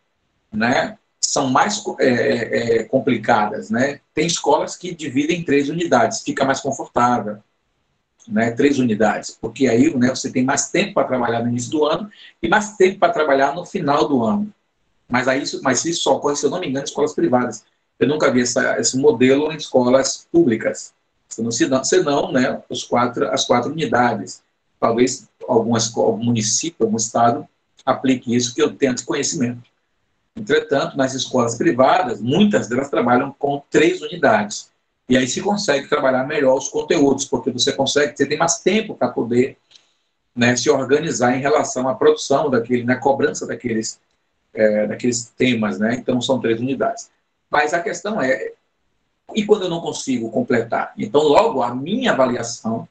né, 0.52 0.98
são 1.34 1.50
mais 1.50 1.84
é, 2.00 2.06
é, 2.06 2.78
é, 2.78 2.84
complicadas, 2.84 3.72
né? 3.72 4.00
Tem 4.14 4.28
escolas 4.28 4.76
que 4.76 4.94
dividem 4.94 5.40
em 5.40 5.44
três 5.44 5.68
unidades, 5.68 6.22
fica 6.22 6.46
mais 6.46 6.62
confortável, 6.62 7.40
né? 8.28 8.52
Três 8.52 8.78
unidades, 8.78 9.36
porque 9.42 9.68
aí 9.68 9.92
né, 9.98 10.10
você 10.10 10.32
tem 10.32 10.44
mais 10.44 10.70
tempo 10.70 10.94
para 10.94 11.08
trabalhar 11.08 11.42
no 11.42 11.50
início 11.50 11.72
do 11.72 11.86
ano 11.86 12.08
e 12.40 12.48
mais 12.48 12.78
tempo 12.78 13.00
para 13.00 13.12
trabalhar 13.12 13.56
no 13.56 13.66
final 13.66 14.08
do 14.08 14.24
ano. 14.24 14.54
Mas 15.10 15.28
aí 15.28 15.42
isso, 15.42 15.60
mas 15.64 15.84
isso 15.86 16.04
só 16.04 16.18
ocorre, 16.18 16.36
se 16.36 16.46
eu 16.46 16.52
não 16.52 16.60
me 16.60 16.68
engano, 16.68 16.86
em 16.86 16.88
escolas 16.88 17.16
privadas. 17.16 17.66
Eu 18.00 18.08
nunca 18.08 18.32
vi 18.32 18.42
essa, 18.42 18.80
esse 18.80 18.96
modelo 18.96 19.52
em 19.52 19.58
escolas 19.58 20.28
públicas. 20.32 20.94
Senão, 21.28 21.84
senão 21.84 22.32
né, 22.32 22.62
os 22.70 22.84
quatro, 22.84 23.28
as 23.30 23.44
quatro 23.46 23.72
unidades. 23.72 24.44
Talvez 24.80 25.28
algum 25.48 25.74
município, 26.24 26.86
algum 26.86 26.98
estado 26.98 27.48
aplique 27.84 28.36
isso, 28.36 28.54
que 28.54 28.62
eu 28.62 28.76
tenho 28.76 28.94
desconhecimento. 28.94 29.73
Entretanto, 30.36 30.98
nas 30.98 31.14
escolas 31.14 31.56
privadas, 31.56 32.22
muitas 32.22 32.68
delas 32.68 32.90
trabalham 32.90 33.34
com 33.38 33.62
três 33.70 34.02
unidades. 34.02 34.72
E 35.08 35.18
aí 35.18 35.28
se 35.28 35.42
consegue 35.42 35.88
trabalhar 35.88 36.26
melhor 36.26 36.58
os 36.58 36.70
conteúdos, 36.70 37.26
porque 37.26 37.52
você 37.52 37.72
consegue, 37.74 38.18
você 38.18 38.26
tem 38.26 38.38
mais 38.38 38.60
tempo 38.60 38.96
para 38.96 39.10
poder 39.10 39.58
né, 40.36 40.56
se 40.56 40.70
organizar 40.70 41.38
em 41.38 41.42
relação 41.42 41.88
à 41.88 41.94
produção 41.94 42.50
daquele, 42.50 42.84
na 42.84 42.96
cobrança 42.96 43.46
daqueles, 43.46 44.00
é, 44.54 44.88
daqueles 44.88 45.26
temas, 45.38 45.78
né? 45.78 45.96
Então 45.96 46.20
são 46.20 46.40
três 46.40 46.60
unidades. 46.60 47.12
Mas 47.50 47.74
a 47.74 47.82
questão 47.82 48.20
é, 48.20 48.54
e 49.36 49.46
quando 49.46 49.64
eu 49.64 49.70
não 49.70 49.82
consigo 49.82 50.30
completar? 50.30 50.94
Então, 50.98 51.22
logo, 51.22 51.62
a 51.62 51.74
minha 51.74 52.12
avaliação 52.12 52.88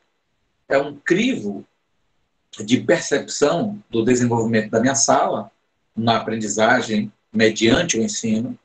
é 0.68 0.78
um 0.78 0.96
crivo 0.96 1.64
de 2.64 2.80
percepção 2.80 3.82
do 3.90 4.04
desenvolvimento 4.04 4.70
da 4.70 4.80
minha 4.80 4.94
sala 4.94 5.50
na 5.96 6.16
aprendizagem 6.16 7.12
mediante 7.32 7.98
o 7.98 8.02
ensino. 8.02 8.58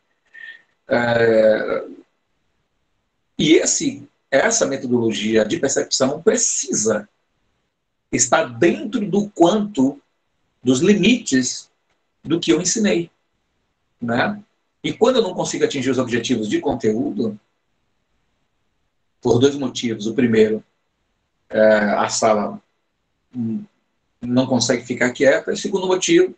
É, 0.88 1.86
e 3.38 3.54
esse, 3.54 4.08
essa 4.32 4.66
metodologia 4.66 5.46
de 5.46 5.60
percepção 5.60 6.22
precisa 6.22 7.08
estar 8.12 8.46
dentro 8.46 9.08
do 9.10 9.30
quanto, 9.30 10.02
dos 10.64 10.80
limites 10.80 11.70
do 12.24 12.40
que 12.40 12.52
eu 12.52 12.62
ensinei. 12.62 13.12
Né? 14.02 14.42
E 14.84 14.94
quando 14.94 15.18
eu 15.18 15.24
não 15.24 15.34
consigo 15.34 15.66
atingir 15.66 15.90
os 15.90 15.98
objetivos 15.98 16.50
de 16.50 16.60
conteúdo, 16.60 17.40
por 19.22 19.40
dois 19.40 19.56
motivos. 19.56 20.08
O 20.08 20.14
primeiro, 20.14 20.64
é, 21.50 21.60
a 21.60 22.10
sala 22.10 22.62
não 24.22 24.46
consegue 24.46 24.86
ficar 24.86 25.12
quieta. 25.12 25.52
E 25.52 25.58
segundo 25.58 25.88
motivo, 25.88 26.34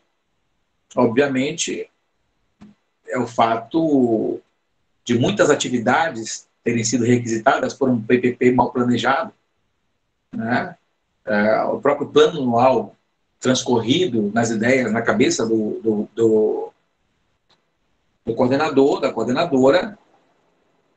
obviamente, 0.96 1.90
é 3.10 3.18
o 3.18 3.28
fato 3.28 4.40
de 5.04 5.18
muitas 5.18 5.50
atividades 5.50 6.48
terem 6.64 6.84
sido 6.84 7.04
requisitadas 7.04 7.74
por 7.74 7.90
um 7.90 8.02
PPP 8.02 8.52
mal 8.52 8.72
planejado. 8.72 9.34
Né? 10.32 10.76
É, 11.26 11.64
o 11.64 11.80
próprio 11.80 12.10
plano 12.10 12.42
anual 12.42 12.96
transcorrido 13.40 14.32
nas 14.34 14.50
ideias, 14.50 14.92
na 14.92 15.02
cabeça 15.02 15.46
do, 15.46 15.80
do, 15.82 16.10
do, 16.14 16.74
do 18.26 18.36
coordenador, 18.36 19.00
da 19.00 19.12
coordenadora, 19.12 19.98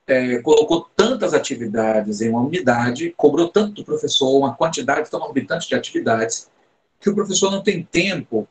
é, 0.07 0.39
colocou 0.39 0.89
tantas 0.97 1.33
atividades 1.33 2.21
em 2.21 2.29
uma 2.29 2.43
unidade, 2.43 3.15
cobrou 3.17 3.49
tanto 3.49 3.75
do 3.75 3.85
professor, 3.85 4.37
uma 4.37 4.55
quantidade 4.55 5.11
tão 5.11 5.21
orbitante 5.21 5.69
de 5.69 5.75
atividades, 5.75 6.51
que 7.01 7.09
o 7.09 7.15
professor 7.15 7.51
não 7.51 7.63
tem 7.63 7.83
tempo 7.85 8.49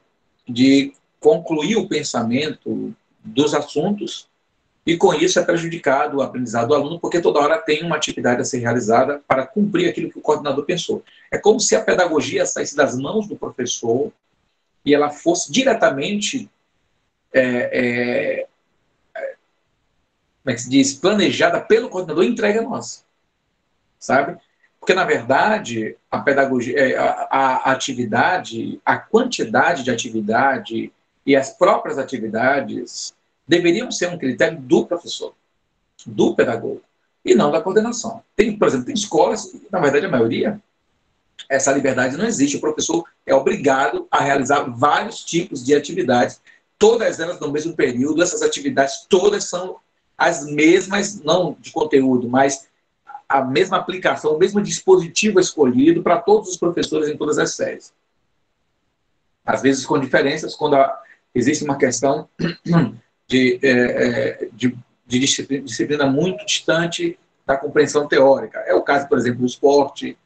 de 0.48 0.94
concluir 1.20 1.76
o 1.76 1.88
pensamento 1.88 2.94
dos 3.24 3.54
assuntos 3.54 4.30
e 4.86 4.98
com 4.98 5.14
isso 5.14 5.40
é 5.40 5.44
prejudicado 5.44 6.18
o 6.18 6.22
aprendizado 6.22 6.70
do 6.70 6.74
aluno, 6.74 7.00
porque 7.00 7.22
toda 7.22 7.40
hora 7.40 7.60
tem 7.60 7.84
uma 7.84 7.96
atividade 7.96 8.42
a 8.42 8.46
ser 8.46 8.60
realizada 8.60 9.22
para 9.28 9.46
cumprir 9.46 9.88
aquilo 9.88 10.12
que 10.12 10.18
o 10.18 10.22
coordenador 10.22 10.66
pensou. 10.66 11.04
É 11.32 11.38
como 11.38 11.60
se 11.60 11.76
a 11.76 11.84
pedagogia 11.84 12.46
saísse 12.46 12.76
das 12.76 12.98
mãos 12.98 13.28
do 13.28 13.36
professor 13.36 14.12
e 14.84 14.96
ela 14.96 15.12
fosse 15.12 15.52
diretamente 15.52 16.50
é, 17.32 17.44
é, 17.44 18.48
como 20.44 20.52
é 20.52 20.54
que 20.54 20.62
se 20.62 20.70
diz, 20.70 20.94
planejada 20.94 21.62
pelo 21.62 21.90
coordenador 21.90 22.24
e 22.24 22.30
entregue 22.30 22.60
a 22.60 22.64
nós. 22.64 23.06
Sabe? 24.00 24.38
Porque, 24.80 24.96
na 24.96 25.06
verdade, 25.06 25.96
a 26.10 26.20
pedagogia, 26.20 26.76
é, 26.76 26.98
a, 26.98 27.28
a, 27.30 27.72
atividade, 27.72 28.82
a 28.84 28.98
quantidade 28.98 29.84
de 29.84 29.92
atividade 29.92 30.92
e 31.26 31.36
as 31.36 31.52
próprias 31.52 31.98
atividades 31.98 33.14
deveriam 33.48 33.92
ser 33.92 34.10
um 34.10 34.18
critério 34.18 34.60
do 34.60 34.86
professor, 34.86 35.34
do 36.06 36.36
pedagogo, 36.36 36.82
e 37.24 37.36
não 37.36 37.52
da 37.52 37.62
coordenação. 37.62 38.24
Tem, 38.36 38.58
por 38.58 38.68
exemplo, 38.68 38.86
tem 38.86 38.96
escolas, 38.96 39.54
na 39.72 39.80
verdade, 39.80 40.06
a 40.06 40.10
maioria, 40.10 40.62
essa 41.50 41.72
liberdade 41.72 42.18
não 42.18 42.26
existe. 42.26 42.58
O 42.58 42.62
professor 42.62 43.04
é 43.26 43.34
obrigado 43.34 44.08
a 44.10 44.22
realizar 44.22 44.64
vários 44.64 45.24
tipos 45.24 45.64
de 45.64 45.76
atividades, 45.76 46.42
todas 46.78 47.20
elas 47.20 47.40
no 47.40 47.52
mesmo 47.52 47.76
período. 47.76 48.24
Essas 48.24 48.42
atividades 48.42 49.06
todas 49.08 49.46
são 49.46 49.78
as 50.18 50.46
mesmas, 50.46 51.20
não 51.22 51.56
de 51.60 51.72
conteúdo, 51.72 52.30
mas 52.30 52.68
a 53.28 53.44
mesma 53.44 53.78
aplicação, 53.78 54.36
o 54.36 54.40
mesmo 54.40 54.62
dispositivo 54.62 55.40
escolhido 55.40 56.04
para 56.04 56.20
todos 56.20 56.50
os 56.50 56.58
professores 56.58 57.08
em 57.08 57.18
todas 57.18 57.38
as 57.40 57.56
séries. 57.56 57.94
Às 59.46 59.62
vezes 59.62 59.86
com 59.86 60.00
diferenças, 60.00 60.56
quando 60.56 60.76
existe 61.34 61.64
uma 61.64 61.78
questão 61.78 62.28
de, 63.28 63.60
é, 63.62 63.70
é, 63.70 64.50
de, 64.54 64.78
de 65.06 65.20
disciplina, 65.20 66.06
muito 66.06 66.46
distante 66.46 67.18
da 67.46 67.58
compreensão 67.58 68.08
teórica. 68.08 68.60
É 68.60 68.74
o 68.74 68.82
caso, 68.82 69.08
por 69.08 69.18
exemplo, 69.18 69.40
do 69.40 69.46
esporte, 69.46 70.18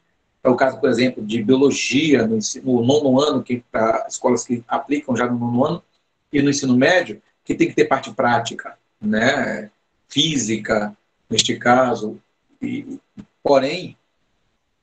é 0.43 0.49
o 0.49 0.55
caso, 0.55 0.79
por 0.79 0.89
exemplo, 0.89 1.25
de 1.25 1.41
biologia 1.41 2.27
no, 2.27 2.37
ensino, 2.37 2.81
no 2.81 2.85
nono 2.85 3.19
ano, 3.19 3.43
que 3.43 3.63
para 3.71 4.05
escolas 4.07 4.45
que 4.45 4.63
aplicam 4.67 5.15
já 5.15 5.25
no 5.25 5.37
nono 5.37 5.65
ano, 5.65 5.83
e 6.31 6.41
no 6.41 6.49
ensino 6.49 6.75
médio, 6.75 7.21
que 7.43 7.55
tem 7.55 7.67
que 7.67 7.75
ter 7.75 7.85
parte 7.85 8.11
prática, 8.11 8.77
né? 8.99 9.69
física, 10.07 10.95
neste 11.29 11.57
caso, 11.57 12.19
e, 12.61 12.99
porém, 13.43 13.97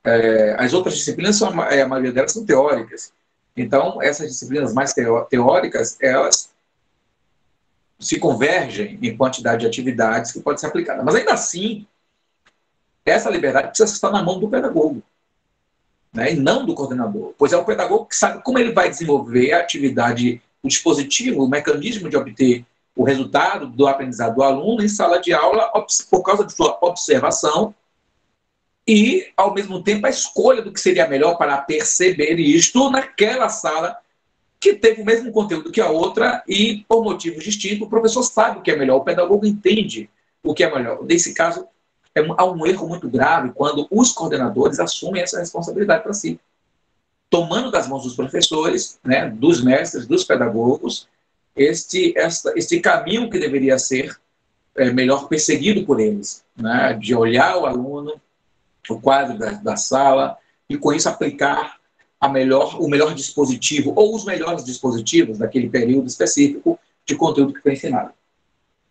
é, 0.03 0.55
as 0.59 0.73
outras 0.73 0.95
disciplinas, 0.95 1.37
são, 1.37 1.63
é, 1.63 1.81
a 1.81 1.87
maioria 1.87 2.11
delas 2.11 2.31
são 2.31 2.45
teóricas. 2.45 3.13
Então, 3.55 4.01
essas 4.01 4.29
disciplinas 4.29 4.73
mais 4.73 4.93
teóricas, 5.29 5.97
elas 6.01 6.53
se 7.99 8.19
convergem 8.19 8.99
em 9.01 9.15
quantidade 9.15 9.61
de 9.61 9.67
atividades 9.67 10.31
que 10.31 10.41
podem 10.41 10.57
ser 10.57 10.67
aplicadas. 10.67 11.05
Mas 11.05 11.15
ainda 11.15 11.33
assim, 11.33 11.87
essa 13.05 13.29
liberdade 13.29 13.67
precisa 13.67 13.93
estar 13.93 14.11
na 14.11 14.23
mão 14.23 14.39
do 14.39 14.49
pedagogo, 14.49 15.01
né, 16.11 16.33
e 16.33 16.35
não 16.35 16.65
do 16.65 16.73
coordenador, 16.73 17.33
pois 17.37 17.53
é 17.53 17.57
o 17.57 17.65
pedagogo 17.65 18.05
que 18.05 18.15
sabe 18.15 18.41
como 18.43 18.59
ele 18.59 18.71
vai 18.71 18.89
desenvolver 18.89 19.53
a 19.53 19.59
atividade, 19.59 20.41
o 20.61 20.67
dispositivo, 20.67 21.43
o 21.43 21.49
mecanismo 21.49 22.09
de 22.09 22.17
obter 22.17 22.65
o 22.95 23.03
resultado 23.03 23.67
do 23.67 23.87
aprendizado 23.87 24.35
do 24.35 24.43
aluno 24.43 24.83
em 24.83 24.87
sala 24.87 25.19
de 25.19 25.33
aula 25.33 25.71
por 26.09 26.21
causa 26.21 26.45
de 26.45 26.53
sua 26.53 26.77
observação 26.81 27.73
e, 28.87 29.27
ao 29.37 29.53
mesmo 29.53 29.81
tempo, 29.81 30.05
a 30.05 30.09
escolha 30.09 30.61
do 30.61 30.71
que 30.71 30.79
seria 30.79 31.07
melhor 31.07 31.37
para 31.37 31.57
perceber 31.57 32.39
isto 32.39 32.89
naquela 32.89 33.49
sala 33.49 33.97
que 34.59 34.73
teve 34.73 35.01
o 35.01 35.05
mesmo 35.05 35.31
conteúdo 35.31 35.71
que 35.71 35.81
a 35.81 35.89
outra 35.89 36.43
e, 36.47 36.85
por 36.87 37.03
motivos 37.03 37.43
distintos, 37.43 37.85
o 37.85 37.89
professor 37.89 38.23
sabe 38.23 38.59
o 38.59 38.61
que 38.61 38.71
é 38.71 38.75
melhor, 38.75 38.97
o 38.97 39.03
pedagogo 39.03 39.45
entende 39.45 40.09
o 40.41 40.53
que 40.53 40.63
é 40.63 40.73
melhor. 40.73 41.03
Nesse 41.03 41.33
caso, 41.33 41.67
é, 42.15 42.21
há 42.37 42.45
um 42.45 42.65
erro 42.65 42.87
muito 42.87 43.09
grave 43.09 43.51
quando 43.53 43.87
os 43.89 44.11
coordenadores 44.11 44.79
assumem 44.79 45.21
essa 45.21 45.39
responsabilidade 45.39 46.03
para 46.03 46.13
si, 46.13 46.39
tomando 47.29 47.71
das 47.71 47.87
mãos 47.87 48.03
dos 48.03 48.15
professores, 48.15 48.99
né, 49.03 49.29
dos 49.29 49.61
mestres, 49.63 50.05
dos 50.05 50.23
pedagogos, 50.23 51.07
este, 51.55 52.17
esta, 52.17 52.53
este 52.55 52.79
caminho 52.79 53.29
que 53.29 53.39
deveria 53.39 53.77
ser 53.77 54.17
é, 54.75 54.91
melhor 54.91 55.27
perseguido 55.27 55.85
por 55.85 55.99
eles, 55.99 56.43
né? 56.55 56.93
de 56.99 57.13
olhar 57.13 57.57
o 57.57 57.65
aluno, 57.65 58.19
o 58.89 58.99
quadro 58.99 59.37
da, 59.37 59.51
da 59.51 59.75
sala, 59.75 60.37
e 60.69 60.77
com 60.77 60.93
isso 60.93 61.07
aplicar 61.07 61.77
a 62.19 62.29
melhor, 62.29 62.81
o 62.81 62.87
melhor 62.87 63.13
dispositivo, 63.13 63.93
ou 63.95 64.15
os 64.15 64.25
melhores 64.25 64.63
dispositivos 64.63 65.37
daquele 65.37 65.69
período 65.69 66.07
específico 66.07 66.79
de 67.05 67.15
conteúdo 67.15 67.53
que 67.53 67.61
foi 67.61 67.73
ensinado. 67.73 68.11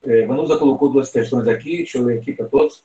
É, 0.03 0.27
Vanusa 0.27 0.59
colocou 0.59 0.89
duas 0.89 1.11
questões 1.11 1.49
aqui, 1.49 1.79
deixa 1.79 1.99
eu 1.99 2.05
ler 2.05 2.19
aqui 2.19 2.33
para 2.33 2.47
todos. 2.47 2.83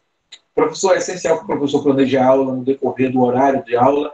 Professor, 0.54 0.93
é 0.93 0.98
essencial 0.98 1.38
que 1.38 1.43
o 1.43 1.48
professor 1.48 1.84
planeje 1.84 2.17
a 2.17 2.26
aula 2.26 2.56
no 2.56 2.63
decorrer 2.63 3.12
do 3.12 3.22
horário 3.22 3.63
de 3.63 3.76
aula 3.76 4.13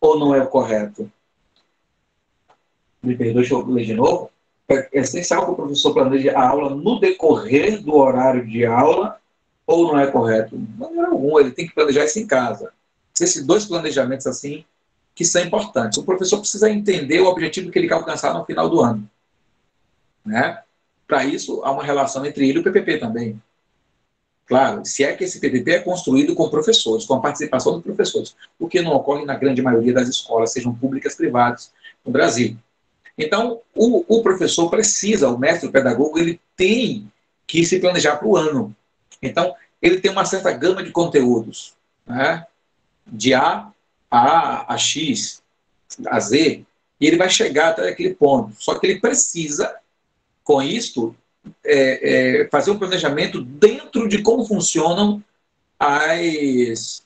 ou 0.00 0.18
não 0.18 0.34
é 0.34 0.42
o 0.42 0.46
correto? 0.46 1.10
Me 3.02 3.16
perdoe, 3.16 3.42
deixa 3.42 3.54
eu 3.54 3.66
ler 3.66 3.84
de 3.84 3.94
novo 3.94 4.30
é 4.68 4.88
essencial 4.92 5.44
que 5.44 5.52
o 5.52 5.54
professor 5.54 5.94
planeje 5.94 6.28
a 6.28 6.48
aula 6.48 6.70
no 6.70 6.98
decorrer 6.98 7.82
do 7.82 7.94
horário 7.94 8.44
de 8.46 8.66
aula 8.66 9.18
ou 9.66 9.88
não 9.88 9.98
é 9.98 10.06
correto? 10.06 10.56
De 10.56 10.78
maneira 10.78 11.08
alguma, 11.08 11.40
ele 11.40 11.50
tem 11.50 11.66
que 11.66 11.74
planejar 11.74 12.04
isso 12.04 12.18
em 12.18 12.26
casa. 12.26 12.72
Esses 13.20 13.44
dois 13.44 13.64
planejamentos 13.64 14.26
assim 14.26 14.64
que 15.14 15.24
são 15.24 15.42
importantes. 15.42 15.96
O 15.96 16.04
professor 16.04 16.38
precisa 16.38 16.70
entender 16.70 17.20
o 17.20 17.26
objetivo 17.26 17.70
que 17.70 17.78
ele 17.78 17.88
quer 17.88 17.94
alcançar 17.94 18.34
no 18.34 18.44
final 18.44 18.68
do 18.68 18.82
ano. 18.82 19.08
Né? 20.24 20.62
Para 21.08 21.24
isso, 21.24 21.62
há 21.64 21.70
uma 21.70 21.82
relação 21.82 22.24
entre 22.26 22.46
ele 22.46 22.58
e 22.58 22.60
o 22.60 22.64
PPP 22.64 22.98
também. 22.98 23.40
Claro, 24.46 24.84
se 24.84 25.02
é 25.02 25.12
que 25.14 25.24
esse 25.24 25.40
PPP 25.40 25.70
é 25.72 25.78
construído 25.80 26.34
com 26.34 26.50
professores, 26.50 27.04
com 27.04 27.14
a 27.14 27.20
participação 27.20 27.72
dos 27.72 27.82
professores, 27.82 28.36
o 28.58 28.68
que 28.68 28.80
não 28.80 28.92
ocorre 28.92 29.24
na 29.24 29.34
grande 29.34 29.60
maioria 29.60 29.92
das 29.92 30.08
escolas, 30.08 30.52
sejam 30.52 30.72
públicas, 30.72 31.16
privadas, 31.16 31.72
no 32.04 32.12
Brasil. 32.12 32.56
Então, 33.18 33.60
o, 33.74 34.04
o 34.06 34.22
professor 34.22 34.68
precisa, 34.68 35.28
o 35.30 35.38
mestre, 35.38 35.68
o 35.68 35.72
pedagogo, 35.72 36.18
ele 36.18 36.40
tem 36.54 37.10
que 37.46 37.64
se 37.64 37.80
planejar 37.80 38.16
para 38.16 38.28
o 38.28 38.36
ano. 38.36 38.76
Então, 39.22 39.54
ele 39.80 40.00
tem 40.00 40.10
uma 40.10 40.24
certa 40.24 40.52
gama 40.52 40.82
de 40.82 40.90
conteúdos, 40.90 41.74
né? 42.06 42.46
de 43.06 43.34
A 43.34 43.70
a, 44.10 44.72
a 44.72 44.78
X, 44.78 45.42
a 46.06 46.20
Z, 46.20 46.64
e 47.00 47.06
ele 47.06 47.16
vai 47.16 47.28
chegar 47.28 47.70
até 47.70 47.88
aquele 47.88 48.14
ponto. 48.14 48.52
Só 48.58 48.78
que 48.78 48.86
ele 48.86 49.00
precisa, 49.00 49.74
com 50.42 50.62
isto, 50.62 51.14
é, 51.64 52.42
é, 52.42 52.48
fazer 52.48 52.70
um 52.70 52.78
planejamento 52.78 53.42
dentro 53.42 54.08
de 54.08 54.22
como 54.22 54.46
funcionam 54.46 55.22
as, 55.78 57.04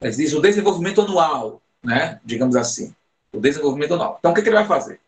diz, 0.00 0.32
o 0.32 0.40
desenvolvimento 0.40 1.00
anual, 1.00 1.62
né? 1.82 2.20
digamos 2.24 2.56
assim 2.56 2.94
o 3.32 3.40
desenvolvimento 3.40 3.94
anual. 3.94 4.16
Então, 4.18 4.30
o 4.30 4.34
que, 4.34 4.42
que 4.42 4.48
ele 4.48 4.56
vai 4.56 4.66
fazer? 4.66 5.00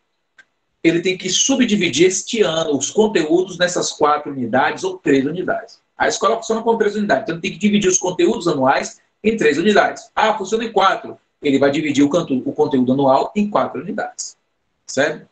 Ele 0.85 1.01
tem 1.01 1.17
que 1.17 1.31
subdividir 1.31 2.05
este 2.05 2.43
ano 2.43 2.77
os 2.77 2.91
conteúdos 2.91 3.57
nessas 3.57 3.91
quatro 3.91 4.31
unidades 4.31 4.83
ou 4.83 4.99
três 4.99 5.25
unidades. 5.25 5.81
A 5.97 6.07
escola 6.07 6.35
funciona 6.35 6.61
com 6.61 6.77
três 6.77 6.95
unidades, 6.95 7.23
então 7.23 7.41
tem 7.41 7.53
que 7.53 7.57
dividir 7.57 7.89
os 7.89 7.97
conteúdos 7.97 8.47
anuais 8.47 9.01
em 9.23 9.35
três 9.35 9.57
unidades. 9.57 10.11
Ah, 10.15 10.37
funciona 10.37 10.63
em 10.63 10.71
quatro. 10.71 11.17
Ele 11.41 11.57
vai 11.57 11.71
dividir 11.71 12.03
o, 12.03 12.09
canto, 12.09 12.37
o 12.37 12.53
conteúdo 12.53 12.93
anual 12.93 13.31
em 13.35 13.49
quatro 13.49 13.81
unidades. 13.81 14.37
Certo? 14.85 15.27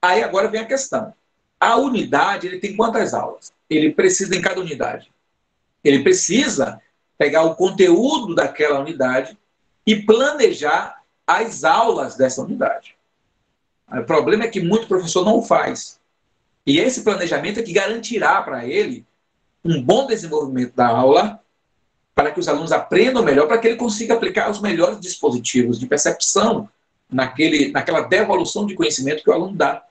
Aí 0.00 0.22
agora 0.22 0.46
vem 0.46 0.60
a 0.60 0.66
questão. 0.66 1.12
A 1.58 1.76
unidade, 1.76 2.46
ele 2.46 2.60
tem 2.60 2.76
quantas 2.76 3.12
aulas? 3.12 3.52
Ele 3.68 3.90
precisa 3.90 4.36
em 4.36 4.40
cada 4.40 4.60
unidade. 4.60 5.10
Ele 5.82 6.04
precisa 6.04 6.80
pegar 7.18 7.42
o 7.42 7.56
conteúdo 7.56 8.36
daquela 8.36 8.78
unidade 8.78 9.36
e 9.84 9.96
planejar 9.96 11.02
as 11.26 11.64
aulas 11.64 12.14
dessa 12.14 12.40
unidade. 12.40 12.94
O 14.00 14.04
problema 14.04 14.44
é 14.44 14.48
que 14.48 14.60
muito 14.60 14.86
professor 14.86 15.24
não 15.24 15.38
o 15.38 15.42
faz. 15.42 16.00
E 16.66 16.78
esse 16.78 17.02
planejamento 17.02 17.60
é 17.60 17.62
que 17.62 17.72
garantirá 17.72 18.40
para 18.42 18.66
ele 18.66 19.04
um 19.64 19.82
bom 19.82 20.06
desenvolvimento 20.06 20.74
da 20.74 20.88
aula, 20.88 21.40
para 22.14 22.30
que 22.30 22.40
os 22.40 22.48
alunos 22.48 22.72
aprendam 22.72 23.22
melhor, 23.22 23.46
para 23.46 23.58
que 23.58 23.66
ele 23.66 23.76
consiga 23.76 24.14
aplicar 24.14 24.50
os 24.50 24.60
melhores 24.60 25.00
dispositivos 25.00 25.78
de 25.78 25.86
percepção 25.86 26.68
naquele, 27.10 27.72
naquela 27.72 28.00
devolução 28.02 28.66
de 28.66 28.74
conhecimento 28.74 29.22
que 29.22 29.30
o 29.30 29.32
aluno 29.32 29.56
dá. 29.56 29.84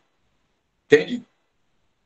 Entende? 0.86 1.24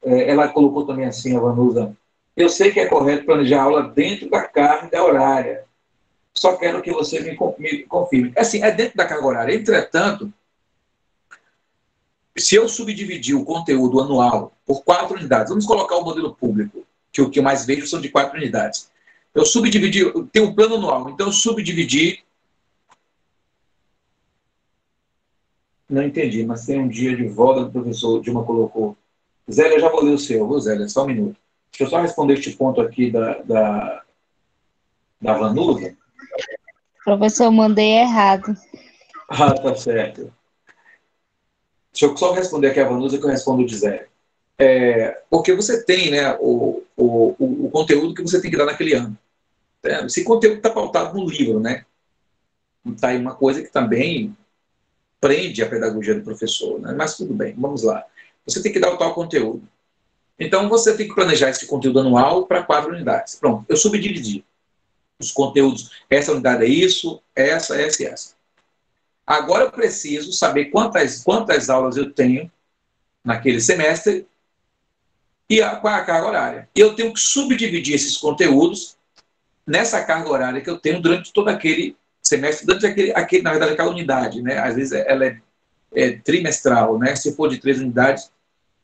é, 0.07 0.29
ela 0.29 0.47
colocou 0.47 0.85
também 0.85 1.05
assim, 1.05 1.35
a 1.35 1.39
Vanusa, 1.39 1.95
eu 2.35 2.49
sei 2.49 2.71
que 2.71 2.79
é 2.79 2.85
correto 2.85 3.25
planejar 3.25 3.59
a 3.59 3.63
aula 3.63 3.83
dentro 3.83 4.29
da 4.29 4.43
carga 4.43 5.03
horária, 5.03 5.65
só 6.33 6.55
quero 6.55 6.81
que 6.81 6.91
você 6.91 7.19
me, 7.19 7.37
me 7.57 7.83
confirme. 7.83 8.31
Assim, 8.37 8.63
é 8.63 8.71
dentro 8.71 8.95
da 8.95 9.05
carga 9.05 9.25
horária. 9.25 9.55
Entretanto, 9.55 10.31
se 12.37 12.55
eu 12.55 12.67
subdividir 12.67 13.35
o 13.35 13.45
conteúdo 13.45 13.99
anual 13.99 14.57
por 14.65 14.83
quatro 14.83 15.15
unidades, 15.15 15.49
vamos 15.49 15.65
colocar 15.65 15.95
o 15.97 16.03
modelo 16.03 16.35
público, 16.35 16.85
que 17.11 17.21
o 17.21 17.29
que 17.29 17.39
eu 17.39 17.43
mais 17.43 17.65
vejo 17.65 17.87
são 17.87 18.01
de 18.01 18.09
quatro 18.09 18.37
unidades. 18.37 18.91
Eu 19.33 19.45
subdividi, 19.45 20.03
tem 20.31 20.41
um 20.41 20.53
plano 20.53 20.75
anual, 20.75 21.09
então 21.09 21.27
eu 21.27 21.33
subdividi. 21.33 22.23
Não 25.89 26.03
entendi, 26.03 26.45
mas 26.45 26.65
tem 26.65 26.79
um 26.79 26.87
dia 26.87 27.15
de 27.15 27.27
volta 27.27 27.63
do 27.65 27.71
professor, 27.71 28.21
Dilma 28.21 28.43
colocou. 28.43 28.97
Zélia, 29.49 29.79
já 29.79 29.89
vou 29.89 30.03
ler 30.03 30.15
o 30.15 30.19
seu, 30.19 30.47
viu, 30.47 30.59
Zélia? 30.59 30.89
Só 30.89 31.03
um 31.03 31.07
minuto. 31.07 31.39
Deixa 31.71 31.83
eu 31.83 31.89
só 31.89 32.01
responder 32.01 32.33
este 32.33 32.51
ponto 32.51 32.81
aqui 32.81 33.09
da, 33.09 33.37
da, 33.43 34.03
da 35.21 35.33
Vanusa. 35.33 35.95
Professor, 37.05 37.45
eu 37.45 37.51
mandei 37.51 37.99
errado. 37.99 38.53
Ah, 39.29 39.53
tá 39.53 39.75
certo. 39.75 40.33
Deixa 41.97 42.13
eu 42.13 42.15
só 42.15 42.31
responder 42.31 42.67
aqui 42.67 42.79
a 42.79 42.87
Vanusa 42.87 43.17
que 43.17 43.23
eu 43.23 43.29
respondo 43.29 43.65
de 43.65 43.75
Zé. 43.75 44.07
É, 44.59 45.19
porque 45.31 45.51
você 45.55 45.83
tem 45.83 46.11
né, 46.11 46.37
o, 46.39 46.83
o, 46.95 47.65
o, 47.65 47.71
conteúdo 47.71 48.13
que 48.13 48.21
você 48.21 48.39
tem 48.39 48.51
que 48.51 48.57
dar 48.57 48.65
naquele 48.65 48.93
ano. 48.93 49.17
É, 49.83 50.05
esse 50.05 50.23
conteúdo 50.23 50.57
está 50.57 50.69
pautado 50.69 51.17
no 51.17 51.27
livro, 51.27 51.59
né? 51.59 51.85
Está 52.85 53.07
aí 53.07 53.17
uma 53.17 53.33
coisa 53.33 53.63
que 53.63 53.71
também 53.71 54.37
prende 55.19 55.63
a 55.63 55.69
pedagogia 55.69 56.13
do 56.13 56.23
professor, 56.23 56.79
né? 56.79 56.93
Mas 56.95 57.17
tudo 57.17 57.33
bem, 57.33 57.55
vamos 57.57 57.81
lá. 57.81 58.05
Você 58.45 58.61
tem 58.61 58.71
que 58.71 58.79
dar 58.79 58.93
o 58.93 58.97
tal 58.97 59.15
conteúdo. 59.15 59.67
Então, 60.39 60.69
você 60.69 60.95
tem 60.95 61.07
que 61.07 61.15
planejar 61.15 61.49
esse 61.49 61.65
conteúdo 61.65 61.99
anual 61.99 62.45
para 62.45 62.61
quatro 62.61 62.91
unidades. 62.91 63.35
Pronto, 63.35 63.65
eu 63.67 63.75
subdividi 63.75 64.45
os 65.19 65.31
conteúdos. 65.31 65.89
Essa 66.07 66.31
unidade 66.31 66.63
é 66.63 66.67
isso, 66.67 67.19
essa, 67.35 67.75
essa 67.81 68.03
e 68.03 68.05
essa. 68.05 68.36
Agora 69.27 69.65
eu 69.65 69.71
preciso 69.71 70.31
saber 70.31 70.65
quantas, 70.65 71.21
quantas 71.21 71.69
aulas 71.69 71.97
eu 71.97 72.09
tenho 72.13 72.49
naquele 73.21 73.59
semestre 73.59 74.25
e 75.49 75.61
a, 75.61 75.75
qual 75.75 75.93
é 75.93 75.97
a 75.97 76.05
carga 76.05 76.27
horária. 76.27 76.69
E 76.73 76.79
eu 76.79 76.95
tenho 76.95 77.13
que 77.13 77.19
subdividir 77.19 77.93
esses 77.93 78.15
conteúdos 78.15 78.95
nessa 79.65 80.01
carga 80.01 80.29
horária 80.29 80.61
que 80.61 80.69
eu 80.69 80.79
tenho 80.79 81.01
durante 81.01 81.33
todo 81.33 81.49
aquele 81.49 81.97
semestre, 82.21 82.65
durante 82.65 82.85
aquele, 82.85 83.11
aquele 83.11 83.43
na 83.43 83.51
verdade, 83.51 83.73
aquela 83.73 83.91
unidade. 83.91 84.41
Né? 84.41 84.57
Às 84.59 84.75
vezes 84.75 84.93
ela 84.93 85.25
é, 85.25 85.41
é 85.93 86.11
trimestral, 86.11 86.97
né? 86.97 87.13
se 87.17 87.35
for 87.35 87.49
de 87.49 87.57
três 87.57 87.79
unidades, 87.79 88.31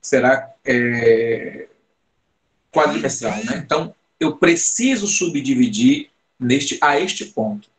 será 0.01 0.53
é, 0.65 1.67
quadrimestral. 2.69 3.37
Né? 3.45 3.61
Então, 3.65 3.95
eu 4.19 4.35
preciso 4.35 5.07
subdividir 5.07 6.09
neste, 6.37 6.77
a 6.81 6.99
este 6.99 7.25
ponto. 7.27 7.69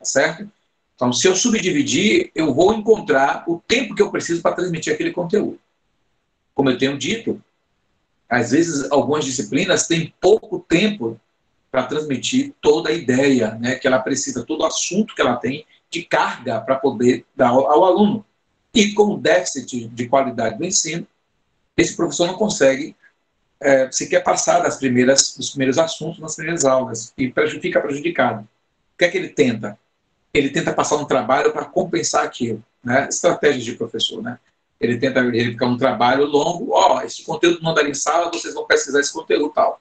Tá 0.00 0.04
certo? 0.04 0.50
Então, 0.98 1.12
se 1.12 1.28
eu 1.28 1.36
subdividir, 1.36 2.32
eu 2.34 2.52
vou 2.52 2.74
encontrar 2.74 3.44
o 3.46 3.62
tempo 3.68 3.94
que 3.94 4.02
eu 4.02 4.10
preciso 4.10 4.42
para 4.42 4.56
transmitir 4.56 4.92
aquele 4.92 5.12
conteúdo. 5.12 5.56
Como 6.52 6.68
eu 6.68 6.76
tenho 6.76 6.98
dito, 6.98 7.40
às 8.28 8.50
vezes 8.50 8.90
algumas 8.90 9.24
disciplinas 9.24 9.86
têm 9.86 10.12
pouco 10.20 10.58
tempo 10.58 11.18
para 11.70 11.84
transmitir 11.84 12.52
toda 12.60 12.90
a 12.90 12.92
ideia 12.92 13.54
né, 13.60 13.76
que 13.76 13.86
ela 13.86 14.00
precisa, 14.00 14.44
todo 14.44 14.62
o 14.62 14.66
assunto 14.66 15.14
que 15.14 15.22
ela 15.22 15.36
tem 15.36 15.64
de 15.88 16.02
carga 16.02 16.60
para 16.60 16.74
poder 16.74 17.24
dar 17.36 17.50
ao, 17.50 17.84
aluno. 17.84 18.26
E 18.74 18.92
com 18.92 19.14
o 19.14 19.16
déficit 19.16 19.86
de 19.86 20.08
qualidade 20.08 20.58
do 20.58 20.64
ensino, 20.64 21.06
esse 21.76 21.94
professor 21.94 22.26
não 22.26 22.34
consegue 22.34 22.96
é, 23.60 23.88
sequer 23.92 24.24
passar 24.24 24.58
das 24.64 24.78
primeiras, 24.78 25.36
dos 25.36 25.50
primeiros 25.50 25.78
assuntos 25.78 26.18
nas 26.18 26.34
primeiras 26.34 26.64
aulas 26.64 27.14
e 27.16 27.32
fica 27.60 27.80
prejudicado. 27.80 28.42
O 28.42 28.98
que 28.98 29.04
é 29.04 29.08
que 29.08 29.16
ele 29.16 29.28
tenta? 29.28 29.78
Ele 30.38 30.50
tenta 30.50 30.72
passar 30.72 30.96
um 30.96 31.04
trabalho 31.04 31.52
para 31.52 31.64
compensar 31.64 32.24
aquilo, 32.24 32.62
né? 32.82 33.08
Estratégias 33.08 33.64
de 33.64 33.74
professor, 33.74 34.22
né? 34.22 34.38
Ele 34.80 34.96
tenta 34.98 35.22
ficar 35.30 35.66
um 35.66 35.76
trabalho 35.76 36.24
longo, 36.24 36.72
ó, 36.72 36.98
oh, 36.98 37.00
esse 37.02 37.24
conteúdo 37.24 37.60
não 37.62 37.76
em 37.80 37.94
sala, 37.94 38.30
vocês 38.30 38.54
vão 38.54 38.64
pesquisar 38.64 39.00
esse 39.00 39.12
conteúdo 39.12 39.50
tal. 39.50 39.80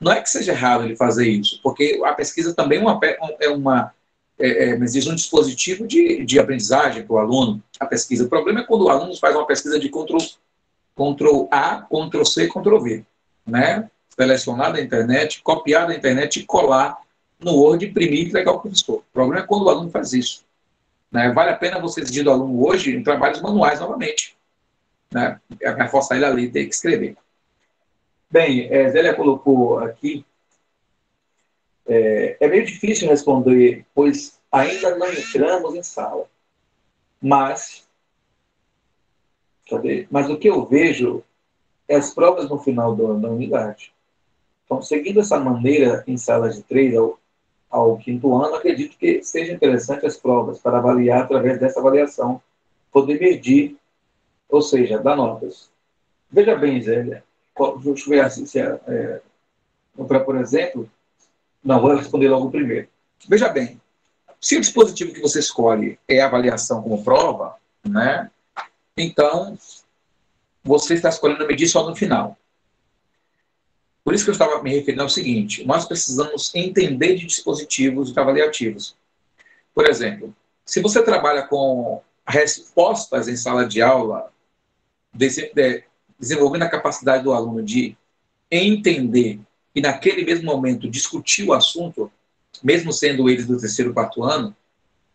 Não 0.00 0.12
é 0.12 0.20
que 0.20 0.30
seja 0.30 0.52
errado 0.52 0.84
ele 0.84 0.96
fazer 0.96 1.28
isso, 1.28 1.60
porque 1.62 2.00
a 2.04 2.12
pesquisa 2.14 2.54
também 2.54 2.78
é 2.78 2.82
uma, 2.82 3.00
é 3.40 3.48
uma 3.50 3.92
é, 4.38 4.70
é, 4.70 4.74
um 4.74 5.14
dispositivo 5.14 5.86
de, 5.86 6.24
de 6.24 6.38
aprendizagem 6.38 7.02
para 7.02 7.14
o 7.14 7.18
aluno, 7.18 7.62
a 7.78 7.84
pesquisa. 7.84 8.24
O 8.24 8.28
problema 8.28 8.60
é 8.60 8.62
quando 8.62 8.84
o 8.84 8.88
aluno 8.88 9.14
faz 9.16 9.34
uma 9.34 9.46
pesquisa 9.46 9.78
de 9.78 9.88
Ctrl, 9.88 10.16
Ctrl 10.96 11.46
A, 11.50 11.82
Ctrl 11.82 12.24
C, 12.24 12.48
Ctrl 12.48 12.78
V 12.78 13.04
né? 13.48 13.90
Selecionar 14.10 14.72
da 14.72 14.80
internet, 14.80 15.42
copiar 15.42 15.86
da 15.86 15.94
internet 15.94 16.40
e 16.40 16.44
colar 16.44 16.98
no 17.40 17.52
Word, 17.52 17.86
imprimir 17.86 18.20
e 18.20 18.28
entregar 18.28 18.50
ao 18.50 18.60
professor. 18.60 18.96
O 18.96 19.12
problema 19.12 19.44
é 19.44 19.46
quando 19.46 19.64
o 19.64 19.68
aluno 19.68 19.90
faz 19.90 20.12
isso. 20.12 20.44
Né? 21.10 21.30
Vale 21.32 21.50
a 21.50 21.56
pena 21.56 21.80
você 21.80 22.00
exigir 22.00 22.24
do 22.24 22.30
aluno 22.30 22.66
hoje 22.66 22.94
em 22.94 23.02
trabalhos 23.02 23.40
manuais 23.40 23.80
novamente. 23.80 24.36
Né? 25.10 25.40
É 25.60 25.88
forçar 25.88 26.16
ele 26.16 26.26
a 26.26 26.30
ler 26.30 26.44
e 26.44 26.50
ter 26.50 26.66
que 26.66 26.74
escrever. 26.74 27.16
Bem, 28.30 28.68
é, 28.70 28.90
Zélia 28.90 29.14
colocou 29.14 29.78
aqui. 29.78 30.24
É, 31.86 32.36
é 32.40 32.48
meio 32.48 32.66
difícil 32.66 33.08
responder, 33.08 33.86
pois 33.94 34.38
ainda 34.52 34.96
não 34.96 35.10
entramos 35.10 35.74
em 35.74 35.82
sala. 35.82 36.26
Mas? 37.20 37.86
Mas 40.10 40.28
o 40.28 40.36
que 40.36 40.48
eu 40.48 40.66
vejo 40.66 41.22
é 41.86 41.96
as 41.96 42.12
provas 42.12 42.48
no 42.50 42.58
final 42.58 42.94
do 42.94 43.18
da 43.18 43.28
unidade. 43.28 43.92
Então, 44.64 44.82
seguindo 44.82 45.20
essa 45.20 45.38
maneira 45.40 46.04
em 46.06 46.18
salas 46.18 46.56
de 46.56 46.62
três 46.62 46.94
ao, 47.70 47.96
quinto 47.98 48.34
ano, 48.34 48.54
acredito 48.54 48.96
que 48.96 49.22
seja 49.22 49.52
interessante 49.52 50.06
as 50.06 50.16
provas 50.16 50.58
para 50.58 50.78
avaliar 50.78 51.22
através 51.22 51.58
dessa 51.58 51.80
avaliação, 51.80 52.40
poder 52.92 53.20
medir, 53.20 53.76
ou 54.48 54.62
seja, 54.62 54.98
dar 54.98 55.16
notas. 55.16 55.70
Veja 56.30 56.56
bem, 56.56 56.80
Zélia, 56.80 57.22
deixa 57.82 58.06
eu 58.06 58.10
ver 58.10 58.20
assim, 58.20 58.46
se 58.46 58.58
é, 58.60 58.80
é, 58.86 59.20
por 59.96 60.36
exemplo, 60.36 60.88
não, 61.62 61.80
vou 61.80 61.94
responder 61.94 62.28
logo 62.28 62.50
primeiro. 62.50 62.88
Veja 63.28 63.48
bem, 63.48 63.80
se 64.40 64.56
o 64.56 64.60
dispositivo 64.60 65.12
que 65.12 65.20
você 65.20 65.40
escolhe 65.40 65.98
é 66.06 66.20
avaliação 66.20 66.82
como 66.82 67.02
prova, 67.02 67.56
né, 67.84 68.30
então 68.96 69.56
você 70.62 70.94
está 70.94 71.08
escolhendo 71.08 71.46
medir 71.46 71.68
só 71.68 71.88
no 71.88 71.96
final. 71.96 72.36
Por 74.08 74.14
isso 74.14 74.24
que 74.24 74.30
eu 74.30 74.32
estava 74.32 74.62
me 74.62 74.74
referindo 74.74 75.02
ao 75.02 75.08
seguinte: 75.10 75.66
nós 75.66 75.84
precisamos 75.84 76.50
entender 76.54 77.14
de 77.16 77.26
dispositivos 77.26 78.16
avaliativos. 78.16 78.96
Por 79.74 79.86
exemplo, 79.86 80.34
se 80.64 80.80
você 80.80 81.02
trabalha 81.02 81.42
com 81.42 82.00
respostas 82.26 83.28
em 83.28 83.36
sala 83.36 83.66
de 83.66 83.82
aula, 83.82 84.32
desenvolvendo 85.12 86.62
a 86.62 86.70
capacidade 86.70 87.22
do 87.22 87.34
aluno 87.34 87.62
de 87.62 87.98
entender 88.50 89.40
e, 89.74 89.82
naquele 89.82 90.24
mesmo 90.24 90.46
momento, 90.46 90.88
discutir 90.88 91.46
o 91.46 91.52
assunto, 91.52 92.10
mesmo 92.62 92.94
sendo 92.94 93.28
eles 93.28 93.46
do 93.46 93.60
terceiro, 93.60 93.92
quarto 93.92 94.24
ano, 94.24 94.56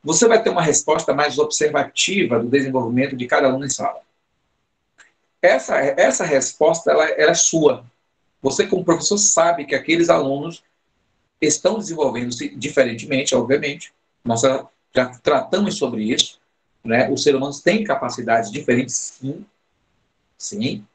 você 0.04 0.28
vai 0.28 0.44
ter 0.44 0.52
uma 0.52 0.62
resposta 0.62 1.16
mais 1.16 1.40
observativa 1.40 2.38
do 2.38 2.48
desenvolvimento 2.48 3.16
de 3.16 3.26
cada 3.26 3.48
aluno 3.48 3.66
em 3.66 3.70
sala. 3.70 4.02
Essa, 5.42 5.78
essa 5.80 6.24
resposta 6.24 6.92
ela, 6.92 7.06
ela 7.06 7.32
é 7.32 7.34
sua. 7.34 7.92
Você, 8.44 8.68
como 8.68 8.86
professor, 8.86 9.18
sabe 9.18 9.66
que 9.66 9.74
aqueles 9.74 10.10
alunos 10.10 10.64
estão 11.42 11.80
desenvolvendo-se 11.80 12.56
diferentemente, 12.56 13.34
obviamente. 13.34 13.92
Nós 14.24 14.42
já, 14.42 14.68
tratamos 15.24 15.78
sobre 15.78 16.04
isso. 16.04 16.40
Né? 16.84 17.10
Os 17.10 17.24
seres 17.24 17.38
humanos 17.38 17.62
têm 17.62 17.84
capacidades 17.84 18.52
diferentes, 18.52 18.96
sim. 18.96 19.46
Sim. 20.38 20.86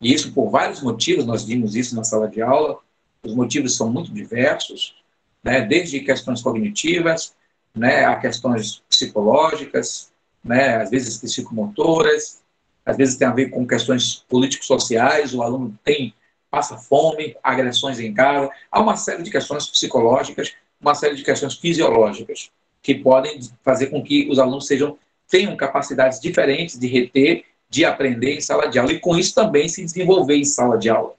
E 0.00 0.14
isso 0.14 0.32
por 0.32 0.48
vários 0.48 0.80
motivos, 0.80 1.26
nós 1.26 1.44
vimos 1.44 1.74
isso 1.74 1.94
na 1.94 2.04
sala 2.04 2.28
de 2.28 2.40
aula. 2.40 2.78
Os 3.22 3.34
motivos 3.34 3.76
são 3.76 3.92
muito 3.92 4.12
diversos, 4.12 4.94
né? 5.42 5.60
desde 5.60 6.00
questões 6.00 6.40
cognitivas, 6.40 7.34
né, 7.74 8.04
a 8.04 8.16
questões 8.16 8.82
psicológicas, 8.88 10.12
né, 10.44 10.76
às 10.76 10.90
vezes 10.90 11.18
psicomotoras, 11.18 12.42
às 12.84 12.96
vezes 12.96 13.16
tem 13.16 13.26
a 13.26 13.32
ver 13.32 13.50
com 13.50 13.66
questões 13.66 14.24
político-sociais, 14.28 15.34
o 15.34 15.42
aluno 15.42 15.78
tem 15.84 16.14
passa 16.52 16.76
fome, 16.76 17.34
agressões 17.42 17.98
em 17.98 18.12
casa, 18.12 18.50
há 18.70 18.78
uma 18.78 18.94
série 18.94 19.22
de 19.22 19.30
questões 19.30 19.66
psicológicas, 19.66 20.52
uma 20.78 20.94
série 20.94 21.16
de 21.16 21.24
questões 21.24 21.54
fisiológicas 21.54 22.50
que 22.82 22.94
podem 22.94 23.40
fazer 23.62 23.86
com 23.86 24.02
que 24.02 24.28
os 24.30 24.38
alunos 24.38 24.66
sejam 24.66 24.98
tenham 25.30 25.56
capacidades 25.56 26.20
diferentes 26.20 26.78
de 26.78 26.86
reter, 26.86 27.46
de 27.70 27.86
aprender 27.86 28.34
em 28.34 28.40
sala 28.42 28.66
de 28.66 28.78
aula 28.78 28.92
e 28.92 29.00
com 29.00 29.16
isso 29.16 29.34
também 29.34 29.66
se 29.66 29.82
desenvolver 29.82 30.36
em 30.36 30.44
sala 30.44 30.76
de 30.76 30.90
aula. 30.90 31.14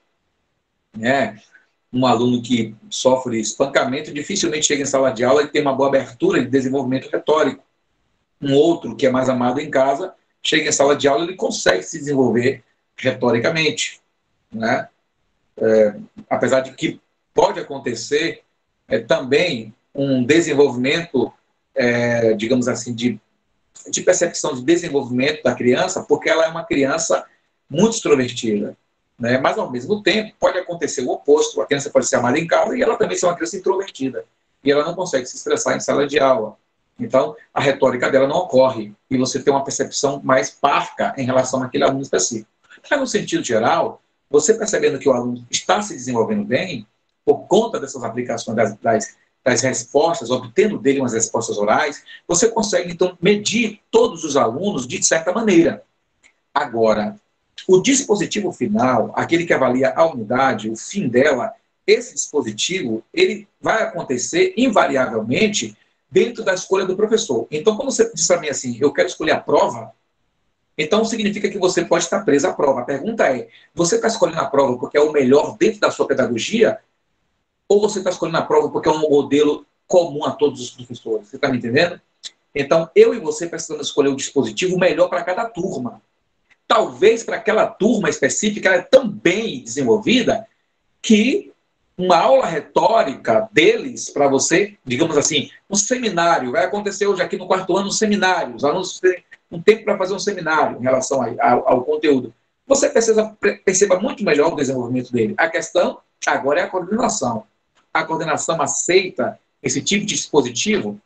Né? 0.96 1.36
Um 1.92 2.06
aluno 2.06 2.40
que 2.40 2.76
sofre 2.88 3.40
espancamento 3.40 4.14
dificilmente 4.14 4.66
chega 4.66 4.84
em 4.84 4.86
sala 4.86 5.10
de 5.10 5.24
aula 5.24 5.42
e 5.42 5.48
tem 5.48 5.62
uma 5.62 5.74
boa 5.74 5.88
abertura 5.88 6.40
de 6.40 6.48
desenvolvimento 6.48 7.10
retórico. 7.10 7.64
Um 8.40 8.54
outro 8.54 8.94
que 8.94 9.04
é 9.04 9.10
mais 9.10 9.28
amado 9.28 9.58
em 9.58 9.68
casa 9.68 10.14
chega 10.40 10.68
em 10.68 10.72
sala 10.72 10.94
de 10.94 11.08
aula, 11.08 11.24
ele 11.24 11.34
consegue 11.34 11.82
se 11.82 11.98
desenvolver 11.98 12.62
retoricamente. 12.96 14.00
né? 14.52 14.88
É, 15.56 15.94
apesar 16.28 16.60
de 16.60 16.72
que 16.72 17.00
pode 17.32 17.60
acontecer 17.60 18.42
é, 18.88 18.98
também 18.98 19.74
um 19.94 20.24
desenvolvimento, 20.24 21.32
é, 21.74 22.34
digamos 22.34 22.68
assim, 22.68 22.94
de, 22.94 23.20
de 23.88 24.02
percepção 24.02 24.54
de 24.54 24.62
desenvolvimento 24.62 25.42
da 25.42 25.54
criança, 25.54 26.02
porque 26.02 26.28
ela 26.28 26.44
é 26.44 26.48
uma 26.48 26.64
criança 26.64 27.24
muito 27.68 27.94
extrovertida. 27.94 28.76
Né? 29.18 29.38
Mas, 29.38 29.58
ao 29.58 29.70
mesmo 29.70 30.02
tempo, 30.02 30.34
pode 30.38 30.58
acontecer 30.58 31.02
o 31.02 31.10
oposto. 31.10 31.60
A 31.60 31.66
criança 31.66 31.90
pode 31.90 32.06
ser 32.06 32.16
amada 32.16 32.38
em 32.38 32.46
casa 32.46 32.76
e 32.76 32.82
ela 32.82 32.96
também 32.96 33.16
ser 33.16 33.26
uma 33.26 33.34
criança 33.34 33.56
introvertida. 33.56 34.24
E 34.62 34.70
ela 34.70 34.84
não 34.84 34.94
consegue 34.94 35.26
se 35.26 35.36
expressar 35.36 35.76
em 35.76 35.80
sala 35.80 36.06
de 36.06 36.18
aula. 36.18 36.56
Então, 36.98 37.36
a 37.52 37.60
retórica 37.60 38.10
dela 38.10 38.26
não 38.26 38.36
ocorre. 38.36 38.92
E 39.10 39.16
você 39.16 39.42
tem 39.42 39.52
uma 39.52 39.64
percepção 39.64 40.20
mais 40.22 40.50
parca 40.50 41.14
em 41.16 41.24
relação 41.24 41.62
àquele 41.62 41.84
aluno 41.84 42.02
específico. 42.02 42.48
Mas, 42.90 43.00
no 43.00 43.06
sentido 43.06 43.44
geral, 43.44 44.00
você 44.30 44.54
percebendo 44.54 44.98
que 44.98 45.08
o 45.08 45.12
aluno 45.12 45.46
está 45.50 45.80
se 45.82 45.94
desenvolvendo 45.94 46.44
bem, 46.44 46.86
por 47.24 47.46
conta 47.46 47.80
dessas 47.80 48.02
aplicações 48.02 48.56
das, 48.56 48.76
das, 48.78 49.16
das 49.42 49.62
respostas, 49.62 50.30
obtendo 50.30 50.78
dele 50.78 51.00
umas 51.00 51.12
respostas 51.12 51.56
orais, 51.58 52.02
você 52.26 52.48
consegue, 52.48 52.92
então, 52.92 53.16
medir 53.20 53.80
todos 53.90 54.24
os 54.24 54.36
alunos 54.36 54.86
de 54.86 55.02
certa 55.02 55.32
maneira. 55.32 55.82
Agora, 56.52 57.16
o 57.66 57.80
dispositivo 57.80 58.52
final, 58.52 59.12
aquele 59.14 59.46
que 59.46 59.52
avalia 59.52 59.92
a 59.94 60.06
unidade, 60.06 60.70
o 60.70 60.76
fim 60.76 61.08
dela, 61.08 61.52
esse 61.86 62.14
dispositivo, 62.14 63.02
ele 63.12 63.46
vai 63.60 63.82
acontecer 63.82 64.54
invariavelmente 64.56 65.76
dentro 66.10 66.44
da 66.44 66.54
escolha 66.54 66.86
do 66.86 66.96
professor. 66.96 67.46
Então, 67.50 67.76
quando 67.76 67.90
você 67.90 68.10
diz 68.12 68.26
para 68.26 68.40
mim 68.40 68.48
assim, 68.48 68.78
eu 68.80 68.92
quero 68.92 69.08
escolher 69.08 69.32
a 69.32 69.40
prova, 69.40 69.92
então 70.76 71.04
significa 71.04 71.48
que 71.48 71.58
você 71.58 71.84
pode 71.84 72.04
estar 72.04 72.24
preso 72.24 72.48
à 72.48 72.52
prova. 72.52 72.80
A 72.80 72.84
pergunta 72.84 73.24
é, 73.28 73.48
você 73.74 73.96
está 73.96 74.08
escolhendo 74.08 74.40
a 74.40 74.46
prova 74.46 74.76
porque 74.78 74.98
é 74.98 75.00
o 75.00 75.12
melhor 75.12 75.56
dentro 75.56 75.80
da 75.80 75.90
sua 75.90 76.06
pedagogia? 76.06 76.78
Ou 77.68 77.80
você 77.80 77.98
está 77.98 78.10
escolhendo 78.10 78.38
a 78.38 78.42
prova 78.42 78.68
porque 78.70 78.88
é 78.88 78.92
um 78.92 79.08
modelo 79.08 79.64
comum 79.86 80.24
a 80.24 80.32
todos 80.32 80.60
os 80.60 80.70
professores? 80.70 81.28
Você 81.28 81.36
está 81.36 81.48
me 81.48 81.58
entendendo? 81.58 82.00
Então, 82.54 82.88
eu 82.94 83.14
e 83.14 83.18
você 83.18 83.48
precisamos 83.48 83.86
escolher 83.86 84.10
o 84.10 84.16
dispositivo 84.16 84.78
melhor 84.78 85.08
para 85.08 85.24
cada 85.24 85.44
turma. 85.46 86.00
Talvez 86.66 87.22
para 87.22 87.36
aquela 87.36 87.66
turma 87.66 88.08
específica 88.08 88.68
ela 88.68 88.78
é 88.78 88.82
tão 88.82 89.08
bem 89.08 89.62
desenvolvida 89.62 90.46
que 91.02 91.52
uma 91.96 92.16
aula 92.16 92.46
retórica 92.46 93.48
deles 93.52 94.10
para 94.10 94.26
você, 94.28 94.76
digamos 94.84 95.16
assim, 95.16 95.50
um 95.70 95.76
seminário, 95.76 96.50
vai 96.50 96.64
acontecer 96.64 97.06
hoje 97.06 97.22
aqui 97.22 97.36
no 97.36 97.46
quarto 97.46 97.76
ano 97.76 97.88
um 97.88 97.92
seminário, 97.92 98.56
os 98.56 98.64
alunos 98.64 99.00
um 99.50 99.60
tempo 99.60 99.84
para 99.84 99.98
fazer 99.98 100.14
um 100.14 100.18
seminário 100.18 100.78
em 100.78 100.82
relação 100.82 101.22
ao, 101.40 101.68
ao 101.68 101.84
conteúdo. 101.84 102.32
Você 102.66 102.88
precisa, 102.88 103.36
perceba 103.64 104.00
muito 104.00 104.24
melhor 104.24 104.52
o 104.52 104.56
desenvolvimento 104.56 105.12
dele. 105.12 105.34
A 105.36 105.48
questão 105.48 105.98
agora 106.26 106.60
é 106.60 106.62
a 106.64 106.68
coordenação. 106.68 107.44
A 107.92 108.04
coordenação 108.04 108.60
aceita 108.60 109.38
esse 109.62 109.82
tipo 109.82 110.04
de 110.04 110.14
dispositivo? 110.14 111.00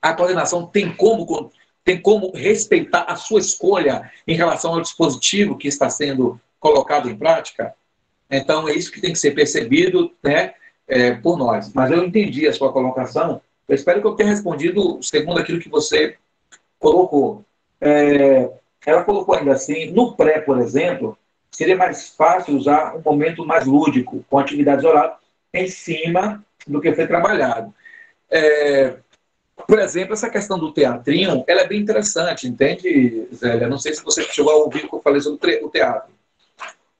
A 0.00 0.12
coordenação 0.12 0.66
tem 0.66 0.94
como 0.94 1.50
tem 1.84 2.00
como 2.00 2.32
respeitar 2.32 3.04
a 3.04 3.14
sua 3.14 3.38
escolha 3.38 4.10
em 4.26 4.34
relação 4.34 4.74
ao 4.74 4.80
dispositivo 4.80 5.56
que 5.56 5.68
está 5.68 5.88
sendo 5.88 6.40
colocado 6.58 7.08
em 7.08 7.16
prática? 7.16 7.76
Então, 8.28 8.68
é 8.68 8.74
isso 8.74 8.90
que 8.90 9.00
tem 9.00 9.12
que 9.12 9.18
ser 9.20 9.30
percebido 9.30 10.12
né, 10.20 10.54
é, 10.88 11.12
por 11.12 11.38
nós. 11.38 11.72
Mas 11.72 11.92
eu 11.92 12.04
entendi 12.04 12.44
a 12.48 12.52
sua 12.52 12.72
colocação. 12.72 13.40
Eu 13.68 13.74
espero 13.76 14.00
que 14.00 14.06
eu 14.06 14.16
tenha 14.16 14.30
respondido 14.30 15.00
segundo 15.00 15.38
aquilo 15.38 15.60
que 15.60 15.68
você 15.68 16.16
colocou. 16.78 17.44
É, 17.80 18.50
ela 18.84 19.04
colocou 19.04 19.34
ainda 19.34 19.52
assim, 19.52 19.90
no 19.90 20.14
pré, 20.16 20.40
por 20.40 20.58
exemplo, 20.58 21.18
seria 21.50 21.76
mais 21.76 22.10
fácil 22.10 22.56
usar 22.56 22.96
um 22.96 23.02
momento 23.02 23.44
mais 23.44 23.66
lúdico, 23.66 24.24
com 24.28 24.38
atividades 24.38 24.84
orais, 24.84 25.14
em 25.52 25.66
cima 25.68 26.44
do 26.66 26.80
que 26.80 26.94
foi 26.94 27.06
trabalhado. 27.06 27.74
É, 28.30 28.96
por 29.66 29.78
exemplo, 29.78 30.12
essa 30.12 30.28
questão 30.28 30.58
do 30.58 30.72
teatrinho, 30.72 31.44
ela 31.46 31.62
é 31.62 31.66
bem 31.66 31.80
interessante, 31.80 32.46
entende, 32.46 33.26
Zélia? 33.34 33.68
Não 33.68 33.78
sei 33.78 33.94
se 33.94 34.04
você 34.04 34.22
chegou 34.24 34.52
a 34.52 34.56
ouvir 34.56 34.84
o 34.84 34.88
que 34.88 34.94
eu 34.94 35.02
falei 35.02 35.20
sobre 35.20 35.64
o 35.64 35.70
teatro. 35.70 36.14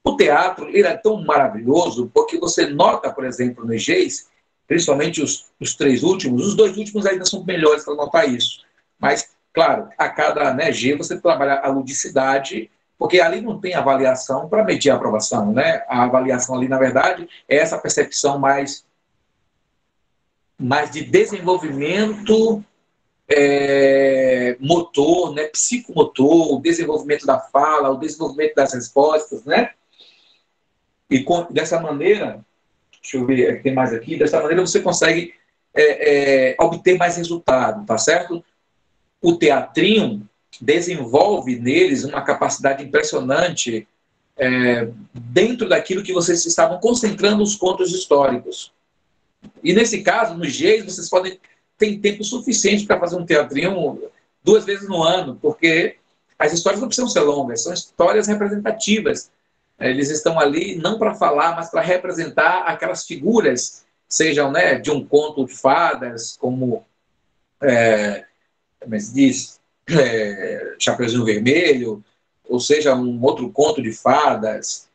O 0.03 0.15
teatro 0.15 0.69
ele 0.69 0.87
é 0.87 0.95
tão 0.95 1.23
maravilhoso 1.23 2.09
porque 2.13 2.39
você 2.39 2.67
nota, 2.67 3.11
por 3.11 3.25
exemplo, 3.25 3.65
no 3.65 3.73
EGEIS, 3.73 4.29
principalmente 4.65 5.21
os, 5.21 5.51
os 5.59 5.75
três 5.75 6.01
últimos, 6.01 6.47
os 6.47 6.55
dois 6.55 6.77
últimos 6.77 7.05
ainda 7.05 7.25
são 7.25 7.43
melhores 7.43 7.83
para 7.83 7.95
notar 7.95 8.27
isso. 8.27 8.65
Mas, 8.99 9.29
claro, 9.57 9.89
a 9.97 10.07
cada 10.07 10.53
né, 10.53 10.71
G 10.71 10.95
você 10.95 11.19
trabalha 11.19 11.55
a 11.61 11.67
ludicidade, 11.67 12.69
porque 12.95 13.19
ali 13.19 13.41
não 13.41 13.59
tem 13.59 13.73
avaliação 13.73 14.47
para 14.47 14.63
medir 14.63 14.91
a 14.91 14.95
aprovação. 14.95 15.51
Né? 15.51 15.83
A 15.87 16.03
avaliação 16.03 16.55
ali, 16.55 16.67
na 16.67 16.77
verdade, 16.77 17.27
é 17.49 17.57
essa 17.57 17.79
percepção 17.79 18.37
mais 18.37 18.85
mas 20.59 20.91
de 20.91 21.03
desenvolvimento 21.03 22.63
é, 23.27 24.57
motor, 24.59 25.33
né, 25.33 25.45
psicomotor, 25.45 26.53
o 26.53 26.61
desenvolvimento 26.61 27.25
da 27.25 27.39
fala, 27.39 27.91
o 27.91 27.99
desenvolvimento 27.99 28.55
das 28.55 28.73
respostas, 28.73 29.43
né? 29.43 29.71
E 31.09 31.23
com, 31.23 31.45
dessa 31.51 31.79
maneira, 31.79 32.43
deixa 33.01 33.17
eu 33.17 33.25
ver, 33.25 33.61
tem 33.61 33.73
mais 33.73 33.93
aqui, 33.93 34.17
dessa 34.17 34.39
maneira 34.39 34.65
você 34.65 34.81
consegue 34.81 35.33
é, 35.75 36.51
é, 36.51 36.55
obter 36.59 36.97
mais 36.97 37.17
resultado, 37.17 37.85
tá 37.85 37.99
certo? 37.99 38.43
O 39.27 39.35
teatrinho 39.35 40.25
desenvolve 40.61 41.59
neles 41.59 42.05
uma 42.05 42.21
capacidade 42.21 42.81
impressionante 42.81 43.85
é, 44.37 44.87
dentro 45.13 45.67
daquilo 45.67 46.01
que 46.01 46.13
vocês 46.13 46.45
estavam 46.45 46.79
concentrando 46.79 47.43
os 47.43 47.53
contos 47.53 47.91
históricos. 47.91 48.71
E 49.61 49.73
nesse 49.73 50.01
caso, 50.01 50.33
nos 50.33 50.57
Gs, 50.57 50.85
vocês 50.85 51.09
podem 51.09 51.37
ter 51.77 51.97
tempo 51.97 52.23
suficiente 52.23 52.85
para 52.85 52.97
fazer 53.01 53.17
um 53.17 53.25
teatrinho 53.25 54.01
duas 54.41 54.63
vezes 54.63 54.87
no 54.87 55.03
ano, 55.03 55.37
porque 55.41 55.97
as 56.39 56.53
histórias 56.53 56.79
não 56.79 56.87
precisam 56.87 57.09
ser 57.09 57.19
longas, 57.19 57.63
são 57.63 57.73
histórias 57.73 58.27
representativas. 58.27 59.29
Eles 59.77 60.09
estão 60.09 60.39
ali 60.39 60.77
não 60.77 60.97
para 60.97 61.13
falar, 61.13 61.53
mas 61.53 61.69
para 61.69 61.81
representar 61.81 62.59
aquelas 62.59 63.05
figuras, 63.05 63.85
sejam 64.07 64.49
né, 64.53 64.75
de 64.75 64.89
um 64.89 65.05
conto 65.05 65.45
de 65.45 65.53
fadas, 65.53 66.37
como, 66.39 66.85
é, 67.61 68.23
se 68.99 69.13
diz, 69.13 69.59
é, 69.89 70.75
Chapeuzinho 70.79 71.25
Vermelho, 71.25 72.03
ou 72.47 72.59
seja, 72.59 72.95
um 72.95 73.21
outro 73.23 73.49
conto 73.51 73.81
de 73.81 73.91
fadas, 73.91 74.87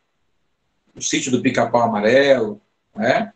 o 0.94 1.00
sítio 1.00 1.30
do 1.30 1.42
pica-pau 1.42 1.82
amarelo, 1.82 2.60
né? 2.94 3.32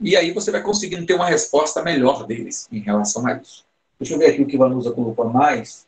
E 0.00 0.16
aí 0.16 0.32
você 0.32 0.50
vai 0.50 0.62
conseguindo 0.62 1.06
ter 1.06 1.14
uma 1.14 1.26
resposta 1.26 1.82
melhor 1.82 2.26
deles 2.26 2.68
em 2.70 2.80
relação 2.80 3.26
a 3.26 3.34
isso. 3.34 3.64
Deixa 3.98 4.14
eu 4.14 4.18
ver 4.18 4.26
aqui 4.26 4.42
o 4.42 4.46
que 4.46 4.58
Vanusa 4.58 4.92
colocou 4.92 5.28
mais. 5.30 5.86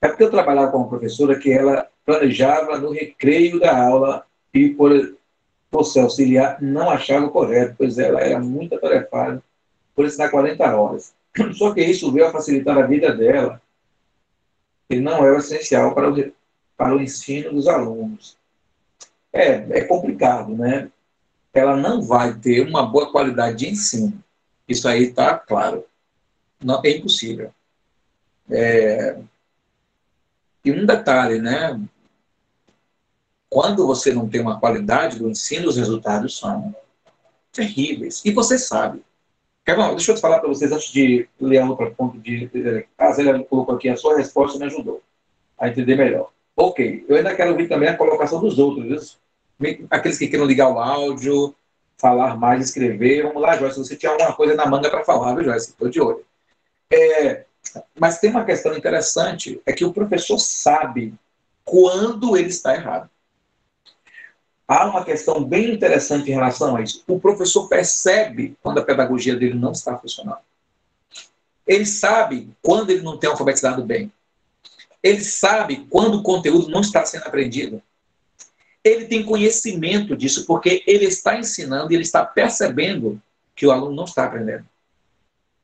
É 0.00 0.08
porque 0.08 0.24
eu 0.24 0.30
trabalhava 0.30 0.70
com 0.70 0.78
uma 0.78 0.88
professora 0.88 1.38
que 1.38 1.50
ela 1.50 1.88
planejava 2.04 2.78
no 2.78 2.92
recreio 2.92 3.58
da 3.58 3.76
aula 3.86 4.26
e, 4.52 4.70
por, 4.70 5.16
por 5.70 5.84
auxiliar, 5.98 6.60
não 6.60 6.90
achava 6.90 7.28
correto, 7.28 7.74
pois 7.78 7.98
ela 7.98 8.20
era 8.20 8.38
muito 8.38 8.74
atarefada 8.74 9.42
por 9.94 10.04
ensinar 10.04 10.28
40 10.28 10.76
horas. 10.76 11.14
Só 11.54 11.72
que 11.72 11.82
isso 11.82 12.10
veio 12.12 12.26
a 12.26 12.32
facilitar 12.32 12.78
a 12.78 12.86
vida 12.86 13.14
dela 13.14 13.60
e 14.88 15.00
não 15.00 15.24
é 15.24 15.32
o 15.32 15.38
essencial 15.38 15.94
para 15.94 16.10
o, 16.10 16.32
para 16.76 16.96
o 16.96 17.00
ensino 17.00 17.52
dos 17.52 17.66
alunos. 17.66 18.36
É, 19.32 19.78
é 19.78 19.84
complicado, 19.84 20.54
né? 20.56 20.90
ela 21.58 21.76
não 21.76 22.02
vai 22.02 22.34
ter 22.34 22.66
uma 22.66 22.86
boa 22.86 23.10
qualidade 23.10 23.58
de 23.58 23.68
ensino. 23.68 24.22
Isso 24.68 24.88
aí 24.88 25.04
está 25.04 25.38
claro. 25.38 25.84
Não, 26.62 26.80
é 26.84 26.90
impossível. 26.90 27.52
É... 28.50 29.18
E 30.64 30.70
um 30.70 30.84
detalhe, 30.84 31.40
né? 31.40 31.80
Quando 33.48 33.86
você 33.86 34.12
não 34.12 34.28
tem 34.28 34.40
uma 34.40 34.58
qualidade 34.58 35.18
do 35.18 35.28
ensino, 35.28 35.68
os 35.68 35.76
resultados 35.76 36.36
são 36.36 36.74
terríveis. 37.52 38.22
E 38.24 38.32
você 38.32 38.58
sabe. 38.58 39.02
Kevin, 39.66 39.90
deixa 39.90 40.12
eu 40.12 40.16
falar 40.16 40.38
para 40.38 40.48
vocês 40.48 40.70
antes 40.70 40.92
de 40.92 41.28
ler 41.40 41.58
a 41.58 41.68
outra 41.68 41.90
ponto 41.90 42.16
de. 42.18 42.48
A 42.96 43.10
Zélia 43.10 43.42
colocou 43.44 43.74
aqui 43.74 43.88
a 43.88 43.96
sua 43.96 44.16
resposta 44.16 44.58
me 44.58 44.66
ajudou 44.66 45.02
a 45.58 45.68
entender 45.68 45.96
melhor. 45.96 46.30
Ok, 46.56 47.04
eu 47.08 47.16
ainda 47.16 47.34
quero 47.34 47.50
ouvir 47.50 47.68
também 47.68 47.88
a 47.88 47.96
colocação 47.96 48.40
dos 48.40 48.58
outros 48.58 49.18
aqueles 49.90 50.18
que 50.18 50.28
queiram 50.28 50.46
ligar 50.46 50.68
o 50.68 50.78
áudio, 50.78 51.54
falar 51.98 52.36
mais, 52.36 52.66
escrever. 52.66 53.24
Vamos 53.24 53.42
lá, 53.42 53.56
Joyce, 53.56 53.78
você 53.78 53.96
tinha 53.96 54.12
alguma 54.12 54.34
coisa 54.34 54.54
na 54.54 54.66
manga 54.66 54.90
para 54.90 55.04
falar, 55.04 55.34
viu, 55.34 55.44
Joyce? 55.44 55.70
Estou 55.70 55.88
de 55.88 56.00
olho. 56.00 56.24
É, 56.92 57.44
mas 57.98 58.18
tem 58.18 58.30
uma 58.30 58.44
questão 58.44 58.76
interessante, 58.76 59.60
é 59.66 59.72
que 59.72 59.84
o 59.84 59.92
professor 59.92 60.38
sabe 60.38 61.14
quando 61.64 62.36
ele 62.36 62.48
está 62.48 62.74
errado. 62.74 63.10
Há 64.68 64.86
uma 64.86 65.04
questão 65.04 65.44
bem 65.44 65.72
interessante 65.72 66.30
em 66.30 66.34
relação 66.34 66.76
a 66.76 66.82
isso. 66.82 67.02
O 67.06 67.20
professor 67.20 67.68
percebe 67.68 68.56
quando 68.62 68.78
a 68.78 68.84
pedagogia 68.84 69.36
dele 69.36 69.54
não 69.54 69.72
está 69.72 69.96
funcionando. 69.96 70.40
Ele 71.66 71.86
sabe 71.86 72.50
quando 72.62 72.90
ele 72.90 73.02
não 73.02 73.16
tem 73.16 73.30
alfabetizado 73.30 73.84
bem. 73.84 74.12
Ele 75.02 75.22
sabe 75.22 75.86
quando 75.88 76.18
o 76.18 76.22
conteúdo 76.22 76.68
não 76.68 76.80
está 76.80 77.04
sendo 77.04 77.26
aprendido 77.26 77.80
ele 78.88 79.06
tem 79.06 79.24
conhecimento 79.24 80.16
disso, 80.16 80.46
porque 80.46 80.82
ele 80.86 81.06
está 81.06 81.38
ensinando 81.38 81.92
e 81.92 81.96
ele 81.96 82.04
está 82.04 82.24
percebendo 82.24 83.20
que 83.54 83.66
o 83.66 83.72
aluno 83.72 83.96
não 83.96 84.04
está 84.04 84.24
aprendendo. 84.24 84.64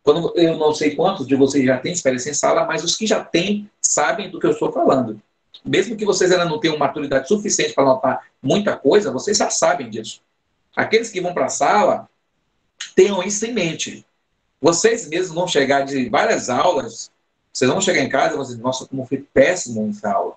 Quando, 0.03 0.33
eu 0.37 0.57
não 0.57 0.75
sei 0.75 0.97
quantos 0.97 1.27
de 1.27 1.37
vocês 1.37 1.65
já 1.65 1.79
têm 1.79 1.93
experiência 1.93 2.31
em 2.31 2.35
sala, 2.35 2.65
mas 2.67 2.83
os 2.83 2.97
que 2.97 3.07
já 3.07 3.23
têm 3.23 3.71
sabem 3.81 4.29
do 4.29 4.41
que 4.41 4.47
eu 4.47 4.51
estou 4.51 4.73
falando. 4.73 5.23
Mesmo 5.65 5.97
que 5.97 6.05
vocês 6.05 6.33
ainda 6.33 6.45
não 6.45 6.59
tenham 6.59 6.79
maturidade 6.79 7.29
suficiente 7.29 7.73
para 7.73 7.85
notar 7.85 8.27
muita 8.43 8.77
coisa, 8.77 9.13
vocês 9.13 9.37
já 9.39 9.51
sabem 9.51 9.89
disso. 9.89 10.21
Aqueles 10.75 11.11
que 11.11 11.21
vão 11.21 11.35
para 11.35 11.47
a 11.47 11.51
sala, 11.51 12.09
tenham 12.95 13.23
isso 13.23 13.45
em 13.47 13.53
mente. 13.53 14.05
Vocês 14.61 15.09
mesmos 15.09 15.35
vão 15.35 15.47
chegar 15.47 15.85
de 15.85 16.09
várias 16.09 16.49
aulas, 16.49 17.11
vocês 17.53 17.71
vão 17.71 17.81
chegar 17.81 18.03
em 18.03 18.09
casa 18.09 18.33
e 18.33 18.37
vão 18.37 18.47
dizer, 18.47 18.59
nossa, 18.59 18.87
como 18.87 19.07
foi 19.07 19.19
péssimo 19.19 19.89
essa 19.91 20.13
aula. 20.13 20.37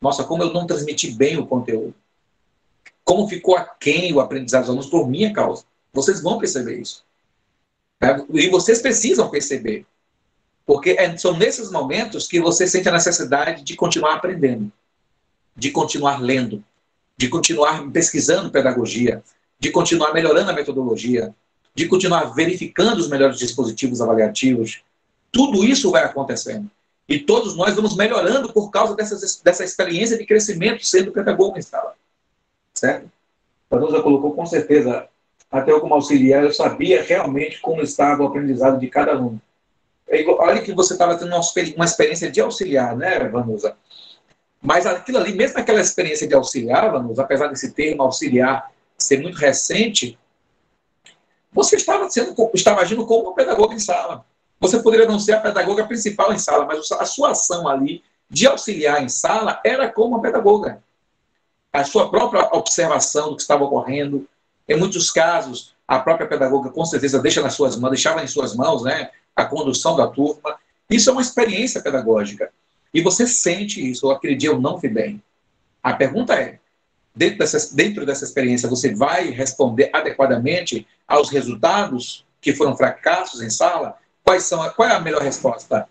Nossa, 0.00 0.24
como 0.24 0.42
eu 0.42 0.52
não 0.52 0.66
transmiti 0.66 1.10
bem 1.10 1.36
o 1.36 1.46
conteúdo. 1.46 1.94
Como 3.04 3.28
ficou 3.28 3.56
aquém 3.56 4.12
o 4.12 4.20
aprendizado 4.20 4.62
dos 4.62 4.70
alunos 4.70 4.86
por 4.86 5.08
minha 5.08 5.32
causa. 5.32 5.64
Vocês 5.92 6.20
vão 6.20 6.38
perceber 6.38 6.78
isso. 6.80 7.04
Né? 8.00 8.24
E 8.32 8.48
vocês 8.48 8.80
precisam 8.80 9.28
perceber. 9.28 9.84
Porque 10.68 10.90
é, 10.90 11.16
são 11.16 11.34
nesses 11.34 11.70
momentos 11.70 12.28
que 12.28 12.38
você 12.38 12.66
sente 12.66 12.86
a 12.90 12.92
necessidade 12.92 13.62
de 13.64 13.74
continuar 13.74 14.16
aprendendo, 14.16 14.70
de 15.56 15.70
continuar 15.70 16.20
lendo, 16.20 16.62
de 17.16 17.26
continuar 17.26 17.90
pesquisando 17.90 18.50
pedagogia, 18.50 19.24
de 19.58 19.70
continuar 19.70 20.12
melhorando 20.12 20.50
a 20.50 20.54
metodologia, 20.54 21.34
de 21.74 21.88
continuar 21.88 22.34
verificando 22.34 22.98
os 22.98 23.08
melhores 23.08 23.38
dispositivos 23.38 24.02
avaliativos. 24.02 24.82
Tudo 25.32 25.64
isso 25.64 25.90
vai 25.90 26.04
acontecendo. 26.04 26.70
E 27.08 27.18
todos 27.18 27.56
nós 27.56 27.74
vamos 27.74 27.96
melhorando 27.96 28.52
por 28.52 28.70
causa 28.70 28.94
dessas, 28.94 29.40
dessa 29.42 29.64
experiência 29.64 30.18
de 30.18 30.26
crescimento 30.26 30.84
sendo 30.84 31.12
pedagogo 31.12 31.56
em 31.56 31.62
sala. 31.62 31.94
Certo? 32.74 33.10
A 33.70 33.76
Danusa 33.76 34.02
colocou 34.02 34.34
com 34.34 34.44
certeza, 34.44 35.08
até 35.50 35.72
eu 35.72 35.80
como 35.80 35.94
auxiliar, 35.94 36.44
eu 36.44 36.52
sabia 36.52 37.02
realmente 37.02 37.58
como 37.58 37.80
estava 37.80 38.22
o 38.22 38.26
aprendizado 38.26 38.78
de 38.78 38.86
cada 38.88 39.12
aluno. 39.12 39.40
É 40.08 40.24
olha 40.26 40.62
que 40.62 40.72
você 40.72 40.94
estava 40.94 41.16
tendo 41.16 41.34
uma 41.76 41.84
experiência 41.84 42.30
de 42.30 42.40
auxiliar, 42.40 42.96
né, 42.96 43.18
Vanusa? 43.28 43.76
Mas 44.60 44.86
aquilo 44.86 45.18
ali, 45.18 45.34
mesmo 45.34 45.58
aquela 45.58 45.80
experiência 45.80 46.26
de 46.26 46.34
auxiliar, 46.34 46.90
Vanusa, 46.90 47.22
apesar 47.22 47.48
desse 47.48 47.72
termo 47.72 48.02
auxiliar 48.02 48.70
ser 48.96 49.20
muito 49.20 49.36
recente, 49.36 50.18
você 51.52 51.76
estava, 51.76 52.08
sendo, 52.10 52.34
estava 52.54 52.80
agindo 52.80 53.06
como 53.06 53.30
um 53.30 53.34
pedagogo 53.34 53.72
em 53.72 53.78
sala. 53.78 54.24
Você 54.60 54.82
poderia 54.82 55.06
não 55.06 55.20
ser 55.20 55.32
a 55.32 55.40
pedagoga 55.40 55.86
principal 55.86 56.32
em 56.32 56.38
sala, 56.38 56.64
mas 56.66 56.90
a 56.92 57.04
sua 57.04 57.30
ação 57.30 57.68
ali 57.68 58.02
de 58.28 58.46
auxiliar 58.46 59.02
em 59.02 59.08
sala 59.08 59.60
era 59.64 59.90
como 59.90 60.16
uma 60.16 60.22
pedagoga. 60.22 60.82
A 61.72 61.84
sua 61.84 62.10
própria 62.10 62.48
observação 62.52 63.30
do 63.30 63.36
que 63.36 63.42
estava 63.42 63.64
ocorrendo. 63.64 64.26
Em 64.68 64.76
muitos 64.76 65.10
casos, 65.10 65.74
a 65.86 65.98
própria 65.98 66.26
pedagoga 66.26 66.70
com 66.70 66.84
certeza 66.84 67.20
deixa 67.20 67.40
nas 67.40 67.54
suas 67.54 67.76
mãos, 67.76 67.90
deixava 67.90 68.22
em 68.22 68.26
suas 68.26 68.54
mãos, 68.54 68.82
né, 68.82 69.10
a 69.42 69.46
condução 69.46 69.96
da 69.96 70.08
turma. 70.08 70.58
Isso 70.90 71.08
é 71.08 71.12
uma 71.12 71.22
experiência 71.22 71.80
pedagógica. 71.80 72.50
E 72.92 73.00
você 73.00 73.26
sente 73.26 73.88
isso, 73.88 74.10
aquele 74.10 74.34
dia 74.34 74.50
eu 74.50 74.60
não 74.60 74.78
bem. 74.80 75.22
A 75.82 75.92
pergunta 75.92 76.34
é, 76.34 76.58
dentro 77.14 77.38
dessa, 77.38 77.74
dentro 77.74 78.04
dessa 78.04 78.24
experiência, 78.24 78.68
você 78.68 78.94
vai 78.94 79.30
responder 79.30 79.90
adequadamente 79.92 80.86
aos 81.06 81.28
resultados 81.30 82.24
que 82.40 82.54
foram 82.54 82.76
fracassos 82.76 83.42
em 83.42 83.50
sala? 83.50 83.96
Quais 84.24 84.44
são, 84.44 84.68
qual 84.70 84.88
é 84.88 84.94
a 84.94 85.00
melhor 85.00 85.22
resposta? 85.22 85.88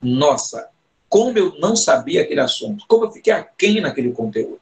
Nossa, 0.00 0.68
como 1.08 1.36
eu 1.38 1.58
não 1.58 1.76
sabia 1.76 2.22
aquele 2.22 2.40
assunto, 2.40 2.84
como 2.88 3.04
eu 3.04 3.12
fiquei 3.12 3.32
aquém 3.32 3.80
naquele 3.80 4.12
conteúdo, 4.12 4.60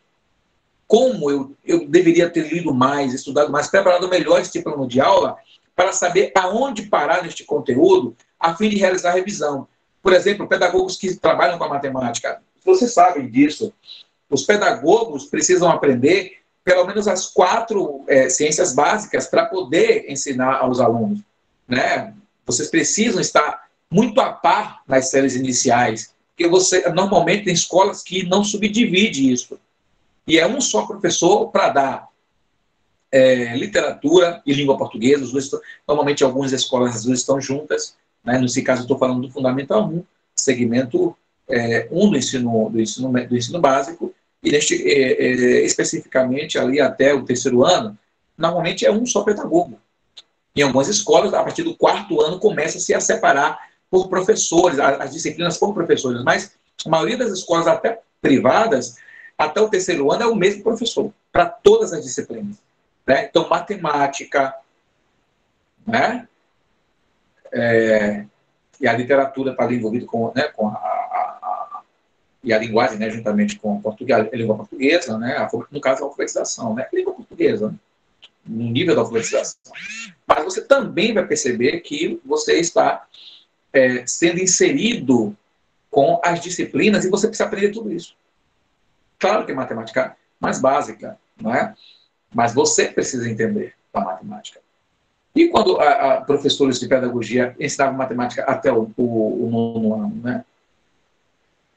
como 0.88 1.30
eu, 1.30 1.56
eu 1.64 1.86
deveria 1.88 2.28
ter 2.28 2.52
lido 2.52 2.74
mais, 2.74 3.14
estudado 3.14 3.50
mais, 3.50 3.68
preparado 3.68 4.08
melhor 4.08 4.40
esse 4.40 4.60
plano 4.60 4.86
de 4.86 5.00
aula 5.00 5.38
para 5.74 5.92
saber 5.92 6.32
aonde 6.36 6.82
parar 6.82 7.22
neste 7.22 7.44
conteúdo 7.44 8.16
a 8.38 8.54
fim 8.54 8.68
de 8.68 8.76
realizar 8.76 9.10
a 9.10 9.14
revisão. 9.14 9.66
Por 10.02 10.12
exemplo, 10.12 10.48
pedagogos 10.48 10.96
que 10.96 11.14
trabalham 11.14 11.58
com 11.58 11.64
a 11.64 11.68
matemática, 11.68 12.42
vocês 12.64 12.92
sabem 12.92 13.30
disso, 13.30 13.72
os 14.28 14.42
pedagogos 14.44 15.26
precisam 15.26 15.70
aprender 15.70 16.38
pelo 16.64 16.86
menos 16.86 17.08
as 17.08 17.26
quatro 17.26 18.04
é, 18.08 18.28
ciências 18.28 18.74
básicas 18.74 19.26
para 19.26 19.46
poder 19.46 20.10
ensinar 20.10 20.58
aos 20.58 20.80
alunos. 20.80 21.20
Né? 21.66 22.14
Vocês 22.46 22.68
precisam 22.68 23.20
estar 23.20 23.68
muito 23.90 24.20
a 24.20 24.32
par 24.32 24.82
nas 24.86 25.10
séries 25.10 25.34
iniciais, 25.34 26.14
porque 26.28 26.48
você 26.48 26.88
normalmente 26.90 27.44
tem 27.44 27.54
escolas 27.54 28.02
que 28.02 28.24
não 28.26 28.42
subdivide 28.42 29.30
isso. 29.30 29.58
E 30.26 30.38
é 30.38 30.46
um 30.46 30.60
só 30.60 30.86
professor 30.86 31.50
para 31.50 31.68
dar 31.68 32.08
é, 33.12 33.54
literatura 33.56 34.42
e 34.46 34.54
língua 34.54 34.78
portuguesa. 34.78 35.30
Dois, 35.30 35.50
normalmente, 35.86 36.24
algumas 36.24 36.52
escolas 36.52 36.96
as 36.96 37.04
estão 37.04 37.40
juntas. 37.40 37.94
Né? 38.24 38.38
Nesse 38.38 38.62
caso, 38.62 38.82
estou 38.82 38.98
falando 38.98 39.26
do 39.26 39.32
Fundamental 39.32 39.86
1, 39.86 40.02
segmento 40.34 41.14
é, 41.48 41.86
1 41.90 42.10
do 42.10 42.16
ensino, 42.16 42.70
do, 42.70 42.80
ensino, 42.80 43.12
do 43.12 43.36
ensino 43.36 43.60
básico, 43.60 44.14
e 44.42 44.50
neste, 44.50 44.82
é, 44.82 45.12
é, 45.12 45.64
especificamente 45.64 46.58
ali 46.58 46.80
até 46.80 47.14
o 47.14 47.24
terceiro 47.24 47.64
ano, 47.64 47.96
normalmente 48.36 48.86
é 48.86 48.90
um 48.90 49.04
só 49.04 49.22
pedagogo. 49.22 49.78
Em 50.56 50.62
algumas 50.62 50.88
escolas, 50.88 51.32
a 51.32 51.42
partir 51.42 51.62
do 51.62 51.76
quarto 51.76 52.20
ano, 52.20 52.38
começa-se 52.38 52.92
a 52.94 53.00
separar 53.00 53.70
por 53.90 54.08
professores, 54.08 54.78
as 54.78 55.12
disciplinas 55.12 55.58
por 55.58 55.74
professores, 55.74 56.22
mas 56.24 56.52
a 56.84 56.88
maioria 56.88 57.18
das 57.18 57.30
escolas, 57.30 57.66
até 57.66 58.00
privadas, 58.20 58.96
até 59.36 59.60
o 59.60 59.68
terceiro 59.68 60.10
ano 60.10 60.22
é 60.22 60.26
o 60.26 60.34
mesmo 60.34 60.62
professor, 60.62 61.12
para 61.30 61.46
todas 61.46 61.92
as 61.92 62.02
disciplinas. 62.02 62.56
Né? 63.06 63.24
Então, 63.24 63.48
matemática, 63.48 64.54
né? 65.86 66.28
É, 67.52 68.24
e 68.80 68.88
a 68.88 68.92
literatura 68.92 69.52
está 69.52 69.64
ali 69.64 69.76
envolvida 69.76 70.06
com, 70.06 70.32
né, 70.34 70.44
com 70.48 70.68
a, 70.68 70.72
a, 70.72 71.38
a, 71.42 71.82
e 72.42 72.52
a 72.52 72.58
linguagem, 72.58 72.98
né, 72.98 73.10
juntamente 73.10 73.58
com 73.58 73.80
a, 73.84 74.16
a 74.16 74.36
língua 74.36 74.56
portuguesa, 74.56 75.18
né, 75.18 75.36
a, 75.36 75.48
no 75.70 75.80
caso, 75.80 76.02
a 76.02 76.06
alfabetização, 76.06 76.74
né, 76.74 76.88
a 76.90 76.96
língua 76.96 77.14
portuguesa, 77.14 77.68
né, 77.68 77.76
no 78.44 78.70
nível 78.70 78.94
da 78.94 79.02
alfabetização. 79.02 79.72
Mas 80.26 80.44
você 80.44 80.62
também 80.62 81.14
vai 81.14 81.26
perceber 81.26 81.80
que 81.80 82.20
você 82.24 82.58
está 82.58 83.06
é, 83.72 84.04
sendo 84.06 84.40
inserido 84.40 85.36
com 85.90 86.20
as 86.24 86.40
disciplinas 86.40 87.04
e 87.04 87.10
você 87.10 87.28
precisa 87.28 87.46
aprender 87.46 87.70
tudo 87.70 87.92
isso. 87.92 88.16
Claro 89.18 89.46
que 89.46 89.52
é 89.52 89.54
matemática 89.54 90.16
mais 90.40 90.60
básica, 90.60 91.18
não 91.40 91.54
é? 91.54 91.74
Mas 92.34 92.54
você 92.54 92.88
precisa 92.88 93.28
entender 93.28 93.74
a 93.92 94.00
matemática. 94.00 94.60
E 95.34 95.48
quando 95.48 95.80
a, 95.80 96.14
a 96.14 96.20
professores 96.20 96.78
de 96.78 96.88
pedagogia 96.88 97.56
ensinavam 97.58 97.96
matemática 97.96 98.42
até 98.44 98.72
o, 98.72 98.90
o, 98.96 99.46
o 99.46 99.50
nono 99.50 99.94
ano, 99.94 100.20
né? 100.22 100.44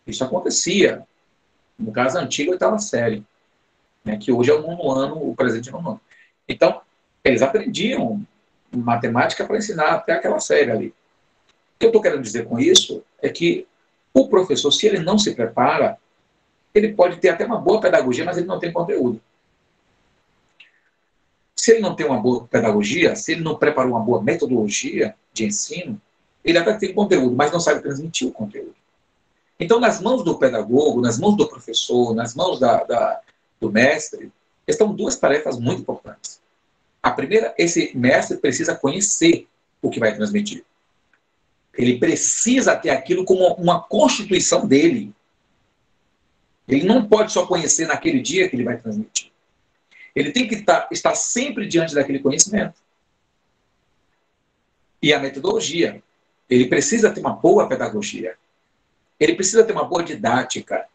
Isso 0.05 0.23
acontecia. 0.23 1.03
No 1.77 1.91
caso 1.91 2.17
antigo, 2.17 2.51
oitava 2.51 2.77
série, 2.79 3.23
né? 4.03 4.17
que 4.17 4.31
hoje 4.31 4.51
é 4.51 4.53
o 4.53 4.61
nono 4.61 4.91
ano, 4.91 5.29
o 5.29 5.35
presente 5.35 5.71
nono 5.71 5.89
ano. 5.91 6.01
Então, 6.47 6.81
eles 7.23 7.41
aprendiam 7.41 8.21
matemática 8.71 9.45
para 9.45 9.57
ensinar 9.57 9.91
até 9.91 10.13
aquela 10.13 10.39
série 10.39 10.71
ali. 10.71 10.87
O 10.87 11.79
que 11.79 11.85
eu 11.85 11.89
estou 11.89 12.01
querendo 12.01 12.21
dizer 12.21 12.45
com 12.45 12.59
isso 12.59 13.03
é 13.21 13.29
que 13.29 13.67
o 14.13 14.27
professor, 14.27 14.71
se 14.71 14.87
ele 14.87 14.99
não 14.99 15.17
se 15.17 15.33
prepara, 15.33 15.97
ele 16.73 16.93
pode 16.93 17.17
ter 17.17 17.29
até 17.29 17.45
uma 17.45 17.59
boa 17.59 17.81
pedagogia, 17.81 18.23
mas 18.23 18.37
ele 18.37 18.47
não 18.47 18.59
tem 18.59 18.71
conteúdo. 18.71 19.19
Se 21.65 21.71
ele 21.71 21.79
não 21.79 21.95
tem 21.95 22.05
uma 22.05 22.19
boa 22.19 22.45
pedagogia, 22.45 23.15
se 23.15 23.31
ele 23.31 23.41
não 23.41 23.57
preparou 23.57 23.93
uma 23.93 23.99
boa 23.99 24.21
metodologia 24.21 25.15
de 25.33 25.45
ensino, 25.45 25.99
ele 26.43 26.59
até 26.59 26.71
tem 26.75 26.93
conteúdo, 26.93 27.35
mas 27.35 27.51
não 27.51 27.59
sabe 27.59 27.81
transmitir 27.81 28.27
o 28.27 28.31
conteúdo. 28.31 28.75
Então, 29.59 29.79
nas 29.79 29.99
mãos 29.99 30.23
do 30.23 30.37
pedagogo, 30.37 31.01
nas 31.01 31.17
mãos 31.17 31.35
do 31.35 31.47
professor, 31.47 32.13
nas 32.13 32.35
mãos 32.35 32.59
da, 32.59 32.83
da, 32.83 33.19
do 33.59 33.71
mestre, 33.71 34.31
estão 34.67 34.93
duas 34.93 35.15
tarefas 35.15 35.59
muito 35.59 35.81
importantes. 35.81 36.39
A 37.01 37.09
primeira, 37.09 37.51
esse 37.57 37.97
mestre 37.97 38.37
precisa 38.37 38.75
conhecer 38.75 39.47
o 39.81 39.89
que 39.89 39.99
vai 39.99 40.13
transmitir. 40.13 40.63
Ele 41.73 41.97
precisa 41.97 42.75
ter 42.75 42.91
aquilo 42.91 43.25
como 43.25 43.43
uma 43.55 43.81
constituição 43.81 44.67
dele. 44.67 45.11
Ele 46.67 46.85
não 46.85 47.07
pode 47.07 47.31
só 47.31 47.43
conhecer 47.47 47.87
naquele 47.87 48.21
dia 48.21 48.47
que 48.47 48.55
ele 48.55 48.63
vai 48.63 48.77
transmitir. 48.77 49.33
Ele 50.15 50.31
tem 50.31 50.47
que 50.47 50.55
estar, 50.55 50.87
estar 50.91 51.13
sempre 51.13 51.67
diante 51.67 51.93
daquele 51.93 52.19
conhecimento. 52.19 52.75
E 55.01 55.13
a 55.13 55.19
metodologia. 55.19 56.01
Ele 56.49 56.67
precisa 56.67 57.11
ter 57.11 57.19
uma 57.19 57.33
boa 57.33 57.67
pedagogia. 57.67 58.37
Ele 59.19 59.35
precisa 59.35 59.63
ter 59.63 59.73
uma 59.73 59.83
boa 59.83 60.03
didática, 60.03 60.87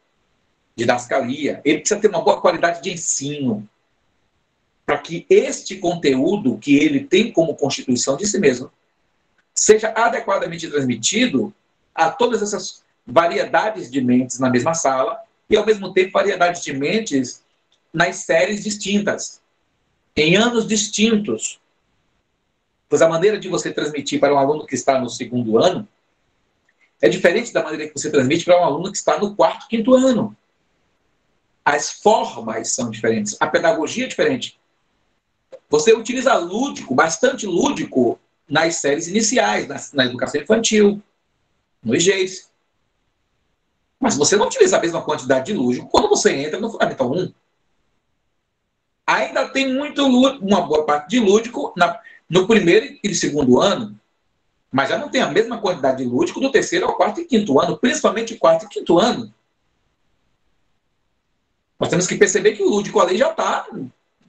didascalia. 0.75 1.61
Ele 1.64 1.79
precisa 1.81 2.01
ter 2.01 2.09
uma 2.09 2.23
boa 2.23 2.41
qualidade 2.41 2.83
de 2.83 2.91
ensino. 2.91 3.68
Para 4.87 4.99
que 4.99 5.27
este 5.29 5.77
conteúdo 5.77 6.57
que 6.59 6.77
ele 6.77 7.05
tem 7.05 7.31
como 7.31 7.55
constituição 7.55 8.16
de 8.16 8.27
si 8.27 8.39
mesmo 8.39 8.73
seja 9.55 9.93
adequadamente 9.95 10.68
transmitido 10.68 11.55
a 11.95 12.11
todas 12.11 12.43
essas 12.43 12.83
variedades 13.07 13.91
de 13.91 14.01
mentes 14.01 14.39
na 14.39 14.49
mesma 14.49 14.75
sala 14.75 15.21
e, 15.49 15.57
ao 15.57 15.66
mesmo 15.66 15.93
tempo, 15.93 16.12
variedades 16.12 16.62
de 16.62 16.73
mentes 16.73 17.43
nas 17.93 18.16
séries 18.16 18.62
distintas, 18.62 19.41
em 20.16 20.36
anos 20.36 20.66
distintos. 20.66 21.61
Pois 22.88 23.03
a 23.03 23.09
maneira 23.09 23.38
de 23.38 23.49
você 23.49 23.72
transmitir 23.72 24.18
para 24.18 24.34
um 24.34 24.38
aluno 24.38 24.66
que 24.66 24.74
está 24.74 25.01
no 25.01 25.09
segundo 25.09 25.59
ano 25.59 25.86
é 27.01 27.09
diferente 27.09 27.53
da 27.53 27.62
maneira 27.62 27.88
que 27.88 27.99
você 27.99 28.11
transmite 28.11 28.45
para 28.45 28.61
um 28.61 28.64
aluno 28.64 28.91
que 28.91 28.99
está 28.99 29.18
no 29.18 29.34
quarto, 29.34 29.68
quinto 29.68 29.95
ano. 29.95 30.36
As 31.64 31.91
formas 31.91 32.72
são 32.74 32.91
diferentes, 32.91 33.36
a 33.41 33.47
pedagogia 33.47 34.05
é 34.05 34.09
diferente. 34.09 34.59
Você 35.68 35.93
utiliza 35.93 36.34
lúdico, 36.34 36.95
bastante 36.95 37.47
lúdico, 37.47 38.18
nas 38.49 38.76
séries 38.76 39.07
iniciais, 39.07 39.68
na, 39.68 39.76
na 39.95 40.05
educação 40.05 40.41
infantil, 40.41 41.01
no 41.82 41.95
IGES. 41.95 42.51
Mas 43.99 44.16
você 44.16 44.36
não 44.36 44.47
utiliza 44.47 44.76
a 44.76 44.80
mesma 44.80 45.03
quantidade 45.03 45.47
de 45.47 45.53
lúdico 45.53 45.88
quando 45.88 46.09
você 46.09 46.34
entra 46.34 46.59
no 46.59 46.70
Fundamental 46.70 47.12
1. 47.12 47.32
Ainda 49.11 49.48
tem 49.48 49.74
muito 49.74 50.06
lúdico, 50.06 50.46
uma 50.46 50.61
boa 50.61 50.86
parte 50.86 51.11
de 51.11 51.18
lúdico 51.18 51.72
na, 51.76 51.98
no 52.28 52.46
primeiro 52.46 52.96
e 53.02 53.12
segundo 53.12 53.61
ano, 53.61 53.98
mas 54.70 54.88
já 54.88 54.96
não 54.96 55.08
tem 55.08 55.20
a 55.20 55.28
mesma 55.28 55.61
quantidade 55.61 56.04
de 56.04 56.08
lúdico 56.08 56.38
do 56.38 56.52
terceiro 56.52 56.86
ao 56.86 56.94
quarto 56.94 57.20
e 57.20 57.24
quinto 57.24 57.58
ano, 57.58 57.76
principalmente 57.76 58.36
quarto 58.36 58.66
e 58.66 58.68
quinto 58.68 59.00
ano. 59.00 59.34
Nós 61.76 61.88
temos 61.88 62.06
que 62.06 62.14
perceber 62.14 62.52
que 62.52 62.62
o 62.62 62.68
lúdico 62.68 63.00
ali 63.00 63.18
já 63.18 63.30
está, 63.30 63.66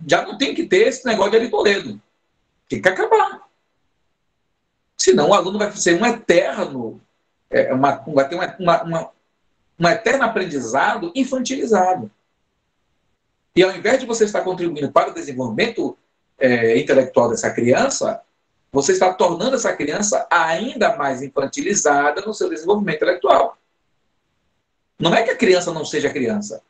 já 0.08 0.24
não 0.24 0.36
tem 0.36 0.56
que 0.56 0.66
ter 0.66 0.88
esse 0.88 1.06
negócio 1.06 1.30
de 1.30 1.38
Ari 1.38 1.52
Toledo. 1.52 2.02
Tem 2.68 2.82
que 2.82 2.90
acabar. 2.90 3.42
Senão 4.98 5.30
o 5.30 5.34
aluno 5.36 5.60
vai 5.60 5.72
ser 5.74 6.02
um 6.02 6.06
eterno, 6.08 7.00
é, 7.52 7.72
uma, 7.72 8.04
vai 8.08 8.28
ter 8.28 8.34
uma, 8.34 8.56
uma, 8.58 8.84
uma, 8.84 9.12
um 9.80 9.88
eterno 9.88 10.24
aprendizado 10.24 11.12
infantilizado. 11.14 12.10
E 13.56 13.64
ao 13.64 13.76
invés 13.76 14.00
de 14.00 14.06
você 14.06 14.26
estar 14.26 14.42
contribuindo 14.42 14.92
para 14.92 15.12
o 15.12 15.14
desenvolvimento 15.14 15.98
é, 16.40 16.78
intelectual 16.78 17.30
dessa 17.30 17.52
criança, 17.52 18.22
você 18.72 18.94
está 18.94 19.14
tornando 19.14 19.56
essa 19.56 19.74
criança 19.76 20.26
ainda 20.30 20.96
mais 20.96 21.22
infantilizada 21.22 22.22
no 22.22 22.34
seu 22.34 22.50
desenvolvimento 22.50 22.98
intelectual. 22.98 23.58
Não 24.98 25.14
é 25.14 25.24
que 25.24 25.32
a 25.32 25.36
criança 25.36 25.74
não 25.74 25.84
seja 25.84 26.10
criança. 26.10 26.62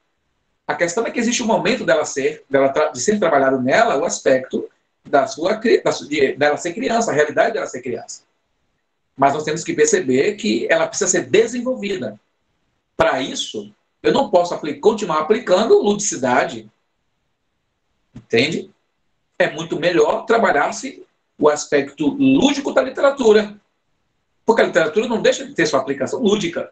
A 0.65 0.73
questão 0.73 1.05
é 1.05 1.11
que 1.11 1.19
existe 1.19 1.43
um 1.43 1.47
momento 1.47 1.85
dela 1.85 2.05
ser, 2.05 2.45
dela 2.49 2.69
de 2.91 2.99
ser 2.99 3.19
trabalhado 3.19 3.61
nela 3.61 3.97
o 3.97 4.05
aspecto 4.05 4.69
da 5.03 5.27
sua 5.27 5.55
da, 5.55 5.91
de, 5.91 6.33
dela 6.33 6.57
ser 6.57 6.73
criança, 6.73 7.11
a 7.11 7.13
realidade 7.13 7.53
dela 7.53 7.67
ser 7.67 7.81
criança. 7.81 8.23
Mas 9.15 9.33
nós 9.33 9.43
temos 9.43 9.63
que 9.63 9.73
perceber 9.73 10.35
que 10.35 10.67
ela 10.71 10.87
precisa 10.87 11.09
ser 11.09 11.29
desenvolvida. 11.29 12.19
Para 12.95 13.21
isso, 13.21 13.73
eu 14.03 14.11
não 14.11 14.29
posso 14.29 14.53
aplicar, 14.53 14.79
continuar 14.81 15.19
aplicando 15.19 15.81
ludicidade. 15.81 16.69
Entende? 18.15 18.71
É 19.37 19.49
muito 19.51 19.79
melhor 19.79 20.25
trabalhar-se 20.25 21.05
o 21.37 21.49
aspecto 21.49 22.07
lúdico 22.07 22.73
da 22.73 22.81
literatura. 22.81 23.59
Porque 24.45 24.61
a 24.61 24.65
literatura 24.65 25.07
não 25.07 25.21
deixa 25.21 25.45
de 25.45 25.53
ter 25.53 25.65
sua 25.65 25.79
aplicação 25.79 26.19
lúdica. 26.19 26.71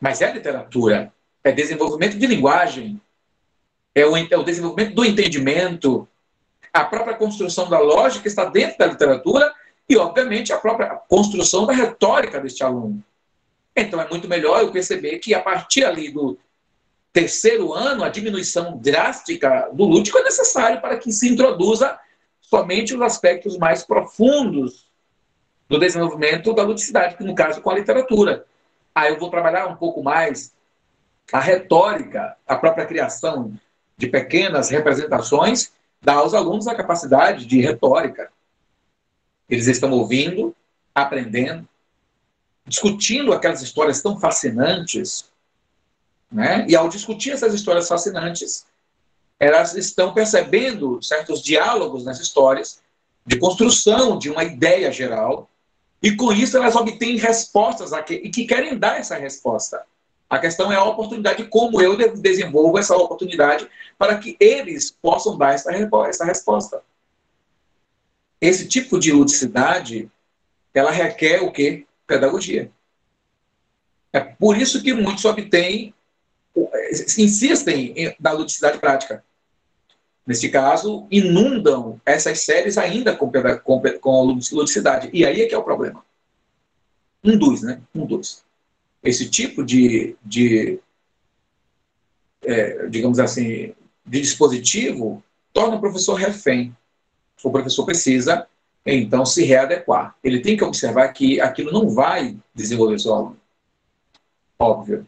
Mas 0.00 0.20
é 0.20 0.32
literatura. 0.32 1.12
É 1.42 1.50
desenvolvimento 1.50 2.18
de 2.18 2.26
linguagem. 2.26 3.00
É 3.94 4.04
o, 4.04 4.16
é 4.16 4.36
o 4.36 4.42
desenvolvimento 4.42 4.94
do 4.94 5.04
entendimento. 5.04 6.08
A 6.72 6.84
própria 6.84 7.16
construção 7.16 7.68
da 7.68 7.78
lógica 7.78 8.26
está 8.28 8.44
dentro 8.44 8.78
da 8.78 8.86
literatura 8.86 9.54
e, 9.88 9.96
obviamente, 9.96 10.52
a 10.52 10.58
própria 10.58 10.88
construção 11.08 11.66
da 11.66 11.72
retórica 11.72 12.40
deste 12.40 12.62
aluno. 12.62 13.02
Então, 13.76 14.00
é 14.00 14.08
muito 14.08 14.28
melhor 14.28 14.60
eu 14.60 14.70
perceber 14.70 15.18
que, 15.18 15.34
a 15.34 15.40
partir 15.40 15.84
ali 15.84 16.10
do 16.10 16.38
terceiro 17.12 17.72
ano, 17.72 18.04
a 18.04 18.08
diminuição 18.08 18.76
drástica 18.78 19.68
do 19.72 19.84
lúdico 19.84 20.18
é 20.18 20.22
necessário 20.22 20.80
para 20.80 20.96
que 20.96 21.12
se 21.12 21.28
introduza 21.28 21.98
somente 22.40 22.94
os 22.94 23.00
aspectos 23.00 23.56
mais 23.56 23.84
profundos 23.84 24.88
do 25.68 25.78
desenvolvimento 25.78 26.52
da 26.52 26.62
ludicidade, 26.62 27.16
que 27.16 27.24
no 27.24 27.34
caso 27.34 27.60
com 27.60 27.70
a 27.70 27.74
literatura. 27.74 28.44
Aí 28.94 29.12
eu 29.12 29.18
vou 29.18 29.30
trabalhar 29.30 29.66
um 29.66 29.76
pouco 29.76 30.02
mais 30.02 30.52
a 31.32 31.40
retórica, 31.40 32.36
a 32.46 32.56
própria 32.56 32.86
criação 32.86 33.52
de 33.96 34.06
pequenas 34.08 34.70
representações, 34.70 35.72
dá 36.02 36.14
aos 36.14 36.34
alunos 36.34 36.66
a 36.66 36.74
capacidade 36.74 37.46
de 37.46 37.60
retórica. 37.60 38.30
Eles 39.48 39.66
estão 39.66 39.90
ouvindo, 39.90 40.54
aprendendo, 40.94 41.66
discutindo 42.66 43.32
aquelas 43.32 43.62
histórias 43.62 44.00
tão 44.00 44.18
fascinantes, 44.18 45.30
né? 46.30 46.66
E 46.68 46.74
ao 46.74 46.88
discutir 46.88 47.32
essas 47.32 47.54
histórias 47.54 47.86
fascinantes, 47.86 48.66
elas 49.38 49.74
estão 49.74 50.14
percebendo 50.14 51.02
certos 51.02 51.42
diálogos 51.42 52.04
nas 52.04 52.18
histórias 52.20 52.82
de 53.26 53.38
construção 53.38 54.18
de 54.18 54.30
uma 54.30 54.44
ideia 54.44 54.90
geral, 54.92 55.48
e 56.02 56.14
com 56.14 56.32
isso 56.32 56.56
elas 56.56 56.76
obtêm 56.76 57.16
respostas 57.16 57.90
que, 58.04 58.14
e 58.14 58.30
que 58.30 58.46
querem 58.46 58.76
dar 58.76 58.98
essa 58.98 59.16
resposta. 59.16 59.84
A 60.28 60.38
questão 60.38 60.72
é 60.72 60.76
a 60.76 60.84
oportunidade, 60.84 61.44
como 61.44 61.80
eu 61.80 61.96
desenvolvo 62.14 62.78
essa 62.78 62.96
oportunidade 62.96 63.68
para 63.96 64.18
que 64.18 64.36
eles 64.40 64.90
possam 64.90 65.38
dar 65.38 65.54
essa, 65.54 65.70
essa 66.08 66.24
resposta. 66.24 66.82
Esse 68.40 68.66
tipo 68.66 68.98
de 68.98 69.12
ludicidade, 69.12 70.10
ela 70.74 70.90
requer 70.90 71.42
o 71.42 71.52
quê? 71.52 71.86
Pedagogia. 72.06 72.70
É 74.12 74.20
por 74.20 74.56
isso 74.56 74.82
que 74.82 74.92
muitos 74.92 75.24
obtêm 75.24 75.94
insistem 77.18 77.94
na 78.20 78.32
ludicidade 78.32 78.78
prática. 78.78 79.24
Neste 80.26 80.48
caso, 80.48 81.06
inundam 81.10 82.00
essas 82.06 82.40
séries 82.40 82.78
ainda 82.78 83.14
com, 83.14 83.30
com, 83.62 83.82
com 84.00 84.22
ludicidade. 84.22 85.10
E 85.12 85.26
aí 85.26 85.42
é 85.42 85.46
que 85.46 85.54
é 85.54 85.58
o 85.58 85.64
problema. 85.64 86.04
Um 87.22 87.36
dos, 87.36 87.62
né? 87.62 87.80
Um 87.94 88.06
dos. 88.06 88.42
Esse 89.02 89.28
tipo 89.28 89.64
de, 89.64 90.16
de 90.24 90.78
é, 92.42 92.86
digamos 92.86 93.18
assim, 93.18 93.74
de 94.06 94.20
dispositivo 94.20 95.22
torna 95.52 95.76
o 95.76 95.80
professor 95.80 96.14
refém. 96.14 96.74
O 97.42 97.50
professor 97.50 97.84
precisa, 97.84 98.46
então, 98.86 99.24
se 99.24 99.44
readequar. 99.44 100.14
Ele 100.22 100.40
tem 100.40 100.56
que 100.56 100.64
observar 100.64 101.08
que 101.08 101.40
aquilo 101.40 101.72
não 101.72 101.88
vai 101.88 102.36
desenvolver 102.54 102.98
seu 102.98 103.14
aluno. 103.14 103.40
Óbvio 104.58 105.06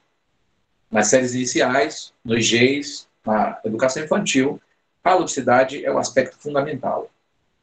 nas 0.91 1.09
séries 1.09 1.35
iniciais, 1.35 2.13
nos 2.25 2.49
Gs, 2.49 3.07
na 3.25 3.61
educação 3.65 4.05
infantil, 4.05 4.61
a 5.03 5.15
ludicidade 5.15 5.85
é 5.85 5.93
o 5.93 5.99
aspecto 5.99 6.39
fundamental. 6.39 7.11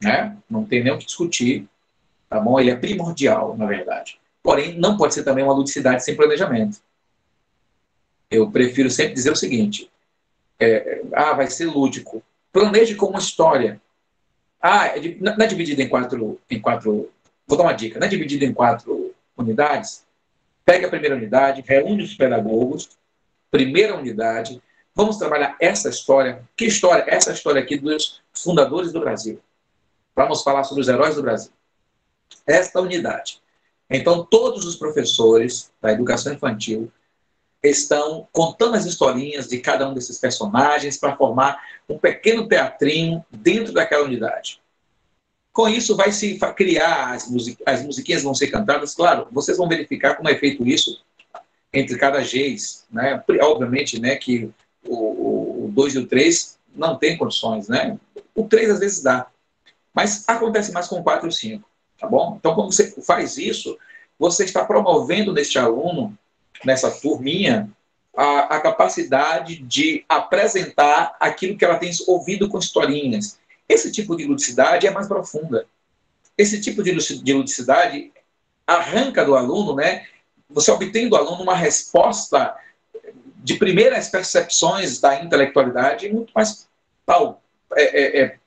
Né? 0.01 0.38
Não 0.49 0.66
tem 0.66 0.84
nem 0.84 0.93
o 0.93 0.97
que 0.97 1.05
discutir, 1.05 1.68
tá 2.30 2.39
bom? 2.39 2.59
Ele 2.59 2.72
é 2.72 2.76
primordial, 2.76 3.57
na 3.57 3.66
verdade. 3.66 4.20
Porém, 4.41 4.78
não 4.78 4.97
pode 4.97 5.14
ser 5.14 5.24
também 5.24 5.43
uma 5.43 5.53
ludicidade 5.53 6.03
sem 6.03 6.16
planejamento. 6.16 6.80
Eu 8.30 8.51
prefiro 8.51 8.89
sempre 8.89 9.14
dizer 9.14 9.32
o 9.32 9.36
seguinte: 9.36 9.89
é, 10.59 11.01
ah, 11.14 11.34
vai 11.34 11.47
ser 11.47 11.66
lúdico. 11.66 12.22
Planeje 12.51 12.95
com 12.95 13.07
uma 13.07 13.20
história. 13.20 13.82
Ah, 14.66 14.88
é 14.88 15.18
não 15.20 15.43
é 15.43 15.45
dividido 15.45 15.82
em 15.82 15.89
quatro, 15.89 16.39
em 16.49 16.61
quatro. 16.61 17.11
Vou 17.45 17.57
dar 17.57 17.66
uma 17.66 17.74
dica: 17.74 17.99
não 17.99 18.07
é 18.07 18.09
dividido 18.09 18.45
em 18.45 18.53
quatro 18.53 19.14
unidades. 19.38 20.05
Pegue 20.64 20.86
a 20.86 20.89
primeira 20.89 21.18
unidade, 21.18 21.61
reúne 21.68 22.01
os 22.01 22.16
pedagogos, 22.16 22.91
primeira 23.51 23.93
unidade. 23.93 24.61
Vamos 24.95 25.18
trabalhar 25.18 25.57
essa 25.59 25.89
história. 25.89 26.47
Que 26.55 26.64
história? 26.66 27.03
Essa 27.07 27.34
história 27.34 27.61
aqui 27.61 27.78
dos 27.78 28.22
fundadores 28.32 28.93
do 28.93 29.01
Brasil. 29.01 29.41
Vamos 30.16 30.43
falar 30.43 30.64
sobre 30.64 30.82
os 30.82 30.88
heróis 30.88 31.16
do 31.16 31.22
Brasil. 31.22 31.51
Esta 32.47 32.80
unidade. 32.80 33.41
Então, 33.89 34.26
todos 34.26 34.66
os 34.66 34.78
professores 34.78 35.74
da 35.82 35.91
educação 35.91 36.32
infantil 36.32 36.89
estão 37.64 38.28
contando 38.32 38.76
as 38.76 38.86
historinhas 38.86 39.47
de 39.47 39.59
cada 39.59 39.89
um 39.89 39.93
desses 39.93 40.20
personagens 40.20 40.97
para 40.97 41.16
formar 41.16 41.61
um 41.88 41.97
pequeno 41.97 42.47
teatrinho 42.47 43.24
dentro 43.32 43.74
daquela 43.74 44.03
unidade. 44.03 44.61
Com 45.51 45.70
isso, 45.70 45.95
vai 45.95 46.11
se 46.11 46.38
criar, 46.55 47.14
as, 47.14 47.30
music 47.30 47.61
as 47.66 47.84
musiquinhas 47.84 48.24
vão 48.24 48.34
ser 48.34 48.47
cantadas. 48.47 48.93
Claro, 48.93 49.28
vocês 49.32 49.57
vão 49.57 49.70
verificar 49.70 50.16
como 50.16 50.30
é 50.30 50.36
feito 50.36 50.68
isso 50.68 51.03
entre 51.72 51.97
cada 51.97 52.22
Gs, 52.22 52.86
né? 52.91 53.24
Obviamente, 53.41 53.99
né, 53.99 54.16
que 54.16 54.51
o 54.86 55.70
2 55.72 55.95
e 55.95 55.99
o 55.99 56.07
3 56.07 56.59
não 56.76 56.97
tem 56.97 57.18
condições, 57.18 57.68
né? 57.68 57.97
O 58.36 58.43
3 58.43 58.72
às 58.72 58.80
vezes 58.80 59.01
dá, 59.01 59.28
mas 59.93 60.28
acontece 60.28 60.72
mais 60.72 60.88
com 60.88 60.99
o 60.99 61.03
4 61.03 61.28
e 61.28 61.30
o 61.30 61.32
5, 61.32 61.70
tá 61.99 62.07
bom? 62.07 62.36
Então, 62.39 62.55
quando 62.55 62.72
você 62.74 62.91
faz 63.01 63.38
isso, 63.38 63.78
você 64.18 64.43
está 64.43 64.66
promovendo 64.66 65.32
neste 65.32 65.59
aluno, 65.59 66.18
nessa 66.66 66.89
turminha, 66.91 67.70
a, 68.16 68.55
a 68.55 68.61
capacidade 68.61 69.57
de 69.57 70.05
apresentar 70.07 71.16
aquilo 71.20 71.57
que 71.57 71.66
ela 71.66 71.78
tem 71.78 71.91
ouvido 72.07 72.47
com 72.47 72.59
historinhas. 72.59 73.39
Esse 73.68 73.91
tipo 73.91 74.16
de 74.16 74.26
ludicidade 74.26 74.86
é 74.86 74.91
mais 74.91 75.07
profunda. 75.07 75.66
Esse 76.38 76.61
tipo 76.61 76.84
de 76.84 76.91
ludicidade 77.34 78.11
arranca 78.66 79.26
do 79.26 79.36
aluno, 79.36 79.76
né, 79.76 80.05
você 80.49 80.72
obtém 80.72 81.09
do 81.09 81.16
aluno 81.16 81.43
uma 81.43 81.55
resposta 81.55 82.55
de 83.38 83.55
primeira, 83.55 83.97
as 83.97 84.09
percepções 84.09 84.99
da 85.01 85.22
intelectualidade 85.22 86.11
muito 86.11 86.32
mais 86.34 86.68
é, 87.76 87.84
é, 87.84 88.22
é, 88.22 88.38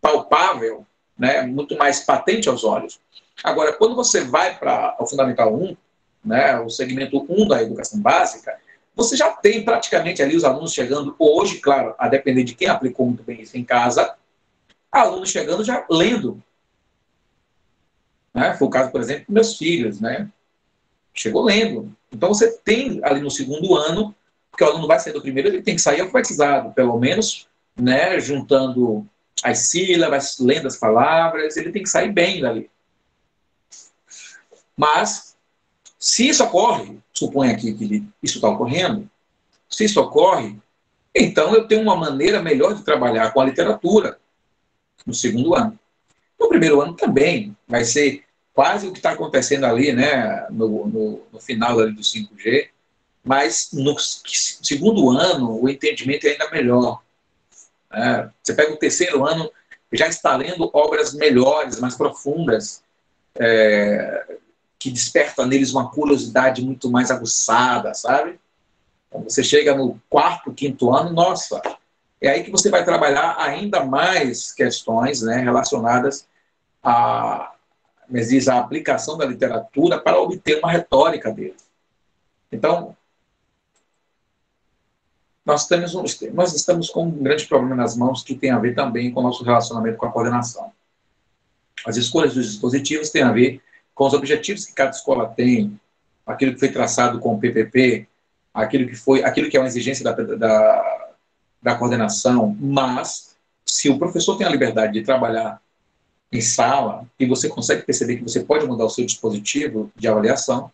palpável, 0.00 0.86
né, 1.18 1.42
muito 1.42 1.76
mais 1.76 2.00
patente 2.00 2.48
aos 2.48 2.64
olhos. 2.64 3.00
Agora, 3.42 3.72
quando 3.72 3.94
você 3.94 4.22
vai 4.22 4.58
para 4.58 4.96
o 5.00 5.06
Fundamental 5.06 5.54
1, 5.54 5.76
né, 6.24 6.58
o 6.60 6.68
segmento 6.68 7.26
1 7.28 7.48
da 7.48 7.62
educação 7.62 8.00
básica, 8.00 8.56
você 8.94 9.16
já 9.16 9.30
tem 9.30 9.64
praticamente 9.64 10.22
ali 10.22 10.36
os 10.36 10.44
alunos 10.44 10.72
chegando, 10.72 11.14
hoje, 11.18 11.58
claro, 11.58 11.94
a 11.98 12.08
depender 12.08 12.44
de 12.44 12.54
quem 12.54 12.68
aplicou 12.68 13.06
muito 13.06 13.22
bem 13.22 13.40
isso 13.40 13.56
em 13.56 13.64
casa, 13.64 14.14
alunos 14.90 15.30
chegando 15.30 15.64
já 15.64 15.86
lendo. 15.90 16.42
Né? 18.34 18.54
Foi 18.54 18.68
o 18.68 18.70
caso, 18.70 18.90
por 18.90 19.00
exemplo, 19.00 19.24
dos 19.26 19.34
meus 19.34 19.58
filhos, 19.58 20.00
né? 20.00 20.28
Chegou 21.14 21.42
lendo. 21.42 21.94
Então 22.10 22.28
você 22.28 22.52
tem 22.58 23.00
ali 23.02 23.20
no 23.20 23.30
segundo 23.30 23.74
ano, 23.74 24.14
porque 24.50 24.64
o 24.64 24.66
aluno 24.66 24.86
vai 24.86 25.00
sair 25.00 25.12
do 25.12 25.22
primeiro, 25.22 25.48
ele 25.48 25.62
tem 25.62 25.74
que 25.74 25.82
sair 25.82 26.00
alfabetizado, 26.02 26.72
pelo 26.72 26.98
menos, 26.98 27.48
né, 27.74 28.20
juntando 28.20 29.06
as 29.42 29.70
sílabas, 29.70 30.38
lendo 30.38 30.66
as 30.68 30.76
palavras, 30.76 31.56
ele 31.56 31.72
tem 31.72 31.82
que 31.82 31.88
sair 31.88 32.12
bem 32.12 32.40
dali. 32.40 32.70
Mas, 34.76 35.31
se 36.02 36.28
isso 36.28 36.42
ocorre, 36.42 36.98
supõe 37.12 37.50
aqui 37.50 37.72
que 37.74 38.04
isso 38.20 38.38
está 38.38 38.48
ocorrendo, 38.48 39.08
se 39.70 39.84
isso 39.84 40.00
ocorre, 40.00 40.58
então 41.14 41.54
eu 41.54 41.68
tenho 41.68 41.80
uma 41.80 41.94
maneira 41.94 42.42
melhor 42.42 42.74
de 42.74 42.82
trabalhar 42.82 43.32
com 43.32 43.40
a 43.40 43.44
literatura 43.44 44.18
no 45.06 45.14
segundo 45.14 45.54
ano. 45.54 45.78
No 46.40 46.48
primeiro 46.48 46.80
ano 46.80 46.94
também 46.94 47.56
vai 47.68 47.84
ser 47.84 48.24
quase 48.52 48.88
o 48.88 48.92
que 48.92 48.98
está 48.98 49.12
acontecendo 49.12 49.64
ali, 49.64 49.92
né, 49.92 50.44
no, 50.50 50.88
no, 50.88 51.22
no 51.32 51.38
final 51.38 51.78
ali 51.78 51.92
do 51.92 52.02
5G, 52.02 52.70
mas 53.22 53.68
no 53.72 53.96
segundo 53.96 55.08
ano 55.08 55.62
o 55.62 55.68
entendimento 55.68 56.26
é 56.26 56.30
ainda 56.32 56.50
melhor. 56.50 57.00
É, 57.92 58.28
você 58.42 58.54
pega 58.54 58.72
o 58.72 58.76
terceiro 58.76 59.24
ano, 59.24 59.48
já 59.92 60.08
está 60.08 60.36
lendo 60.36 60.68
obras 60.72 61.14
melhores, 61.14 61.78
mais 61.78 61.94
profundas, 61.94 62.82
é, 63.36 64.40
que 64.82 64.90
desperta 64.90 65.46
neles 65.46 65.72
uma 65.72 65.88
curiosidade 65.90 66.60
muito 66.60 66.90
mais 66.90 67.08
aguçada, 67.08 67.94
sabe? 67.94 68.40
Quando 69.08 69.30
você 69.30 69.44
chega 69.44 69.76
no 69.76 70.00
quarto, 70.10 70.52
quinto 70.52 70.92
ano, 70.92 71.12
nossa, 71.12 71.62
é 72.20 72.30
aí 72.30 72.42
que 72.42 72.50
você 72.50 72.68
vai 72.68 72.84
trabalhar 72.84 73.36
ainda 73.38 73.84
mais 73.84 74.50
questões 74.50 75.22
né, 75.22 75.36
relacionadas 75.36 76.26
a, 76.82 77.52
diz, 78.10 78.48
a 78.48 78.58
aplicação 78.58 79.16
da 79.16 79.24
literatura 79.24 80.00
para 80.00 80.20
obter 80.20 80.58
uma 80.58 80.72
retórica 80.72 81.30
dele. 81.30 81.56
Então, 82.50 82.96
nós, 85.46 85.68
temos 85.68 85.94
um, 85.94 86.02
nós 86.32 86.54
estamos 86.56 86.90
com 86.90 87.04
um 87.04 87.22
grande 87.22 87.46
problema 87.46 87.76
nas 87.76 87.96
mãos 87.96 88.24
que 88.24 88.34
tem 88.34 88.50
a 88.50 88.58
ver 88.58 88.74
também 88.74 89.12
com 89.12 89.20
o 89.20 89.22
nosso 89.22 89.44
relacionamento 89.44 89.96
com 89.96 90.06
a 90.06 90.12
coordenação. 90.12 90.72
As 91.86 91.96
escolhas 91.96 92.34
dos 92.34 92.50
dispositivos 92.50 93.10
têm 93.10 93.22
a 93.22 93.30
ver 93.30 93.62
com 93.94 94.06
os 94.06 94.14
objetivos 94.14 94.64
que 94.64 94.74
cada 94.74 94.90
escola 94.90 95.28
tem, 95.28 95.78
aquilo 96.26 96.54
que 96.54 96.60
foi 96.60 96.70
traçado 96.70 97.18
com 97.18 97.34
o 97.34 97.38
PPP, 97.38 98.08
aquilo 98.52 98.88
que 98.88 98.94
foi, 98.94 99.24
aquilo 99.24 99.50
que 99.50 99.56
é 99.56 99.60
uma 99.60 99.66
exigência 99.66 100.04
da, 100.04 100.12
da, 100.12 101.08
da 101.62 101.74
coordenação, 101.74 102.56
mas 102.60 103.36
se 103.64 103.88
o 103.88 103.98
professor 103.98 104.36
tem 104.36 104.46
a 104.46 104.50
liberdade 104.50 104.92
de 104.92 105.02
trabalhar 105.02 105.60
em 106.30 106.40
sala 106.40 107.06
e 107.18 107.26
você 107.26 107.48
consegue 107.48 107.82
perceber 107.82 108.16
que 108.16 108.22
você 108.22 108.40
pode 108.40 108.66
mudar 108.66 108.84
o 108.84 108.90
seu 108.90 109.04
dispositivo 109.04 109.92
de 109.94 110.08
avaliação, 110.08 110.70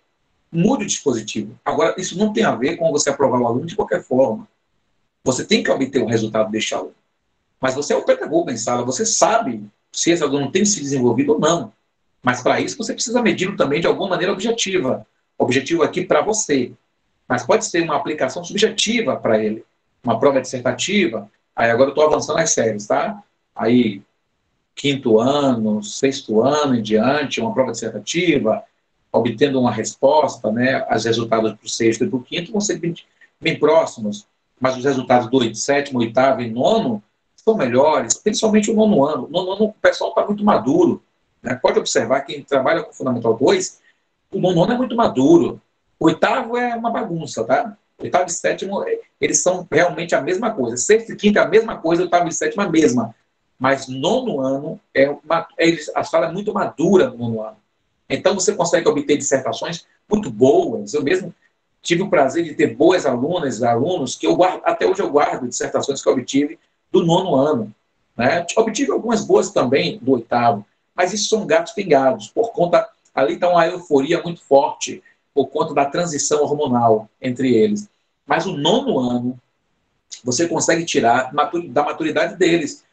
mude 0.51 0.85
o 0.85 0.87
dispositivo. 0.87 1.59
Agora, 1.65 1.95
isso 1.99 2.17
não 2.17 2.33
tem 2.33 2.45
a 2.45 2.55
ver 2.55 2.77
com 2.77 2.91
você 2.91 3.11
aprovar 3.11 3.41
o 3.41 3.47
aluno 3.47 3.67
de 3.67 3.77
qualquer 3.77 4.03
forma. 4.03 4.49
Você 5.25 5.45
tem 5.45 5.63
que 5.63 5.71
obter 5.71 6.03
o 6.03 6.07
resultado 6.07 6.51
deste 6.51 6.75
aluno. 6.75 6.95
Mas 7.61 7.75
você 7.75 7.93
é 7.93 7.97
o 7.97 8.05
pedagogo 8.05 8.51
em 8.51 8.57
sala, 8.57 8.85
você 8.85 9.05
sabe 9.05 9.69
se 9.93 10.11
esse 10.11 10.23
aluno 10.23 10.51
tem 10.51 10.65
se 10.65 10.81
desenvolvido 10.81 11.33
ou 11.33 11.41
não. 11.41 11.73
Mas 12.23 12.43
para 12.43 12.61
isso 12.61 12.77
você 12.77 12.93
precisa 12.93 13.23
medir 13.23 13.55
também 13.57 13.81
de 13.81 13.87
alguma 13.87 14.11
maneira 14.11 14.33
objetiva. 14.33 15.07
Objetivo 15.37 15.83
aqui 15.83 16.05
para 16.05 16.21
você. 16.21 16.73
Mas 17.29 17.45
pode 17.45 17.65
ser 17.65 17.83
uma 17.83 17.97
aplicação 17.97 18.43
subjetiva 18.45 19.17
para 19.17 19.43
ele. 19.43 19.65
Uma 20.03 20.19
prova 20.19 20.41
dissertativa. 20.41 21.31
Aí 21.55 21.71
agora 21.71 21.91
eu 21.91 21.93
estou 21.93 22.07
avançando 22.07 22.39
as 22.39 22.51
séries, 22.51 22.87
tá? 22.87 23.23
Aí, 23.55 24.03
quinto 24.75 25.19
ano, 25.19 25.83
sexto 25.83 26.41
ano 26.41 26.77
em 26.77 26.83
diante, 26.83 27.41
uma 27.41 27.53
prova 27.53 27.73
dissertativa, 27.73 28.63
obtendo 29.13 29.61
uma 29.61 29.73
resposta, 29.73 30.51
né? 30.53 30.87
Os 30.95 31.05
resultados 31.05 31.53
para 31.53 31.67
o 31.67 31.69
sexto 31.69 32.05
e 32.05 32.09
para 32.09 32.17
o 32.17 32.23
quinto 32.23 32.53
vão 32.53 32.61
ser 32.61 32.79
bem, 32.79 32.95
bem 33.41 33.59
próximos 33.59 34.27
mas 34.61 34.77
os 34.77 34.85
resultados 34.85 35.29
do 35.31 35.55
sétimo, 35.55 36.01
oitavo 36.01 36.43
e 36.43 36.51
nono 36.51 37.03
são 37.37 37.57
melhores, 37.57 38.15
principalmente 38.15 38.71
o 38.71 38.75
nono 38.75 39.05
ano. 39.05 39.29
No 39.29 39.45
nono 39.45 39.53
ano 39.53 39.65
o 39.67 39.75
pessoal 39.75 40.11
está 40.11 40.27
muito 40.27 40.45
maduro. 40.45 41.03
Né? 41.43 41.55
Pode 41.55 41.79
observar, 41.79 42.23
quem 42.23 42.43
trabalha 42.43 42.83
com 42.83 42.93
Fundamental 42.93 43.35
2, 43.37 43.81
o 44.33 44.41
nono 44.41 44.65
ano 44.65 44.73
é 44.73 44.77
muito 44.77 44.97
maduro. 44.97 45.61
O 45.99 46.07
oitavo 46.07 46.57
é 46.57 46.75
uma 46.75 46.91
bagunça, 46.91 47.45
tá? 47.45 47.77
Oitavo 47.99 48.27
e 48.27 48.33
sétimo, 48.33 48.85
eles 49.21 49.43
são 49.43 49.67
realmente 49.71 50.15
a 50.15 50.21
mesma 50.21 50.53
coisa. 50.53 50.77
Sexto 50.77 51.13
e 51.13 51.17
quinto 51.17 51.39
é 51.39 51.43
a 51.43 51.49
mesma 51.49 51.79
coisa, 51.79 52.03
oitavo 52.03 52.29
e 52.29 52.33
sétimo 52.33 52.63
é 52.63 52.67
a 52.67 52.71
mesma. 52.71 53.15
Mas 53.59 53.89
nono 53.89 54.41
ano, 54.41 54.81
é 54.95 55.11
uma, 55.11 55.49
é, 55.59 55.77
a 55.95 56.05
sala 56.05 56.27
é 56.27 56.33
muito 56.33 56.55
madura 56.55 57.11
no 57.11 57.19
nono 57.19 57.43
ano. 57.43 57.57
Então 58.09 58.35
você 58.35 58.55
consegue 58.55 58.89
obter 58.89 59.17
dissertações 59.17 59.85
muito 60.09 60.31
boas. 60.31 60.95
Eu 60.95 61.03
mesmo 61.03 61.35
tive 61.83 62.03
o 62.03 62.11
prazer 62.11 62.45
de 62.45 62.55
ter 62.55 62.77
boas 62.77 63.05
alunas 63.05 63.59
e 63.59 63.67
alunos 63.67 64.15
que 64.15 64.27
eu 64.27 64.37
guardo, 64.37 64.63
até 64.65 64.87
hoje 64.87 65.03
eu 65.03 65.11
guardo 65.11 65.49
dissertações 65.49 66.01
que 66.01 66.09
eu 66.09 66.13
obtive 66.13 66.59
do 66.93 67.05
nono 67.05 67.35
ano. 67.35 67.75
Né? 68.17 68.47
Obtive 68.57 68.93
algumas 68.93 69.25
boas 69.25 69.51
também 69.51 69.99
do 69.99 70.13
oitavo, 70.13 70.65
mas 70.99 71.13
isso 71.13 71.29
são 71.29 71.47
gatos 71.47 71.73
pingados, 71.75 72.27
por 72.27 72.51
conta, 72.51 72.89
ali 73.15 73.35
está 73.35 73.49
uma 73.49 73.65
euforia 73.69 74.21
muito 74.21 74.43
forte, 74.43 75.01
por 75.33 75.47
conta 75.47 75.73
da 75.73 75.85
transição 75.85 76.43
hormonal 76.43 77.09
entre 77.23 77.55
eles. 77.55 77.89
Mas 78.27 78.47
o 78.47 78.57
nono 78.57 78.99
ano, 78.99 79.41
você 80.25 80.49
consegue 80.49 80.85
tirar 80.85 81.33
da 81.69 81.85
maturidade 81.85 82.35
deles. 82.35 82.85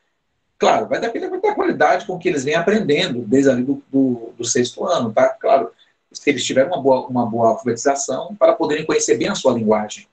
Claro, 0.59 0.87
vai 0.87 1.01
depender 1.01 1.29
da 1.29 1.55
qualidade 1.55 2.05
com 2.05 2.19
que 2.19 2.29
eles 2.29 2.43
vêm 2.43 2.53
aprendendo 2.53 3.23
desde 3.23 3.49
ali 3.49 3.63
do, 3.63 3.81
do, 3.91 4.33
do 4.37 4.45
sexto 4.45 4.85
ano, 4.85 5.11
tá? 5.11 5.29
Claro, 5.29 5.71
se 6.11 6.29
eles 6.29 6.45
tiverem 6.45 6.71
uma 6.71 6.79
boa, 6.79 7.07
uma 7.07 7.25
boa 7.25 7.49
alfabetização, 7.49 8.35
para 8.35 8.53
poderem 8.53 8.85
conhecer 8.85 9.17
bem 9.17 9.29
a 9.29 9.35
sua 9.35 9.53
linguagem. 9.55 10.07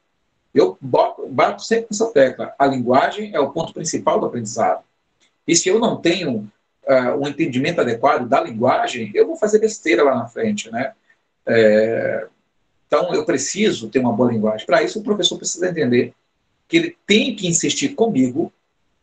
Eu 0.55 0.78
boto, 0.80 1.28
bato 1.28 1.62
sempre 1.62 1.88
nessa 1.90 2.11
tecla. 2.11 2.55
A 2.59 2.64
linguagem 2.64 3.34
é 3.34 3.38
o 3.38 3.51
ponto 3.51 3.74
principal 3.74 4.18
do 4.18 4.24
aprendizado. 4.24 4.82
E 5.47 5.55
se 5.55 5.68
eu 5.68 5.78
não 5.78 5.99
tenho 5.99 6.51
uh, 6.87 7.20
um 7.20 7.28
entendimento 7.28 7.80
adequado 7.80 8.28
da 8.28 8.41
linguagem, 8.41 9.11
eu 9.14 9.26
vou 9.26 9.37
fazer 9.37 9.59
besteira 9.59 10.03
lá 10.03 10.14
na 10.14 10.26
frente, 10.26 10.70
né? 10.70 10.93
É, 11.47 12.28
então, 12.87 13.12
eu 13.14 13.24
preciso 13.24 13.89
ter 13.89 13.99
uma 13.99 14.12
boa 14.12 14.30
linguagem. 14.30 14.66
Para 14.66 14.83
isso, 14.83 15.01
o 15.01 15.03
professor 15.03 15.39
precisa 15.39 15.68
entender 15.68 16.14
que 16.68 16.76
ele 16.76 16.97
tem 17.07 17.35
que 17.35 17.47
insistir 17.47 17.91
comigo 17.91 18.53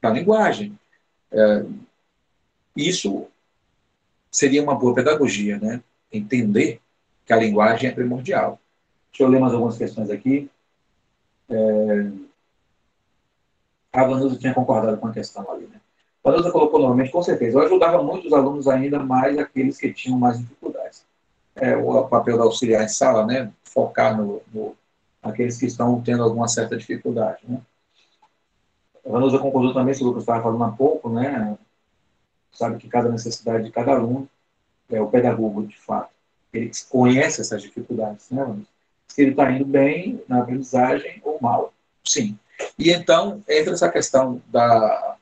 na 0.01 0.09
linguagem. 0.09 0.77
É, 1.31 1.65
isso 2.75 3.27
seria 4.31 4.61
uma 4.61 4.75
boa 4.75 4.93
pedagogia, 4.93 5.57
né? 5.57 5.81
Entender 6.11 6.79
que 7.25 7.33
a 7.33 7.37
linguagem 7.37 7.89
é 7.89 7.93
primordial. 7.93 8.59
Deixa 9.11 9.23
eu 9.23 9.27
ler 9.27 9.39
mais 9.39 9.53
algumas 9.53 9.77
questões 9.77 10.09
aqui. 10.09 10.49
É... 11.49 12.11
A 13.91 14.03
Vanusa 14.03 14.37
tinha 14.37 14.53
concordado 14.53 14.97
com 14.97 15.07
a 15.07 15.13
questão 15.13 15.49
ali, 15.51 15.65
né? 15.67 15.81
Vanusa 16.23 16.51
colocou 16.51 16.79
novamente, 16.79 17.11
com 17.11 17.23
certeza. 17.23 17.57
Eu 17.57 17.63
ajudava 17.63 18.03
muito 18.03 18.27
os 18.27 18.33
alunos 18.33 18.67
ainda 18.67 18.99
mais 18.99 19.37
aqueles 19.37 19.77
que 19.77 19.93
tinham 19.93 20.17
mais 20.17 20.37
dificuldades. 20.37 21.05
É, 21.55 21.75
o 21.75 22.07
papel 22.07 22.37
da 22.37 22.43
auxiliar 22.43 22.83
em 22.83 22.89
sala, 22.89 23.25
né? 23.25 23.51
Focar 23.63 24.17
no, 24.17 24.41
no 24.53 24.75
aqueles 25.21 25.57
que 25.57 25.65
estão 25.65 26.01
tendo 26.01 26.23
alguma 26.23 26.47
certa 26.47 26.77
dificuldade, 26.77 27.39
né? 27.47 27.61
A 29.05 29.09
Vanusa 29.09 29.39
concordou 29.39 29.73
também 29.73 29.93
sobre 29.93 30.09
o 30.09 30.13
que 30.13 30.17
eu 30.17 30.21
estava 30.21 30.43
falando 30.43 30.63
há 30.63 30.71
pouco, 30.71 31.09
né? 31.09 31.57
Sabe 32.51 32.77
que 32.77 32.87
cada 32.87 33.09
necessidade 33.09 33.65
de 33.65 33.71
cada 33.71 33.91
aluno 33.91 34.29
é 34.89 35.01
o 35.01 35.07
pedagogo, 35.07 35.65
de 35.65 35.77
fato 35.77 36.09
ele 36.53 36.71
conhece 36.89 37.41
essas 37.41 37.61
dificuldades, 37.61 38.29
né, 38.29 38.57
Se 39.07 39.21
ele 39.21 39.31
está 39.31 39.51
indo 39.51 39.65
bem 39.65 40.23
na 40.27 40.39
aprendizagem 40.39 41.21
ou 41.23 41.39
mal. 41.41 41.73
Sim. 42.03 42.37
E 42.77 42.91
então 42.91 43.43
entra 43.47 43.73
essa 43.73 43.89
questão 43.89 44.41
da 44.47 45.15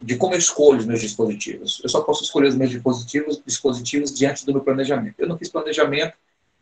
de 0.00 0.16
como 0.16 0.34
eu 0.34 0.38
escolho 0.38 0.78
os 0.78 0.86
meus 0.86 1.00
dispositivos. 1.00 1.80
Eu 1.82 1.88
só 1.88 2.00
posso 2.02 2.24
escolher 2.24 2.48
os 2.48 2.56
meus 2.56 2.70
dispositivos, 2.70 3.42
dispositivos 3.44 4.14
diante 4.14 4.46
do 4.46 4.52
meu 4.52 4.62
planejamento. 4.62 5.16
Eu 5.18 5.28
não 5.28 5.36
fiz 5.36 5.48
planejamento, 5.48 6.16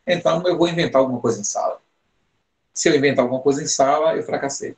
então 0.05 0.43
eu 0.45 0.57
vou 0.57 0.67
inventar 0.67 1.01
alguma 1.01 1.21
coisa 1.21 1.39
em 1.39 1.43
sala. 1.43 1.79
Se 2.73 2.89
eu 2.89 2.95
inventar 2.95 3.23
alguma 3.23 3.41
coisa 3.41 3.63
em 3.63 3.67
sala, 3.67 4.15
eu 4.15 4.23
fracassei. 4.23 4.75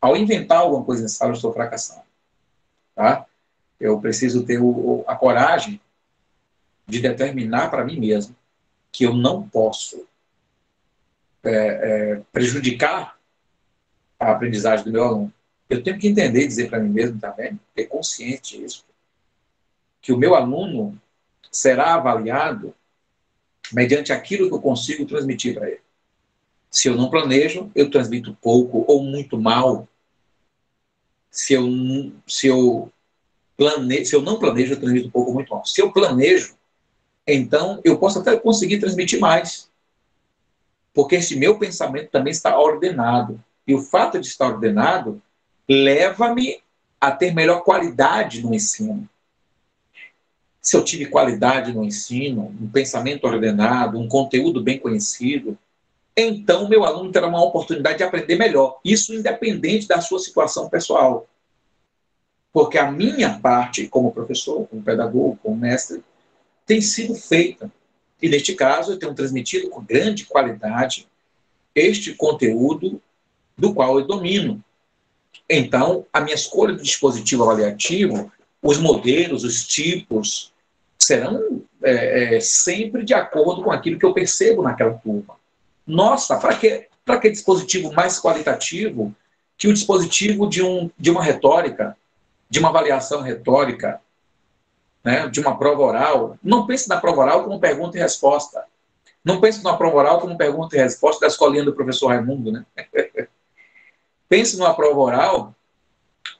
Ao 0.00 0.16
inventar 0.16 0.58
alguma 0.58 0.84
coisa 0.84 1.04
em 1.04 1.08
sala, 1.08 1.30
eu 1.30 1.36
estou 1.36 1.52
fracassando. 1.52 2.02
Tá? 2.94 3.26
Eu 3.78 3.98
preciso 4.00 4.44
ter 4.44 4.58
o, 4.60 5.04
a 5.06 5.16
coragem 5.16 5.80
de 6.86 7.00
determinar 7.00 7.70
para 7.70 7.84
mim 7.84 7.98
mesmo 7.98 8.36
que 8.92 9.04
eu 9.04 9.14
não 9.14 9.48
posso 9.48 10.06
é, 11.42 11.50
é, 11.50 12.22
prejudicar 12.32 13.16
a 14.18 14.32
aprendizagem 14.32 14.84
do 14.84 14.92
meu 14.92 15.04
aluno. 15.04 15.32
Eu 15.70 15.84
tenho 15.84 15.98
que 15.98 16.08
entender 16.08 16.42
e 16.42 16.48
dizer 16.48 16.68
para 16.68 16.80
mim 16.80 16.90
mesmo 16.90 17.20
também, 17.20 17.58
ter 17.76 17.86
consciente 17.86 18.58
disso, 18.58 18.84
que 20.02 20.12
o 20.12 20.18
meu 20.18 20.34
aluno 20.34 21.00
será 21.50 21.94
avaliado 21.94 22.74
mediante 23.72 24.12
aquilo 24.12 24.48
que 24.48 24.54
eu 24.54 24.60
consigo 24.60 25.06
transmitir 25.06 25.54
para 25.54 25.70
ele. 25.70 25.80
Se 26.68 26.88
eu 26.88 26.96
não 26.96 27.08
planejo, 27.08 27.70
eu 27.72 27.88
transmito 27.88 28.36
pouco 28.42 28.84
ou 28.88 29.04
muito 29.04 29.38
mal. 29.38 29.88
Se 31.30 31.54
eu, 31.54 31.68
se 32.26 32.48
eu, 32.48 32.92
plane, 33.56 34.04
se 34.04 34.14
eu 34.14 34.22
não 34.22 34.40
planejo, 34.40 34.74
eu 34.74 34.80
transmito 34.80 35.10
pouco 35.10 35.30
ou 35.30 35.34
muito 35.34 35.50
mal. 35.50 35.64
Se 35.64 35.80
eu 35.80 35.92
planejo, 35.92 36.56
então 37.24 37.80
eu 37.84 37.96
posso 37.96 38.18
até 38.18 38.36
conseguir 38.36 38.80
transmitir 38.80 39.20
mais. 39.20 39.70
Porque 40.92 41.14
esse 41.14 41.36
meu 41.36 41.58
pensamento 41.58 42.10
também 42.10 42.32
está 42.32 42.58
ordenado. 42.58 43.42
E 43.66 43.74
o 43.74 43.80
fato 43.80 44.20
de 44.20 44.26
estar 44.26 44.48
ordenado 44.48 45.22
leva-me 45.72 46.60
a 47.00 47.12
ter 47.12 47.32
melhor 47.32 47.62
qualidade 47.62 48.42
no 48.42 48.52
ensino. 48.52 49.08
Se 50.60 50.76
eu 50.76 50.84
tive 50.84 51.06
qualidade 51.06 51.72
no 51.72 51.84
ensino, 51.84 52.52
um 52.60 52.68
pensamento 52.68 53.24
ordenado, 53.24 53.96
um 53.96 54.08
conteúdo 54.08 54.60
bem 54.60 54.80
conhecido, 54.80 55.56
então 56.16 56.68
meu 56.68 56.84
aluno 56.84 57.12
terá 57.12 57.28
uma 57.28 57.42
oportunidade 57.42 57.98
de 57.98 58.02
aprender 58.02 58.36
melhor. 58.36 58.80
Isso 58.84 59.14
independente 59.14 59.86
da 59.86 60.00
sua 60.00 60.18
situação 60.18 60.68
pessoal. 60.68 61.28
Porque 62.52 62.76
a 62.76 62.90
minha 62.90 63.38
parte, 63.38 63.86
como 63.86 64.12
professor, 64.12 64.66
como 64.66 64.82
pedagogo, 64.82 65.38
como 65.40 65.56
mestre, 65.56 66.02
tem 66.66 66.80
sido 66.80 67.14
feita. 67.14 67.70
E 68.20 68.28
neste 68.28 68.54
caso, 68.54 68.92
eu 68.92 68.98
tenho 68.98 69.14
transmitido 69.14 69.70
com 69.70 69.84
grande 69.84 70.26
qualidade 70.26 71.06
este 71.76 72.12
conteúdo 72.12 73.00
do 73.56 73.72
qual 73.72 74.00
eu 74.00 74.06
domino. 74.06 74.62
Então, 75.48 76.06
a 76.12 76.20
minha 76.20 76.34
escolha 76.34 76.74
do 76.74 76.82
dispositivo 76.82 77.42
avaliativo, 77.42 78.30
os 78.62 78.78
modelos, 78.78 79.42
os 79.42 79.66
tipos, 79.66 80.52
serão 80.98 81.62
é, 81.82 82.36
é, 82.36 82.40
sempre 82.40 83.04
de 83.04 83.14
acordo 83.14 83.62
com 83.64 83.72
aquilo 83.72 83.98
que 83.98 84.04
eu 84.04 84.12
percebo 84.12 84.62
naquela 84.62 84.94
turma. 84.94 85.34
Nossa, 85.86 86.36
para 86.36 86.54
que, 86.54 86.86
que 87.20 87.30
dispositivo 87.30 87.92
mais 87.92 88.20
qualitativo 88.20 89.14
que 89.58 89.66
o 89.66 89.72
dispositivo 89.72 90.48
de, 90.48 90.62
um, 90.62 90.90
de 90.96 91.10
uma 91.10 91.22
retórica, 91.22 91.96
de 92.48 92.60
uma 92.60 92.68
avaliação 92.68 93.22
retórica, 93.22 94.00
né, 95.02 95.28
de 95.28 95.40
uma 95.40 95.58
prova 95.58 95.82
oral? 95.82 96.38
Não 96.42 96.66
pense 96.66 96.88
na 96.88 97.00
prova 97.00 97.22
oral 97.22 97.44
como 97.44 97.58
pergunta 97.58 97.96
e 97.96 98.00
resposta. 98.00 98.64
Não 99.24 99.40
pense 99.40 99.64
na 99.64 99.76
prova 99.76 99.96
oral 99.96 100.20
como 100.20 100.38
pergunta 100.38 100.76
e 100.76 100.78
resposta 100.78 101.22
da 101.22 101.26
escolinha 101.26 101.64
do 101.64 101.74
professor 101.74 102.08
Raimundo, 102.08 102.52
né? 102.52 102.64
pense 104.30 104.56
numa 104.56 104.72
prova 104.72 105.00
oral 105.00 105.54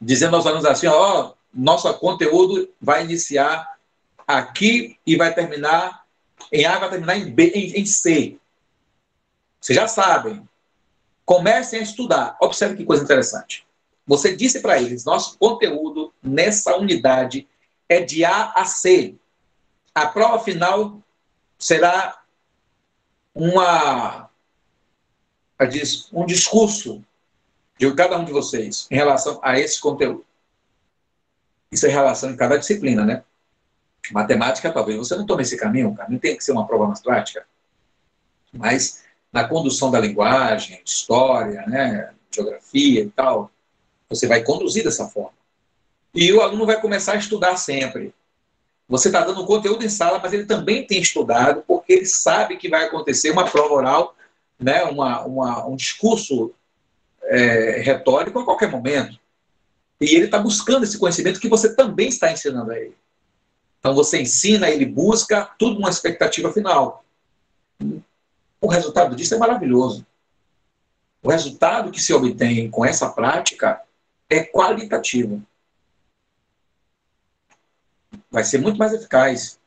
dizendo 0.00 0.36
aos 0.36 0.46
alunos 0.46 0.64
assim, 0.64 0.86
ó, 0.86 1.32
nosso 1.52 1.92
conteúdo 1.94 2.72
vai 2.80 3.04
iniciar 3.04 3.76
aqui 4.26 4.96
e 5.04 5.16
vai 5.16 5.34
terminar 5.34 6.06
em 6.52 6.64
A, 6.64 6.78
vai 6.78 6.88
terminar 6.88 7.18
em 7.18 7.28
B, 7.28 7.48
em, 7.48 7.80
em 7.80 7.84
C. 7.84 8.38
Vocês 9.60 9.76
já 9.76 9.88
sabem. 9.88 10.48
Comecem 11.24 11.80
a 11.80 11.82
estudar. 11.82 12.36
Observe 12.40 12.76
que 12.76 12.84
coisa 12.84 13.02
interessante. 13.02 13.66
Você 14.06 14.34
disse 14.36 14.60
para 14.60 14.80
eles: 14.80 15.04
nosso 15.04 15.36
conteúdo 15.36 16.14
nessa 16.22 16.76
unidade 16.76 17.48
é 17.88 18.00
de 18.00 18.24
A 18.24 18.52
a 18.52 18.64
C. 18.64 19.16
A 19.92 20.06
prova 20.06 20.38
final 20.42 21.02
será 21.58 22.22
uma, 23.34 24.30
um 26.12 26.24
discurso 26.24 27.04
de 27.80 27.94
cada 27.94 28.18
um 28.18 28.24
de 28.26 28.30
vocês 28.30 28.86
em 28.90 28.94
relação 28.94 29.40
a 29.42 29.58
esse 29.58 29.80
conteúdo. 29.80 30.22
Isso 31.72 31.86
é 31.86 31.88
relação 31.88 32.30
em 32.30 32.36
cada 32.36 32.58
disciplina, 32.58 33.06
né? 33.06 33.24
Matemática, 34.12 34.70
talvez 34.70 34.98
você 34.98 35.16
não 35.16 35.24
tome 35.24 35.42
esse 35.42 35.56
caminho, 35.56 35.88
o 35.88 35.96
caminho 35.96 36.20
tem 36.20 36.36
que 36.36 36.44
ser 36.44 36.52
uma 36.52 36.66
prova 36.66 36.86
mais 36.86 37.00
prática. 37.00 37.46
Mas 38.52 39.02
na 39.32 39.48
condução 39.48 39.90
da 39.90 39.98
linguagem, 39.98 40.82
história, 40.84 41.64
né, 41.66 42.12
geografia 42.30 43.00
e 43.00 43.10
tal, 43.10 43.50
você 44.10 44.26
vai 44.26 44.42
conduzir 44.42 44.84
dessa 44.84 45.08
forma. 45.08 45.38
E 46.14 46.30
o 46.34 46.42
aluno 46.42 46.66
vai 46.66 46.78
começar 46.80 47.12
a 47.12 47.16
estudar 47.16 47.56
sempre. 47.56 48.12
Você 48.88 49.08
está 49.08 49.24
dando 49.24 49.46
conteúdo 49.46 49.84
em 49.84 49.88
sala, 49.88 50.18
mas 50.18 50.34
ele 50.34 50.44
também 50.44 50.86
tem 50.86 51.00
estudado, 51.00 51.62
porque 51.66 51.94
ele 51.94 52.06
sabe 52.06 52.58
que 52.58 52.68
vai 52.68 52.84
acontecer 52.84 53.30
uma 53.30 53.48
prova 53.48 53.72
oral, 53.72 54.16
né, 54.58 54.84
uma, 54.84 55.22
uma 55.22 55.66
um 55.66 55.76
discurso 55.76 56.52
é, 57.24 57.80
retórico 57.80 58.38
a 58.38 58.44
qualquer 58.44 58.70
momento. 58.70 59.18
E 60.00 60.14
ele 60.14 60.26
está 60.26 60.38
buscando 60.38 60.84
esse 60.84 60.98
conhecimento 60.98 61.40
que 61.40 61.48
você 61.48 61.74
também 61.74 62.08
está 62.08 62.32
ensinando 62.32 62.72
a 62.72 62.78
ele. 62.78 62.96
Então 63.78 63.94
você 63.94 64.20
ensina, 64.20 64.68
ele 64.68 64.86
busca, 64.86 65.50
tudo 65.58 65.78
uma 65.78 65.90
expectativa 65.90 66.52
final. 66.52 67.04
O 68.60 68.68
resultado 68.68 69.16
disso 69.16 69.34
é 69.34 69.38
maravilhoso. 69.38 70.06
O 71.22 71.30
resultado 71.30 71.90
que 71.90 72.00
se 72.00 72.12
obtém 72.12 72.70
com 72.70 72.84
essa 72.84 73.10
prática 73.10 73.82
é 74.28 74.42
qualitativo. 74.42 75.42
Vai 78.30 78.44
ser 78.44 78.58
muito 78.58 78.78
mais 78.78 78.92
eficaz. 78.92 79.58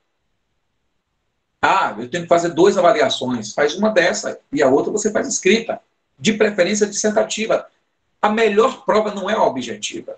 Ah, 1.62 1.96
eu 1.98 2.10
tenho 2.10 2.24
que 2.24 2.30
fazer 2.30 2.50
duas 2.50 2.78
avaliações. 2.78 3.54
Faz 3.54 3.76
uma 3.76 3.90
dessa 3.90 4.40
e 4.52 4.62
a 4.62 4.70
outra 4.70 4.92
você 4.92 5.12
faz 5.12 5.28
escrita. 5.28 5.82
De 6.24 6.32
preferência 6.32 6.88
dissertativa. 6.88 7.68
A 8.22 8.30
melhor 8.30 8.86
prova 8.86 9.14
não 9.14 9.30
é 9.30 9.34
a 9.34 9.44
objetiva. 9.44 10.16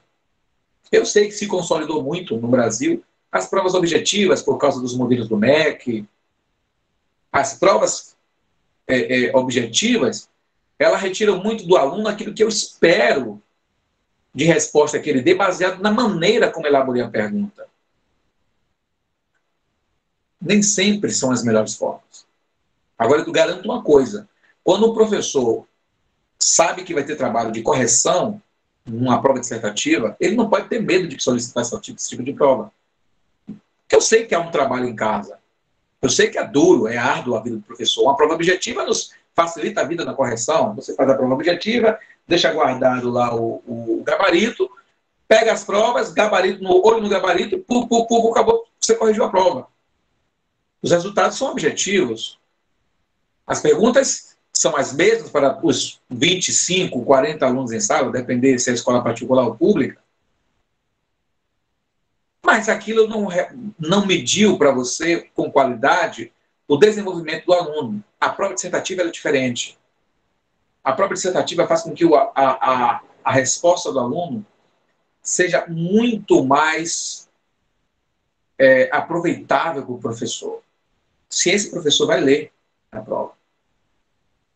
Eu 0.92 1.04
sei 1.04 1.26
que 1.26 1.32
se 1.32 1.48
consolidou 1.48 2.04
muito 2.04 2.38
no 2.38 2.48
Brasil 2.48 3.04
as 3.32 3.48
provas 3.48 3.74
objetivas 3.74 4.44
por 4.44 4.60
causa 4.60 4.80
dos 4.80 4.96
modelos 4.96 5.28
do 5.28 5.36
MEC. 5.36 6.08
As 7.32 7.58
provas 7.58 8.16
é, 8.88 9.26
é, 9.26 9.36
objetivas, 9.36 10.30
ela 10.78 10.96
retira 10.96 11.36
muito 11.36 11.66
do 11.66 11.76
aluno 11.76 12.08
aquilo 12.08 12.36
que 12.36 12.44
eu 12.44 12.50
espero 12.50 13.42
de 14.32 14.46
resposta 14.46 15.00
que 15.00 15.10
ele 15.10 15.24
dê, 15.24 15.34
baseado 15.34 15.82
na 15.82 15.90
maneira 15.90 16.52
como 16.52 16.68
elaborei 16.68 17.02
a 17.02 17.10
pergunta. 17.10 17.68
Nem 20.40 20.62
sempre 20.62 21.10
são 21.10 21.32
as 21.32 21.44
melhores 21.44 21.74
formas. 21.74 22.28
Agora, 22.96 23.24
eu 23.24 23.32
garanto 23.32 23.66
uma 23.66 23.82
coisa: 23.82 24.30
quando 24.64 24.84
o 24.84 24.94
professor 24.94 25.68
sabe 26.46 26.84
que 26.84 26.94
vai 26.94 27.04
ter 27.04 27.16
trabalho 27.16 27.52
de 27.52 27.64
correção 27.64 28.40
numa 28.86 29.20
prova 29.20 29.40
dissertativa, 29.40 30.16
ele 30.20 30.36
não 30.36 30.48
pode 30.48 30.70
ter 30.70 30.80
medo 30.80 31.08
de 31.08 31.22
solicitar 31.22 31.64
esse 31.64 32.08
tipo 32.08 32.24
de 32.24 32.34
prova. 32.34 32.72
Porque 33.48 33.96
eu 33.96 34.02
sei 34.02 34.26
que 34.26 34.36
é 34.36 34.38
um 34.38 34.52
trabalho 34.52 34.88
em 34.88 34.96
casa. 34.96 35.40
Eu 36.00 36.08
sei 36.10 36.30
que 36.30 36.38
é 36.38 36.46
duro, 36.46 36.88
é 36.88 36.98
árduo 36.98 37.36
a 37.36 37.42
vida 37.42 37.56
do 37.56 37.64
professor. 37.64 38.04
Uma 38.04 38.16
prova 38.16 38.36
objetiva 38.36 38.86
nos 38.86 39.10
facilita 39.34 39.82
a 39.82 39.86
vida 39.86 40.06
na 40.06 40.14
correção. 40.14 40.76
Você 40.76 40.94
faz 40.94 41.10
a 41.10 41.16
prova 41.16 41.34
objetiva, 41.34 41.98
deixa 42.28 42.54
guardado 42.54 43.10
lá 43.10 43.34
o, 43.34 43.64
o 43.66 44.04
gabarito, 44.06 44.70
pega 45.28 45.52
as 45.52 45.64
provas, 45.64 46.14
gabarito 46.14 46.62
no 46.62 46.86
olho 46.86 47.02
no 47.02 47.10
gabarito, 47.10 47.58
pu, 47.58 47.88
pu, 47.88 48.06
pu, 48.06 48.30
acabou, 48.30 48.68
você 48.80 48.94
corrigiu 48.94 49.24
a 49.24 49.30
prova. 49.30 49.68
Os 50.80 50.92
resultados 50.92 51.40
são 51.40 51.50
objetivos. 51.50 52.38
As 53.48 53.62
perguntas 53.62 54.35
são 54.58 54.76
as 54.78 54.94
mesmas 54.94 55.30
para 55.30 55.60
os 55.62 56.02
25, 56.10 57.04
40 57.04 57.46
alunos 57.46 57.72
em 57.74 57.80
sala, 57.80 58.10
depender 58.10 58.58
se 58.58 58.72
é 58.72 58.74
escola 58.74 59.04
particular 59.04 59.46
ou 59.46 59.56
pública. 59.56 60.02
Mas 62.42 62.70
aquilo 62.70 63.06
não, 63.08 63.28
não 63.78 64.06
mediu 64.06 64.58
para 64.58 64.72
você, 64.72 65.30
com 65.34 65.52
qualidade, 65.52 66.32
o 66.68 66.78
desenvolvimento 66.78 67.46
do 67.46 67.54
aluno. 67.54 68.04
A 68.20 68.30
prova 68.30 68.54
dissertativa 68.54 69.02
é 69.02 69.10
diferente. 69.10 69.78
A 70.82 70.94
prova 70.94 71.14
dissertativa 71.14 71.68
faz 71.68 71.82
com 71.82 71.94
que 71.94 72.06
a, 72.06 72.32
a, 72.36 73.02
a 73.24 73.32
resposta 73.32 73.92
do 73.92 74.00
aluno 74.00 74.46
seja 75.22 75.66
muito 75.68 76.46
mais 76.46 77.28
é, 78.58 78.90
aproveitável 78.92 79.84
para 79.84 79.94
o 79.94 80.00
professor. 80.00 80.62
Se 81.30 81.50
esse 81.50 81.70
professor 81.70 82.08
vai 82.08 82.22
ler 82.22 82.54
a 82.90 83.02
prova. 83.02 83.35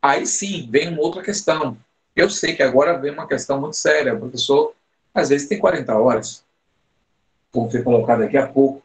Aí 0.02 0.26
sim, 0.26 0.68
vem 0.70 0.90
uma 0.90 1.02
outra 1.02 1.22
questão. 1.22 1.78
Eu 2.16 2.30
sei 2.30 2.56
que 2.56 2.64
agora 2.64 2.98
vem 2.98 3.12
uma 3.12 3.28
questão 3.28 3.60
muito 3.60 3.76
séria. 3.76 4.14
O 4.14 4.20
professor, 4.20 4.74
às 5.14 5.30
vezes, 5.30 5.48
tem 5.48 5.60
40 5.60 5.98
horas 5.98 6.44
como 7.52 7.70
foi 7.70 7.82
colocado 7.84 8.20
daqui 8.20 8.38
a 8.38 8.48
pouco, 8.48 8.84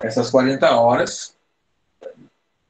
essas 0.00 0.30
40 0.30 0.70
horas 0.76 1.36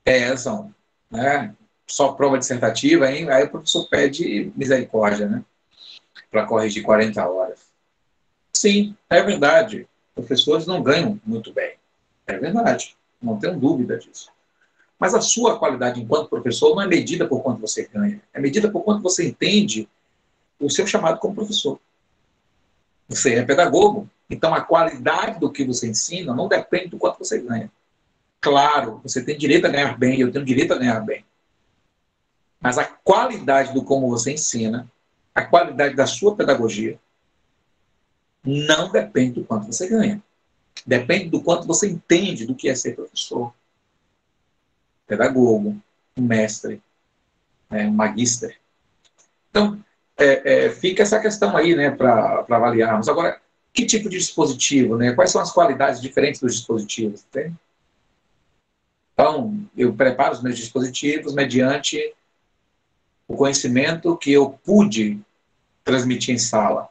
pesam, 0.03 0.75
né? 1.11 1.55
Só 1.87 2.13
prova 2.13 2.39
dissertativa, 2.39 3.11
hein? 3.11 3.29
aí 3.31 3.45
o 3.45 3.51
professor 3.51 3.87
pede 3.89 4.53
misericórdia, 4.57 5.29
né? 5.29 5.45
Para 6.31 6.47
corrigir 6.47 6.83
40 6.83 7.27
horas. 7.29 7.61
Sim, 8.53 8.97
é 9.11 9.23
verdade. 9.23 9.87
Professores 10.15 10.67
não 10.67 10.83
ganham 10.83 11.21
muito 11.25 11.53
bem. 11.53 11.75
É 12.27 12.39
verdade. 12.39 12.97
Não 13.21 13.39
tenho 13.39 13.59
dúvida 13.59 13.99
disso. 13.99 14.33
Mas 15.05 15.13
a 15.13 15.21
sua 15.21 15.59
qualidade 15.59 16.01
enquanto 16.01 16.31
professor 16.31 16.75
não 16.75 16.81
é 16.81 16.87
medida 16.87 17.29
por 17.29 17.43
quanto 17.43 17.61
você 17.61 17.87
ganha, 17.93 18.23
é 18.33 18.41
medida 18.41 18.71
por 18.71 18.83
quanto 18.83 19.03
você 19.03 19.29
entende 19.29 19.87
o 20.59 20.71
seu 20.71 20.87
chamado 20.87 21.19
como 21.19 21.35
professor. 21.35 21.79
Você 23.07 23.35
é 23.35 23.45
pedagogo, 23.45 24.09
então 24.31 24.55
a 24.55 24.63
qualidade 24.63 25.39
do 25.39 25.53
que 25.53 25.63
você 25.63 25.87
ensina 25.91 26.35
não 26.35 26.49
depende 26.49 26.89
do 26.89 26.97
quanto 26.97 27.19
você 27.19 27.39
ganha. 27.39 27.71
Claro, 28.41 28.99
você 29.03 29.23
tem 29.23 29.37
direito 29.37 29.67
a 29.67 29.69
ganhar 29.69 29.99
bem, 29.99 30.21
eu 30.21 30.33
tenho 30.33 30.43
direito 30.43 30.73
a 30.73 30.79
ganhar 30.79 31.01
bem. 31.01 31.23
Mas 32.59 32.79
a 32.79 32.87
qualidade 32.87 33.75
do 33.75 33.85
como 33.85 34.09
você 34.09 34.33
ensina, 34.33 34.91
a 35.35 35.45
qualidade 35.45 35.95
da 35.95 36.07
sua 36.07 36.35
pedagogia, 36.35 36.99
não 38.43 38.91
depende 38.91 39.33
do 39.33 39.45
quanto 39.45 39.67
você 39.67 39.87
ganha. 39.87 40.23
Depende 40.87 41.29
do 41.29 41.43
quanto 41.43 41.67
você 41.67 41.91
entende 41.91 42.47
do 42.47 42.55
que 42.55 42.71
é 42.71 42.75
ser 42.75 42.97
professor, 42.97 43.53
pedagogo, 45.07 45.81
mestre, 46.19 46.83
né, 47.71 47.89
magister. 47.89 48.57
Então, 49.51 49.83
é, 50.17 50.67
é, 50.67 50.71
fica 50.71 51.03
essa 51.03 51.21
questão 51.21 51.57
aí, 51.57 51.75
né, 51.75 51.91
para 51.91 52.45
avaliarmos. 52.49 53.09
Agora, 53.09 53.41
que 53.75 53.85
tipo 53.85 54.09
de 54.09 54.19
dispositivo, 54.19 54.97
né? 54.97 55.13
Quais 55.15 55.33
são 55.33 55.41
as 55.43 55.51
qualidades 55.51 56.01
diferentes 56.01 56.41
dos 56.41 56.55
dispositivos? 56.55 57.25
Então, 59.13 59.69
eu 59.77 59.93
preparo 59.93 60.33
os 60.33 60.43
meus 60.43 60.57
dispositivos 60.57 61.35
mediante 61.35 62.15
o 63.27 63.37
conhecimento 63.37 64.17
que 64.17 64.33
eu 64.33 64.51
pude 64.65 65.21
transmitir 65.83 66.33
em 66.33 66.39
sala. 66.39 66.89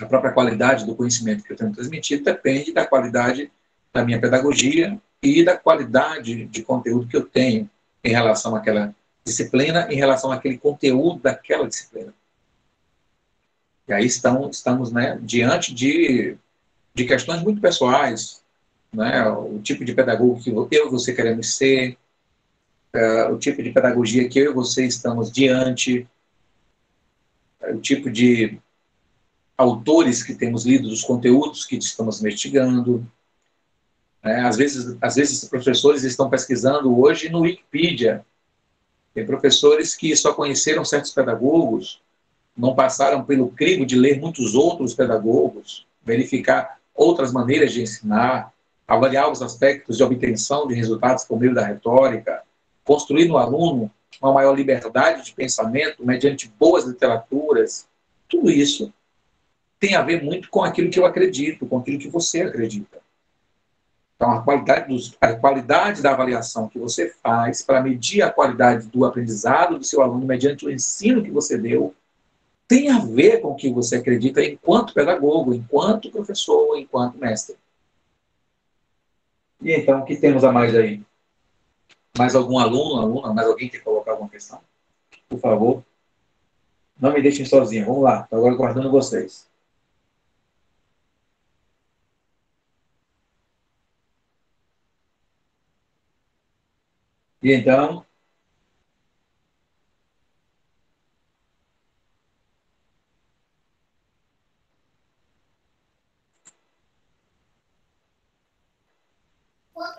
A 0.00 0.06
própria 0.06 0.32
qualidade 0.32 0.86
do 0.86 0.94
conhecimento 0.94 1.42
que 1.42 1.52
eu 1.52 1.56
tenho 1.56 1.72
transmitido 1.72 2.22
depende 2.22 2.72
da 2.72 2.86
qualidade 2.86 3.50
da 3.92 4.04
minha 4.04 4.20
pedagogia 4.20 5.00
e 5.24 5.44
da 5.44 5.56
qualidade 5.56 6.44
de 6.46 6.62
conteúdo 6.62 7.08
que 7.08 7.16
eu 7.16 7.24
tenho 7.24 7.68
em 8.02 8.10
relação 8.10 8.54
àquela 8.54 8.94
disciplina, 9.24 9.90
em 9.90 9.96
relação 9.96 10.30
àquele 10.30 10.58
conteúdo 10.58 11.20
daquela 11.20 11.66
disciplina. 11.66 12.12
E 13.88 13.92
aí 13.92 14.04
estão, 14.04 14.48
estamos 14.50 14.92
né, 14.92 15.18
diante 15.22 15.74
de, 15.74 16.36
de 16.94 17.04
questões 17.06 17.42
muito 17.42 17.60
pessoais, 17.60 18.42
né, 18.92 19.26
o 19.28 19.58
tipo 19.60 19.84
de 19.84 19.94
pedagogo 19.94 20.40
que 20.40 20.50
eu 20.50 20.86
e 20.86 20.90
você 20.90 21.12
queremos 21.12 21.56
ser, 21.56 21.96
uh, 22.94 23.32
o 23.32 23.38
tipo 23.38 23.62
de 23.62 23.70
pedagogia 23.72 24.28
que 24.28 24.38
eu 24.38 24.52
e 24.52 24.54
você 24.54 24.86
estamos 24.86 25.32
diante, 25.32 26.06
uh, 27.62 27.74
o 27.74 27.80
tipo 27.80 28.10
de 28.10 28.58
autores 29.56 30.22
que 30.22 30.34
temos 30.34 30.64
lido, 30.64 30.88
os 30.88 31.02
conteúdos 31.02 31.64
que 31.64 31.76
estamos 31.76 32.20
investigando. 32.20 33.06
Né, 34.24 34.40
às, 34.40 34.56
vezes, 34.56 34.96
às 35.00 35.16
vezes, 35.16 35.44
professores 35.44 36.02
estão 36.02 36.30
pesquisando 36.30 36.98
hoje 36.98 37.28
no 37.28 37.40
Wikipedia. 37.40 38.24
Tem 39.12 39.26
professores 39.26 39.94
que 39.94 40.16
só 40.16 40.32
conheceram 40.32 40.84
certos 40.84 41.12
pedagogos 41.12 42.02
não 42.56 42.74
passaram 42.74 43.24
pelo 43.24 43.48
crivo 43.48 43.84
de 43.84 43.96
ler 43.96 44.20
muitos 44.20 44.54
outros 44.54 44.94
pedagogos, 44.94 45.86
verificar 46.04 46.78
outras 46.94 47.32
maneiras 47.32 47.72
de 47.72 47.82
ensinar, 47.82 48.52
avaliar 48.86 49.30
os 49.30 49.42
aspectos 49.42 49.96
de 49.96 50.04
obtenção 50.04 50.68
de 50.68 50.74
resultados 50.74 51.24
por 51.24 51.38
meio 51.38 51.54
da 51.54 51.64
retórica, 51.64 52.42
construir 52.84 53.26
no 53.26 53.36
aluno 53.36 53.90
uma 54.22 54.32
maior 54.32 54.54
liberdade 54.54 55.24
de 55.24 55.34
pensamento 55.34 56.06
mediante 56.06 56.52
boas 56.58 56.84
literaturas, 56.84 57.88
tudo 58.28 58.50
isso 58.50 58.92
tem 59.80 59.96
a 59.96 60.02
ver 60.02 60.22
muito 60.22 60.48
com 60.48 60.62
aquilo 60.62 60.90
que 60.90 60.98
eu 60.98 61.04
acredito, 61.04 61.66
com 61.66 61.78
aquilo 61.78 61.98
que 61.98 62.08
você 62.08 62.42
acredita. 62.42 63.03
Então, 64.16 64.30
a 64.30 64.42
qualidade, 64.42 64.88
dos, 64.88 65.16
a 65.20 65.34
qualidade 65.34 66.00
da 66.00 66.12
avaliação 66.12 66.68
que 66.68 66.78
você 66.78 67.10
faz 67.22 67.62
para 67.62 67.82
medir 67.82 68.22
a 68.22 68.30
qualidade 68.30 68.86
do 68.86 69.04
aprendizado 69.04 69.78
do 69.78 69.84
seu 69.84 70.02
aluno 70.02 70.24
mediante 70.26 70.64
o 70.64 70.70
ensino 70.70 71.22
que 71.22 71.30
você 71.30 71.58
deu 71.58 71.94
tem 72.66 72.90
a 72.90 72.98
ver 72.98 73.40
com 73.40 73.48
o 73.48 73.56
que 73.56 73.70
você 73.70 73.96
acredita 73.96 74.42
enquanto 74.42 74.94
pedagogo, 74.94 75.52
enquanto 75.52 76.10
professor, 76.10 76.78
enquanto 76.78 77.18
mestre. 77.18 77.56
E 79.60 79.72
então, 79.72 80.00
o 80.00 80.04
que 80.04 80.16
temos 80.16 80.44
a 80.44 80.52
mais 80.52 80.74
aí? 80.74 81.02
Mais 82.16 82.34
algum 82.34 82.58
aluno, 82.58 83.00
aluna, 83.00 83.34
mais 83.34 83.48
alguém 83.48 83.68
quer 83.68 83.80
colocar 83.80 84.12
alguma 84.12 84.30
questão? 84.30 84.60
Por 85.28 85.38
favor. 85.40 85.84
Não 86.98 87.12
me 87.12 87.20
deixem 87.20 87.44
sozinho. 87.44 87.86
Vamos 87.86 88.02
lá. 88.02 88.22
Estou 88.22 88.38
agora 88.38 88.54
guardando 88.54 88.90
vocês. 88.90 89.48
E 97.44 97.52
então, 97.52 98.06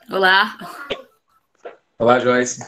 Olá. 0.09 0.57
Olá, 1.99 2.19
Joyce. 2.19 2.61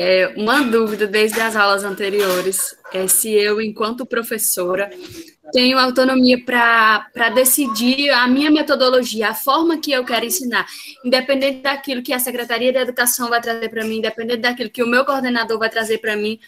É, 0.00 0.28
uma 0.36 0.62
dúvida 0.62 1.08
desde 1.08 1.40
as 1.40 1.56
aulas 1.56 1.82
anteriores 1.82 2.76
é 2.92 3.08
se 3.08 3.32
eu, 3.32 3.60
enquanto 3.60 4.06
professora, 4.06 4.88
tenho 5.52 5.76
autonomia 5.76 6.40
para 6.44 7.30
decidir 7.34 8.08
a 8.10 8.28
minha 8.28 8.48
metodologia, 8.48 9.30
a 9.30 9.34
forma 9.34 9.78
que 9.78 9.90
eu 9.90 10.04
quero 10.04 10.24
ensinar, 10.24 10.64
independente 11.04 11.62
daquilo 11.62 12.00
que 12.00 12.12
a 12.12 12.20
Secretaria 12.20 12.72
da 12.72 12.82
Educação 12.82 13.28
vai 13.28 13.40
trazer 13.40 13.68
para 13.70 13.84
mim, 13.84 13.96
independente 13.96 14.42
daquilo 14.42 14.70
que 14.70 14.84
o 14.84 14.86
meu 14.86 15.04
coordenador 15.04 15.58
vai 15.58 15.68
trazer 15.68 15.98
para 15.98 16.14
mim, 16.14 16.38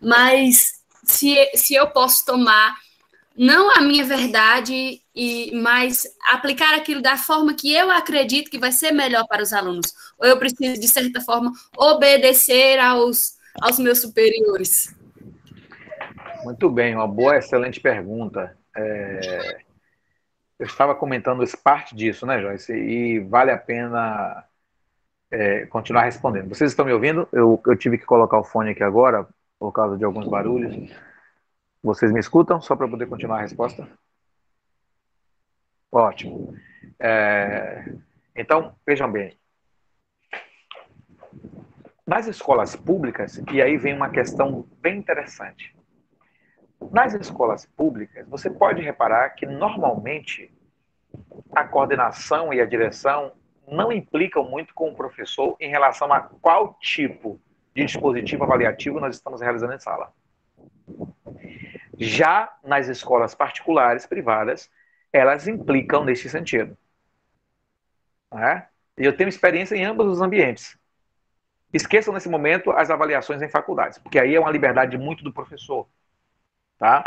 mas 0.00 0.74
se, 1.02 1.34
se 1.56 1.74
eu 1.74 1.88
posso 1.88 2.24
tomar 2.24 2.76
não 3.36 3.70
a 3.74 3.80
minha 3.80 4.04
verdade, 4.04 5.00
e 5.14 5.50
mas 5.54 6.06
aplicar 6.30 6.74
aquilo 6.74 7.00
da 7.00 7.16
forma 7.16 7.54
que 7.54 7.72
eu 7.74 7.90
acredito 7.90 8.50
que 8.50 8.58
vai 8.58 8.72
ser 8.72 8.92
melhor 8.92 9.26
para 9.26 9.42
os 9.42 9.52
alunos. 9.52 9.94
Ou 10.18 10.26
eu 10.26 10.38
preciso, 10.38 10.80
de 10.80 10.88
certa 10.88 11.20
forma, 11.20 11.52
obedecer 11.76 12.78
aos, 12.78 13.36
aos 13.60 13.78
meus 13.78 14.00
superiores? 14.00 14.94
Muito 16.44 16.68
bem, 16.70 16.94
uma 16.94 17.08
boa, 17.08 17.36
excelente 17.36 17.80
pergunta. 17.80 18.56
É... 18.76 19.58
Eu 20.58 20.66
estava 20.66 20.94
comentando 20.94 21.42
parte 21.62 21.96
disso, 21.96 22.26
né, 22.26 22.40
Joyce? 22.40 22.72
E 22.72 23.20
vale 23.20 23.50
a 23.50 23.56
pena 23.56 24.44
é, 25.30 25.64
continuar 25.66 26.04
respondendo. 26.04 26.48
Vocês 26.48 26.70
estão 26.70 26.84
me 26.84 26.92
ouvindo? 26.92 27.26
Eu, 27.32 27.58
eu 27.66 27.76
tive 27.76 27.96
que 27.96 28.04
colocar 28.04 28.38
o 28.38 28.44
fone 28.44 28.70
aqui 28.70 28.82
agora, 28.82 29.26
por 29.58 29.72
causa 29.72 29.96
de 29.96 30.04
alguns 30.04 30.28
barulhos. 30.28 30.90
Vocês 31.82 32.12
me 32.12 32.20
escutam? 32.20 32.60
Só 32.60 32.76
para 32.76 32.88
poder 32.88 33.06
continuar 33.06 33.38
a 33.38 33.42
resposta? 33.42 33.88
Ótimo. 35.90 36.54
É, 36.98 37.84
então, 38.36 38.76
vejam 38.86 39.10
bem. 39.10 39.38
Nas 42.06 42.26
escolas 42.26 42.76
públicas, 42.76 43.42
e 43.52 43.62
aí 43.62 43.76
vem 43.76 43.94
uma 43.94 44.10
questão 44.10 44.68
bem 44.80 44.98
interessante. 44.98 45.74
Nas 46.90 47.14
escolas 47.14 47.66
públicas, 47.66 48.26
você 48.28 48.50
pode 48.50 48.82
reparar 48.82 49.30
que 49.30 49.46
normalmente 49.46 50.52
a 51.52 51.64
coordenação 51.64 52.52
e 52.52 52.60
a 52.60 52.66
direção 52.66 53.32
não 53.66 53.92
implicam 53.92 54.44
muito 54.44 54.74
com 54.74 54.90
o 54.90 54.94
professor 54.94 55.56
em 55.60 55.70
relação 55.70 56.12
a 56.12 56.20
qual 56.20 56.74
tipo 56.80 57.40
de 57.74 57.84
dispositivo 57.84 58.44
avaliativo 58.44 58.98
nós 58.98 59.16
estamos 59.16 59.40
realizando 59.40 59.74
em 59.74 59.78
sala. 59.78 60.12
Já 62.00 62.50
nas 62.64 62.88
escolas 62.88 63.34
particulares, 63.34 64.06
privadas, 64.06 64.70
elas 65.12 65.46
implicam 65.46 66.02
nesse 66.02 66.30
sentido. 66.30 66.76
E 68.98 69.04
eu 69.04 69.14
tenho 69.14 69.28
experiência 69.28 69.76
em 69.76 69.84
ambos 69.84 70.06
os 70.06 70.22
ambientes. 70.22 70.78
Esqueçam 71.72 72.14
nesse 72.14 72.28
momento 72.28 72.70
as 72.70 72.90
avaliações 72.90 73.42
em 73.42 73.48
faculdades, 73.50 73.98
porque 73.98 74.18
aí 74.18 74.34
é 74.34 74.40
uma 74.40 74.50
liberdade 74.50 74.96
muito 74.96 75.22
do 75.22 75.32
professor. 75.32 75.86
Tá? 76.78 77.04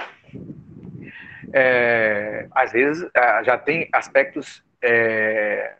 É, 1.52 2.48
às 2.52 2.72
vezes 2.72 3.10
é, 3.16 3.44
já 3.44 3.58
tem 3.58 3.90
aspectos 3.92 4.64
é, 4.80 5.76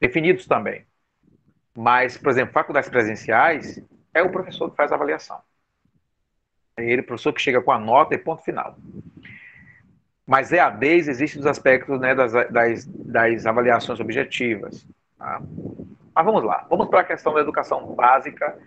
definidos 0.00 0.46
também. 0.46 0.84
Mas, 1.76 2.18
por 2.18 2.30
exemplo, 2.30 2.52
faculdades 2.52 2.90
presenciais, 2.90 3.80
é 4.12 4.20
o 4.20 4.32
professor 4.32 4.68
que 4.68 4.76
faz 4.76 4.90
a 4.90 4.96
avaliação. 4.96 5.40
Ele, 6.82 7.02
professor, 7.02 7.32
que 7.32 7.40
chega 7.40 7.60
com 7.60 7.72
a 7.72 7.78
nota 7.78 8.14
e 8.14 8.18
ponto 8.18 8.42
final. 8.42 8.76
Mas 10.26 10.52
EADs 10.52 11.08
existem 11.08 11.40
os 11.40 11.46
aspectos 11.46 11.98
né, 12.00 12.14
das, 12.14 12.32
das, 12.32 12.84
das 12.86 13.46
avaliações 13.46 13.98
objetivas. 13.98 14.86
Tá? 15.18 15.40
Mas 16.14 16.24
vamos 16.24 16.44
lá, 16.44 16.66
vamos 16.68 16.88
para 16.88 17.00
a 17.00 17.04
questão 17.04 17.32
da 17.32 17.40
educação 17.40 17.94
básica, 17.94 18.58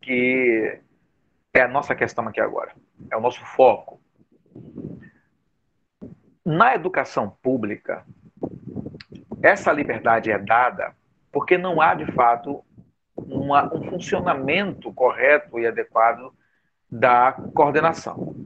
que 0.00 0.78
é 1.54 1.62
a 1.62 1.68
nossa 1.68 1.94
questão 1.94 2.26
aqui 2.26 2.40
agora, 2.40 2.72
é 3.10 3.16
o 3.16 3.20
nosso 3.20 3.44
foco. 3.44 4.00
Na 6.44 6.74
educação 6.74 7.36
pública, 7.42 8.04
essa 9.42 9.72
liberdade 9.72 10.30
é 10.30 10.38
dada 10.38 10.94
porque 11.36 11.58
não 11.58 11.82
há, 11.82 11.94
de 11.94 12.10
fato, 12.12 12.64
uma, 13.14 13.70
um 13.74 13.82
funcionamento 13.90 14.90
correto 14.94 15.58
e 15.58 15.66
adequado 15.66 16.32
da 16.90 17.32
coordenação. 17.54 18.36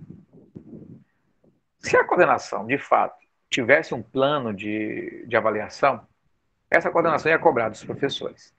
Se 1.79 1.97
a 1.97 2.05
coordenação, 2.05 2.67
de 2.67 2.79
fato, 2.79 3.17
tivesse 3.49 3.95
um 3.95 4.03
plano 4.03 4.53
de, 4.55 5.25
de 5.27 5.37
avaliação, 5.37 6.07
essa 6.71 6.91
coordenação 6.91 7.31
ia 7.31 7.39
cobrar 7.39 7.69
dos 7.69 7.83
professores. 7.83 8.55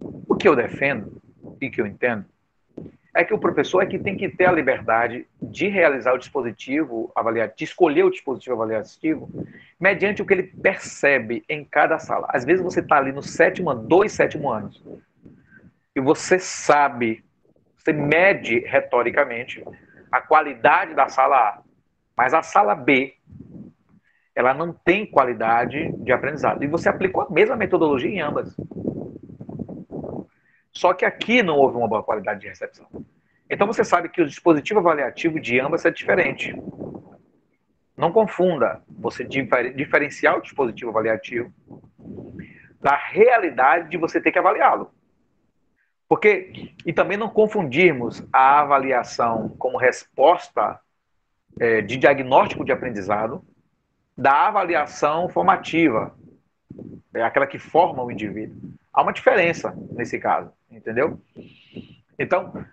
O 0.00 0.36
que 0.36 0.46
eu 0.46 0.54
defendo 0.54 1.20
e 1.60 1.70
que 1.70 1.80
eu 1.80 1.86
entendo 1.86 2.26
é 3.14 3.24
que 3.24 3.34
o 3.34 3.38
professor 3.38 3.82
é 3.82 3.86
que 3.86 3.98
tem 3.98 4.16
que 4.16 4.28
ter 4.28 4.46
a 4.46 4.52
liberdade 4.52 5.26
de 5.42 5.68
realizar 5.68 6.12
o 6.12 6.18
dispositivo 6.18 7.10
avaliativo, 7.14 7.56
de 7.56 7.64
escolher 7.64 8.04
o 8.04 8.10
dispositivo 8.10 8.54
avaliativo, 8.54 9.28
mediante 9.80 10.22
o 10.22 10.26
que 10.26 10.32
ele 10.32 10.44
percebe 10.44 11.44
em 11.48 11.64
cada 11.64 11.98
sala. 11.98 12.28
Às 12.30 12.44
vezes 12.44 12.62
você 12.62 12.80
está 12.80 12.98
ali 12.98 13.10
no 13.10 13.22
sétimo, 13.22 13.74
dois 13.74 14.12
sétimo 14.12 14.50
anos, 14.50 14.82
e 15.94 16.00
você 16.00 16.38
sabe, 16.38 17.24
você 17.80 17.92
mede 17.94 18.60
retoricamente 18.60 19.64
a 20.12 20.20
qualidade 20.20 20.94
da 20.94 21.08
sala 21.08 21.36
A, 21.36 21.62
mas 22.14 22.34
a 22.34 22.42
sala 22.42 22.74
B, 22.74 23.14
ela 24.34 24.52
não 24.52 24.72
tem 24.72 25.06
qualidade 25.06 25.90
de 25.98 26.12
aprendizado. 26.12 26.62
E 26.62 26.66
você 26.66 26.88
aplicou 26.90 27.22
a 27.22 27.30
mesma 27.30 27.56
metodologia 27.56 28.10
em 28.10 28.20
ambas. 28.20 28.54
Só 30.72 30.92
que 30.92 31.04
aqui 31.04 31.42
não 31.42 31.56
houve 31.56 31.76
uma 31.76 31.88
boa 31.88 32.02
qualidade 32.02 32.40
de 32.40 32.48
recepção. 32.48 32.86
Então 33.48 33.66
você 33.66 33.82
sabe 33.82 34.10
que 34.10 34.20
o 34.20 34.26
dispositivo 34.26 34.80
avaliativo 34.80 35.40
de 35.40 35.58
ambas 35.58 35.84
é 35.84 35.90
diferente. 35.90 36.54
Não 37.96 38.12
confunda 38.12 38.82
você 38.88 39.24
diferenciar 39.24 40.36
o 40.36 40.42
dispositivo 40.42 40.90
avaliativo 40.90 41.52
da 42.80 42.96
realidade 42.96 43.88
de 43.88 43.96
você 43.96 44.20
ter 44.20 44.32
que 44.32 44.38
avaliá-lo. 44.38 44.90
Porque, 46.10 46.74
e 46.84 46.92
também 46.92 47.16
não 47.16 47.28
confundirmos 47.28 48.20
a 48.32 48.58
avaliação 48.58 49.50
como 49.50 49.78
resposta 49.78 50.80
é, 51.60 51.80
de 51.82 51.96
diagnóstico 51.96 52.64
de 52.64 52.72
aprendizado 52.72 53.44
da 54.18 54.48
avaliação 54.48 55.28
formativa, 55.28 56.12
é 57.14 57.22
aquela 57.22 57.46
que 57.46 57.60
forma 57.60 58.02
o 58.02 58.10
indivíduo. 58.10 58.72
Há 58.92 59.02
uma 59.02 59.12
diferença 59.12 59.72
nesse 59.92 60.18
caso, 60.18 60.50
entendeu? 60.68 61.20
Então, 62.18 62.66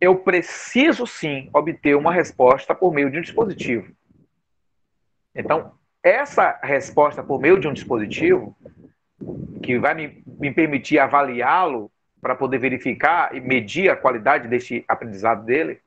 eu 0.00 0.14
preciso 0.20 1.04
sim 1.04 1.50
obter 1.52 1.96
uma 1.96 2.12
resposta 2.12 2.76
por 2.76 2.94
meio 2.94 3.10
de 3.10 3.18
um 3.18 3.22
dispositivo. 3.22 3.92
Então, 5.34 5.72
essa 6.00 6.60
resposta 6.62 7.24
por 7.24 7.40
meio 7.40 7.58
de 7.58 7.66
um 7.66 7.72
dispositivo, 7.72 8.56
que 9.64 9.80
vai 9.80 9.94
me, 9.94 10.22
me 10.38 10.52
permitir 10.52 11.00
avaliá-lo 11.00 11.90
para 12.24 12.34
poder 12.34 12.56
verificar 12.56 13.36
e 13.36 13.40
medir 13.40 13.90
a 13.90 13.96
qualidade 13.96 14.48
desse 14.48 14.82
aprendizado 14.88 15.44
dele, 15.44 15.82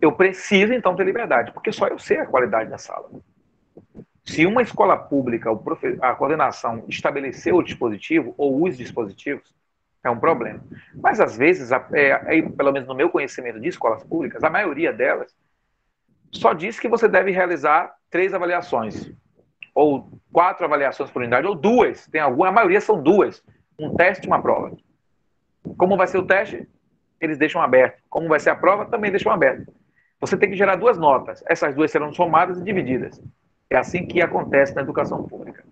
eu 0.00 0.12
preciso 0.12 0.72
então 0.72 0.94
ter 0.94 1.02
liberdade, 1.02 1.50
porque 1.50 1.72
só 1.72 1.88
eu 1.88 1.98
sei 1.98 2.18
a 2.18 2.26
qualidade 2.26 2.70
da 2.70 2.78
sala. 2.78 3.10
Se 4.24 4.46
uma 4.46 4.62
escola 4.62 4.96
pública, 4.96 5.50
a 6.00 6.14
coordenação 6.14 6.84
estabeleceu 6.88 7.56
o 7.56 7.62
dispositivo 7.62 8.36
ou 8.38 8.62
os 8.62 8.76
dispositivos, 8.76 9.52
é 10.04 10.08
um 10.08 10.20
problema. 10.20 10.62
Mas 10.94 11.18
às 11.18 11.36
vezes, 11.36 11.72
é, 11.72 12.10
é, 12.38 12.42
pelo 12.42 12.70
menos 12.70 12.86
no 12.86 12.94
meu 12.94 13.10
conhecimento 13.10 13.58
de 13.58 13.66
escolas 13.66 14.04
públicas, 14.04 14.44
a 14.44 14.50
maioria 14.50 14.92
delas 14.92 15.34
só 16.30 16.52
diz 16.52 16.78
que 16.78 16.88
você 16.88 17.08
deve 17.08 17.32
realizar 17.32 17.92
três 18.08 18.32
avaliações, 18.32 19.10
ou 19.74 20.08
quatro 20.32 20.64
avaliações 20.64 21.10
por 21.10 21.20
unidade, 21.20 21.48
ou 21.48 21.56
duas. 21.56 22.06
Tem 22.06 22.20
alguma, 22.20 22.46
a 22.46 22.52
maioria 22.52 22.80
são 22.80 23.02
duas, 23.02 23.42
um 23.78 23.94
teste 23.94 24.26
e 24.26 24.28
uma 24.28 24.40
prova. 24.40 24.76
Como 25.76 25.96
vai 25.96 26.06
ser 26.06 26.18
o 26.18 26.26
teste? 26.26 26.68
Eles 27.20 27.38
deixam 27.38 27.62
aberto. 27.62 28.02
Como 28.08 28.28
vai 28.28 28.40
ser 28.40 28.50
a 28.50 28.56
prova? 28.56 28.86
Também 28.86 29.10
deixam 29.10 29.32
aberto. 29.32 29.72
Você 30.20 30.36
tem 30.36 30.50
que 30.50 30.56
gerar 30.56 30.76
duas 30.76 30.98
notas. 30.98 31.42
Essas 31.48 31.74
duas 31.74 31.90
serão 31.90 32.12
somadas 32.12 32.58
e 32.58 32.64
divididas. 32.64 33.20
É 33.70 33.76
assim 33.76 34.06
que 34.06 34.20
acontece 34.20 34.74
na 34.74 34.82
educação 34.82 35.22
pública. 35.24 35.64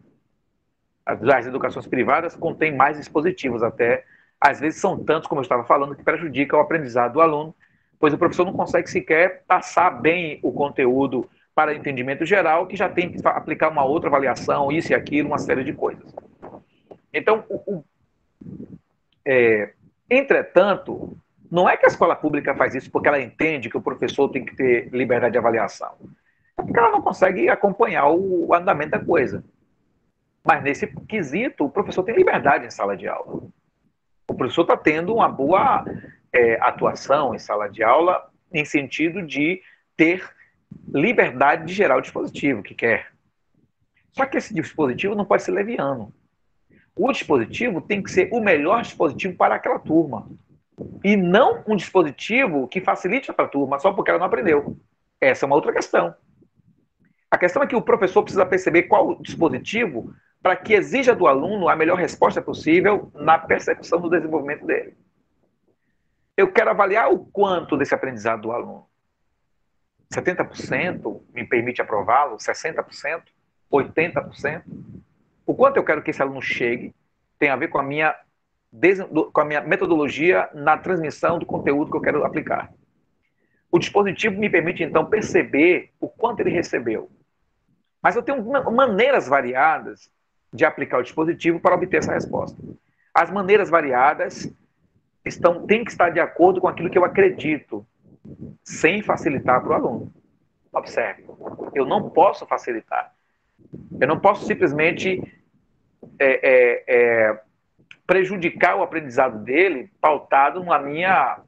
As 1.05 1.47
educações 1.47 1.87
privadas 1.87 2.37
contêm 2.37 2.75
mais 2.75 2.97
dispositivos, 2.97 3.63
até 3.63 4.05
às 4.41 4.59
vezes 4.59 4.81
são 4.81 5.03
tantos, 5.03 5.29
como 5.29 5.41
eu 5.41 5.43
estava 5.43 5.65
falando, 5.65 5.95
que 5.95 6.03
prejudicam 6.03 6.59
o 6.59 6.63
aprendizado 6.63 7.15
do 7.15 7.21
aluno, 7.21 7.55
pois 7.99 8.15
o 8.15 8.19
professor 8.19 8.47
não 8.47 8.53
consegue 8.53 8.89
sequer 8.89 9.43
passar 9.47 9.91
bem 9.91 10.41
o 10.43 10.51
conteúdo 10.51 11.29
para 11.55 11.75
entendimento 11.75 12.25
geral, 12.25 12.67
que 12.67 12.77
já 12.77 12.89
tem 12.89 13.11
que 13.11 13.21
aplicar 13.27 13.69
uma 13.69 13.85
outra 13.85 14.09
avaliação, 14.09 14.73
isso 14.73 14.93
e 14.93 14.95
aquilo, 14.95 15.29
uma 15.29 15.39
série 15.39 15.63
de 15.63 15.75
coisas. 15.75 16.15
Então, 17.13 17.45
o, 17.51 17.75
o, 17.75 17.85
é, 19.25 19.73
entretanto, 20.11 21.17
não 21.51 21.69
é 21.69 21.77
que 21.77 21.85
a 21.85 21.89
escola 21.89 22.15
pública 22.15 22.55
faz 22.55 22.75
isso 22.75 22.91
porque 22.91 23.09
ela 23.09 23.21
entende 23.21 23.69
que 23.69 23.77
o 23.77 23.83
professor 23.83 24.29
tem 24.29 24.45
que 24.45 24.55
ter 24.55 24.89
liberdade 24.93 25.33
de 25.33 25.39
avaliação 25.39 25.95
porque 26.63 26.79
ela 26.79 26.91
não 26.91 27.03
consegue 27.03 27.49
acompanhar 27.49 28.09
o 28.11 28.55
andamento 28.55 28.93
da 28.93 29.05
coisa. 29.05 29.45
Mas 30.45 30.63
nesse 30.63 30.87
quesito, 31.09 31.65
o 31.65 31.71
professor 31.71 32.03
tem 32.03 32.15
liberdade 32.15 32.67
em 32.67 32.71
sala 32.71 32.97
de 32.97 33.07
aula. 33.09 33.43
O 34.29 34.35
professor 34.35 34.63
está 34.63 34.77
tendo 34.77 35.15
uma 35.15 35.29
boa 35.29 35.85
é, 36.33 36.55
atuação 36.61 37.35
em 37.35 37.39
sala 37.39 37.69
de 37.69 37.83
aula, 37.83 38.31
em 38.53 38.65
sentido 38.65 39.23
de 39.23 39.61
ter 39.97 40.29
liberdade 40.93 41.67
de 41.67 41.75
gerar 41.75 41.97
o 41.97 42.01
dispositivo 42.01 42.63
que 42.63 42.75
quer. 42.75 43.09
Só 44.13 44.25
que 44.25 44.39
esse 44.39 44.55
dispositivo 44.55 45.15
não 45.15 45.25
pode 45.25 45.43
ser 45.43 45.53
leviano. 45.53 46.13
O 47.03 47.11
dispositivo 47.11 47.81
tem 47.81 48.03
que 48.03 48.11
ser 48.11 48.29
o 48.31 48.43
melhor 48.43 48.83
dispositivo 48.83 49.35
para 49.35 49.55
aquela 49.55 49.79
turma. 49.79 50.29
E 51.03 51.17
não 51.17 51.65
um 51.67 51.75
dispositivo 51.75 52.69
que 52.69 52.79
facilite 52.79 53.33
para 53.33 53.47
a 53.47 53.49
turma 53.49 53.79
só 53.79 53.91
porque 53.91 54.11
ela 54.11 54.19
não 54.19 54.27
aprendeu. 54.27 54.77
Essa 55.19 55.47
é 55.47 55.47
uma 55.47 55.57
outra 55.57 55.73
questão. 55.73 56.15
A 57.31 57.39
questão 57.39 57.63
é 57.63 57.67
que 57.67 57.75
o 57.75 57.81
professor 57.81 58.23
precisa 58.23 58.45
perceber 58.45 58.83
qual 58.83 59.19
dispositivo 59.23 60.15
para 60.43 60.55
que 60.55 60.75
exija 60.75 61.15
do 61.15 61.27
aluno 61.27 61.71
a 61.71 61.77
melhor 61.77 61.97
resposta 61.97 62.43
possível 62.43 63.11
na 63.15 63.39
percepção 63.39 63.99
do 63.99 64.11
desenvolvimento 64.11 64.67
dele. 64.67 64.95
Eu 66.37 66.53
quero 66.53 66.69
avaliar 66.69 67.11
o 67.11 67.21
quanto 67.21 67.79
desse 67.79 67.95
aprendizado 67.95 68.43
do 68.43 68.53
aluno. 68.53 68.87
70% 70.13 71.23
me 71.33 71.47
permite 71.47 71.81
aprová-lo? 71.81 72.37
60%? 72.37 73.23
80%? 73.73 74.65
O 75.47 75.55
quanto 75.55 75.79
eu 75.79 75.85
quero 75.85 76.01
que 76.01 76.11
esse 76.11 76.23
aluno 76.23 76.41
chegue 76.41 76.95
tem 77.41 77.49
a 77.49 77.57
ver 77.57 77.69
com 77.69 77.79
a 77.79 77.83
minha, 77.83 78.15
com 79.33 79.41
a 79.41 79.45
minha 79.45 79.63
metodologia 79.63 80.49
na 80.53 80.77
transmissão 80.77 81.39
do 81.39 81.47
conteúdo 81.47 81.91
que 81.91 81.97
eu 81.97 82.03
quero 82.03 82.25
aplicar. 82.25 82.71
O 83.73 83.79
dispositivo 83.79 84.39
me 84.39 84.51
permite, 84.51 84.83
então, 84.85 85.07
perceber 85.07 85.91
o 85.99 86.07
quanto 86.07 86.41
ele 86.41 86.51
recebeu. 86.51 87.11
Mas 88.03 88.15
eu 88.15 88.23
tenho 88.23 88.45
maneiras 88.71 89.27
variadas 89.27 90.11
de 90.53 90.65
aplicar 90.65 90.99
o 90.99 91.03
dispositivo 91.03 91.59
para 91.59 91.75
obter 91.75 91.99
essa 91.99 92.13
resposta. 92.13 92.61
As 93.15 93.31
maneiras 93.31 93.71
variadas 93.71 94.53
estão, 95.25 95.67
têm 95.67 95.85
que 95.85 95.91
estar 95.91 96.11
de 96.11 96.21
acordo 96.21 96.61
com 96.61 96.69
aquilo 96.69 96.91
que 96.91 96.99
eu 96.99 97.05
acredito, 97.05 97.87
sem 98.63 99.03
facilitar 99.03 99.63
para 99.63 99.71
o 99.71 99.75
aluno. 99.75 100.15
Observe, 100.73 101.25
eu 101.75 101.87
não 101.87 102.11
posso 102.11 102.47
facilitar. 102.47 103.15
Eu 103.99 104.09
não 104.09 104.21
posso 104.21 104.47
simplesmente 104.47 105.23
é, 106.19 106.49
é, 106.49 106.85
é, 106.87 107.41
prejudicar 108.07 108.77
o 108.77 108.83
aprendizado 108.83 109.39
dele 109.45 109.91
pautado 110.01 110.63
na 110.65 110.79
minha, 110.79 111.41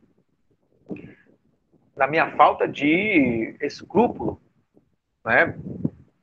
na 1.97 2.07
minha 2.07 2.31
falta 2.33 2.67
de 2.67 3.57
escrúpulo. 3.61 4.41
Né? 5.25 5.55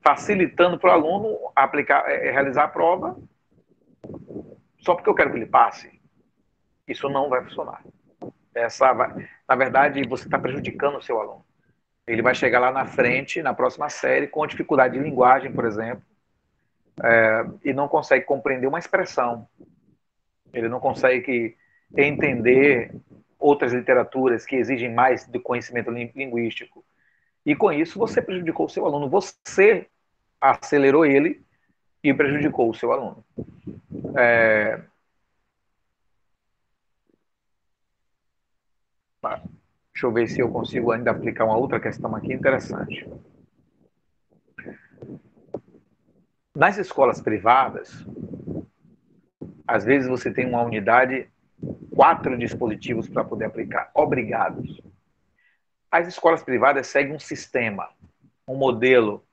facilitando 0.01 0.80
para 0.80 0.89
o 0.89 0.93
aluno 0.93 1.51
aplicar, 1.56 2.10
é, 2.10 2.31
realizar 2.31 2.64
a 2.64 2.68
prova 2.68 3.18
só 4.80 4.95
porque 4.95 5.10
eu 5.10 5.14
quero 5.14 5.31
que 5.31 5.38
ele 5.38 5.45
passe. 5.45 5.99
Isso 6.88 7.10
não 7.10 7.30
vai 7.30 7.43
funcionar. 7.43 7.84
Essa 8.56 8.93
vai, 8.93 9.30
na 9.47 9.56
verdade, 9.56 10.01
você 10.07 10.26
está 10.26 10.39
prejudicando 10.39 10.97
o 10.97 11.01
seu 11.01 11.19
aluno. 11.19 11.45
Ele 12.07 12.22
vai 12.22 12.34
chegar 12.34 12.60
lá 12.60 12.72
na 12.72 12.85
frente, 12.85 13.41
na 13.43 13.53
próxima 13.53 13.89
série, 13.89 14.27
com 14.27 14.47
dificuldade 14.47 14.97
de 14.97 15.03
linguagem, 15.03 15.51
por 15.51 15.65
exemplo, 15.65 16.01
é, 17.04 17.46
e 17.64 17.74
não 17.74 17.88
consegue 17.88 18.26
compreender 18.26 18.68
uma 18.68 18.80
expressão. 18.80 19.48
Ele 20.54 20.68
não 20.68 20.80
consegue 20.80 21.58
entender 21.96 22.94
outras 23.38 23.74
literaturas 23.74 24.46
que 24.46 24.56
exigem 24.56 24.94
mais 24.94 25.26
de 25.26 25.40
conhecimento 25.40 25.90
linguístico. 25.92 26.84
E 27.46 27.56
com 27.56 27.72
isso 27.72 27.98
você 27.98 28.22
prejudicou 28.22 28.66
o 28.66 28.70
seu 28.70 28.86
aluno. 28.86 29.10
Você 29.10 29.88
acelerou 30.40 31.06
ele 31.06 31.42
e 32.04 32.14
prejudicou 32.14 32.70
o 32.70 32.74
seu 32.74 32.92
aluno. 32.92 33.24
É... 34.18 34.82
Deixa 39.94 40.08
eu 40.08 40.12
ver 40.14 40.30
se 40.30 40.40
eu 40.40 40.50
consigo 40.50 40.92
ainda 40.92 41.12
aplicar 41.12 41.46
uma 41.46 41.58
outra 41.58 41.80
questão 41.80 42.16
aqui 42.16 42.34
interessante. 42.34 43.06
Nas 46.56 46.78
escolas 46.78 47.22
privadas, 47.22 48.06
às 49.68 49.86
vezes 49.86 50.10
você 50.10 50.32
tem 50.32 50.48
uma 50.48 50.64
unidade 50.64 51.30
quatro 51.96 52.38
dispositivos 52.38 53.08
para 53.08 53.24
poder 53.24 53.46
aplicar, 53.46 53.92
obrigados. 53.94 54.82
As 55.92 56.08
escolas 56.08 56.42
privadas 56.42 56.88
seguem 56.88 57.16
um 57.16 57.20
sistema, 57.20 57.90
um 58.48 58.56
modelo, 58.56 59.24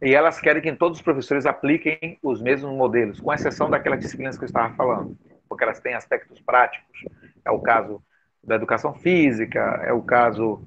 e 0.00 0.14
elas 0.14 0.40
querem 0.40 0.62
que 0.62 0.72
todos 0.74 0.98
os 0.98 1.04
professores 1.04 1.44
apliquem 1.44 2.18
os 2.22 2.40
mesmos 2.40 2.74
modelos, 2.74 3.20
com 3.20 3.32
exceção 3.32 3.68
daquelas 3.68 4.00
disciplinas 4.00 4.38
que 4.38 4.44
eu 4.44 4.46
estava 4.46 4.74
falando, 4.74 5.16
porque 5.48 5.64
elas 5.64 5.80
têm 5.80 5.94
aspectos 5.94 6.40
práticos. 6.40 7.04
É 7.44 7.50
o 7.50 7.60
caso 7.60 8.02
da 8.42 8.54
educação 8.54 8.94
física, 8.94 9.60
é 9.84 9.92
o 9.92 10.02
caso 10.02 10.66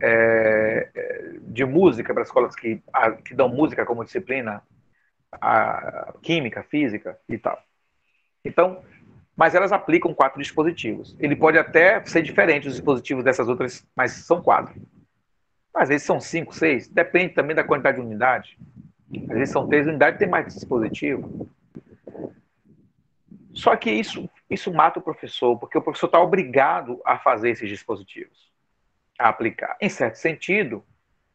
é, 0.00 0.90
é 0.94 1.32
de 1.42 1.64
música 1.64 2.12
para 2.12 2.24
escolas 2.24 2.54
que, 2.56 2.82
que 3.24 3.34
dão 3.34 3.48
música 3.48 3.86
como 3.86 4.04
disciplina, 4.04 4.62
a 5.32 6.14
química, 6.22 6.62
física 6.62 7.18
e 7.28 7.38
tal. 7.38 7.62
Então, 8.44 8.82
mas 9.36 9.54
elas 9.54 9.72
aplicam 9.72 10.12
quatro 10.12 10.40
dispositivos. 10.40 11.16
Ele 11.20 11.36
pode 11.36 11.58
até 11.58 12.04
ser 12.04 12.22
diferente 12.22 12.64
dos 12.64 12.74
dispositivos 12.74 13.22
dessas 13.22 13.48
outras, 13.48 13.86
mas 13.94 14.12
são 14.12 14.42
quatro. 14.42 14.74
Às 15.72 15.88
vezes 15.88 16.06
são 16.06 16.20
cinco, 16.20 16.54
seis, 16.54 16.88
depende 16.88 17.34
também 17.34 17.54
da 17.54 17.62
quantidade 17.62 17.98
de 17.98 18.02
unidade. 18.04 18.58
Às 19.28 19.38
vezes 19.38 19.50
são 19.50 19.68
três 19.68 19.86
unidades, 19.86 20.18
tem 20.18 20.28
mais 20.28 20.52
dispositivo. 20.52 21.48
Só 23.54 23.76
que 23.76 23.90
isso, 23.90 24.28
isso 24.50 24.72
mata 24.72 24.98
o 24.98 25.02
professor, 25.02 25.56
porque 25.58 25.78
o 25.78 25.82
professor 25.82 26.06
está 26.06 26.20
obrigado 26.20 27.00
a 27.04 27.18
fazer 27.18 27.50
esses 27.50 27.68
dispositivos, 27.68 28.50
a 29.18 29.28
aplicar. 29.28 29.76
Em 29.80 29.88
certo 29.88 30.16
sentido, 30.16 30.84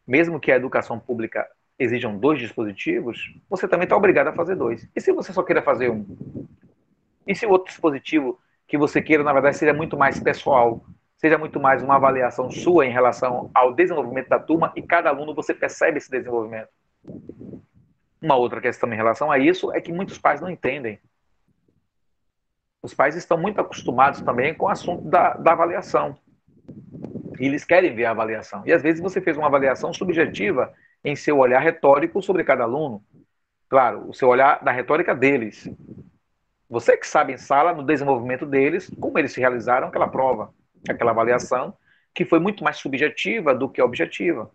mesmo 0.05 0.39
que 0.39 0.51
a 0.51 0.55
educação 0.55 0.99
pública 0.99 1.49
exijam 1.83 2.17
dois 2.17 2.39
dispositivos, 2.39 3.33
você 3.49 3.67
também 3.67 3.83
está 3.85 3.95
obrigado 3.95 4.27
a 4.27 4.33
fazer 4.33 4.55
dois. 4.55 4.87
E 4.95 5.01
se 5.01 5.11
você 5.11 5.31
só 5.33 5.43
queira 5.43 5.61
fazer 5.61 5.89
um? 5.89 6.05
E 7.25 7.35
se 7.35 7.45
o 7.45 7.49
outro 7.49 7.69
dispositivo 7.69 8.39
que 8.67 8.77
você 8.77 9.01
queira, 9.01 9.23
na 9.23 9.33
verdade, 9.33 9.57
seja 9.57 9.73
muito 9.73 9.97
mais 9.97 10.19
pessoal, 10.19 10.83
seja 11.17 11.37
muito 11.37 11.59
mais 11.59 11.81
uma 11.81 11.95
avaliação 11.95 12.49
sua 12.51 12.85
em 12.85 12.91
relação 12.91 13.49
ao 13.53 13.73
desenvolvimento 13.73 14.29
da 14.29 14.39
turma 14.39 14.73
e 14.75 14.81
cada 14.81 15.09
aluno 15.09 15.33
você 15.33 15.53
percebe 15.53 15.97
esse 15.97 16.09
desenvolvimento? 16.09 16.69
Uma 18.21 18.35
outra 18.35 18.61
questão 18.61 18.91
em 18.91 18.95
relação 18.95 19.31
a 19.31 19.37
isso 19.37 19.71
é 19.73 19.81
que 19.81 19.91
muitos 19.91 20.17
pais 20.17 20.41
não 20.41 20.49
entendem. 20.49 20.99
Os 22.81 22.93
pais 22.93 23.15
estão 23.15 23.37
muito 23.37 23.61
acostumados 23.61 24.21
também 24.21 24.53
com 24.53 24.65
o 24.65 24.69
assunto 24.69 25.03
da, 25.03 25.33
da 25.35 25.53
avaliação. 25.53 26.17
E 27.39 27.45
eles 27.45 27.63
querem 27.63 27.95
ver 27.95 28.05
a 28.05 28.11
avaliação. 28.11 28.61
E 28.65 28.73
às 28.73 28.81
vezes 28.81 29.01
você 29.01 29.21
fez 29.21 29.37
uma 29.37 29.47
avaliação 29.47 29.93
subjetiva 29.93 30.73
em 31.03 31.15
seu 31.15 31.37
olhar 31.37 31.59
retórico 31.59 32.21
sobre 32.21 32.43
cada 32.43 32.63
aluno. 32.63 33.03
Claro, 33.69 34.09
o 34.09 34.13
seu 34.13 34.29
olhar 34.29 34.63
da 34.63 34.71
retórica 34.71 35.13
deles. 35.15 35.69
Você 36.69 36.95
que 36.95 37.07
sabe 37.07 37.33
em 37.33 37.37
sala, 37.37 37.73
no 37.73 37.83
desenvolvimento 37.83 38.45
deles, 38.45 38.91
como 38.99 39.19
eles 39.19 39.33
se 39.33 39.39
realizaram 39.39 39.87
aquela 39.87 40.07
prova, 40.07 40.53
aquela 40.87 41.11
avaliação, 41.11 41.75
que 42.13 42.25
foi 42.25 42.39
muito 42.39 42.63
mais 42.63 42.77
subjetiva 42.77 43.53
do 43.53 43.69
que 43.69 43.81
objetiva. 43.81 44.49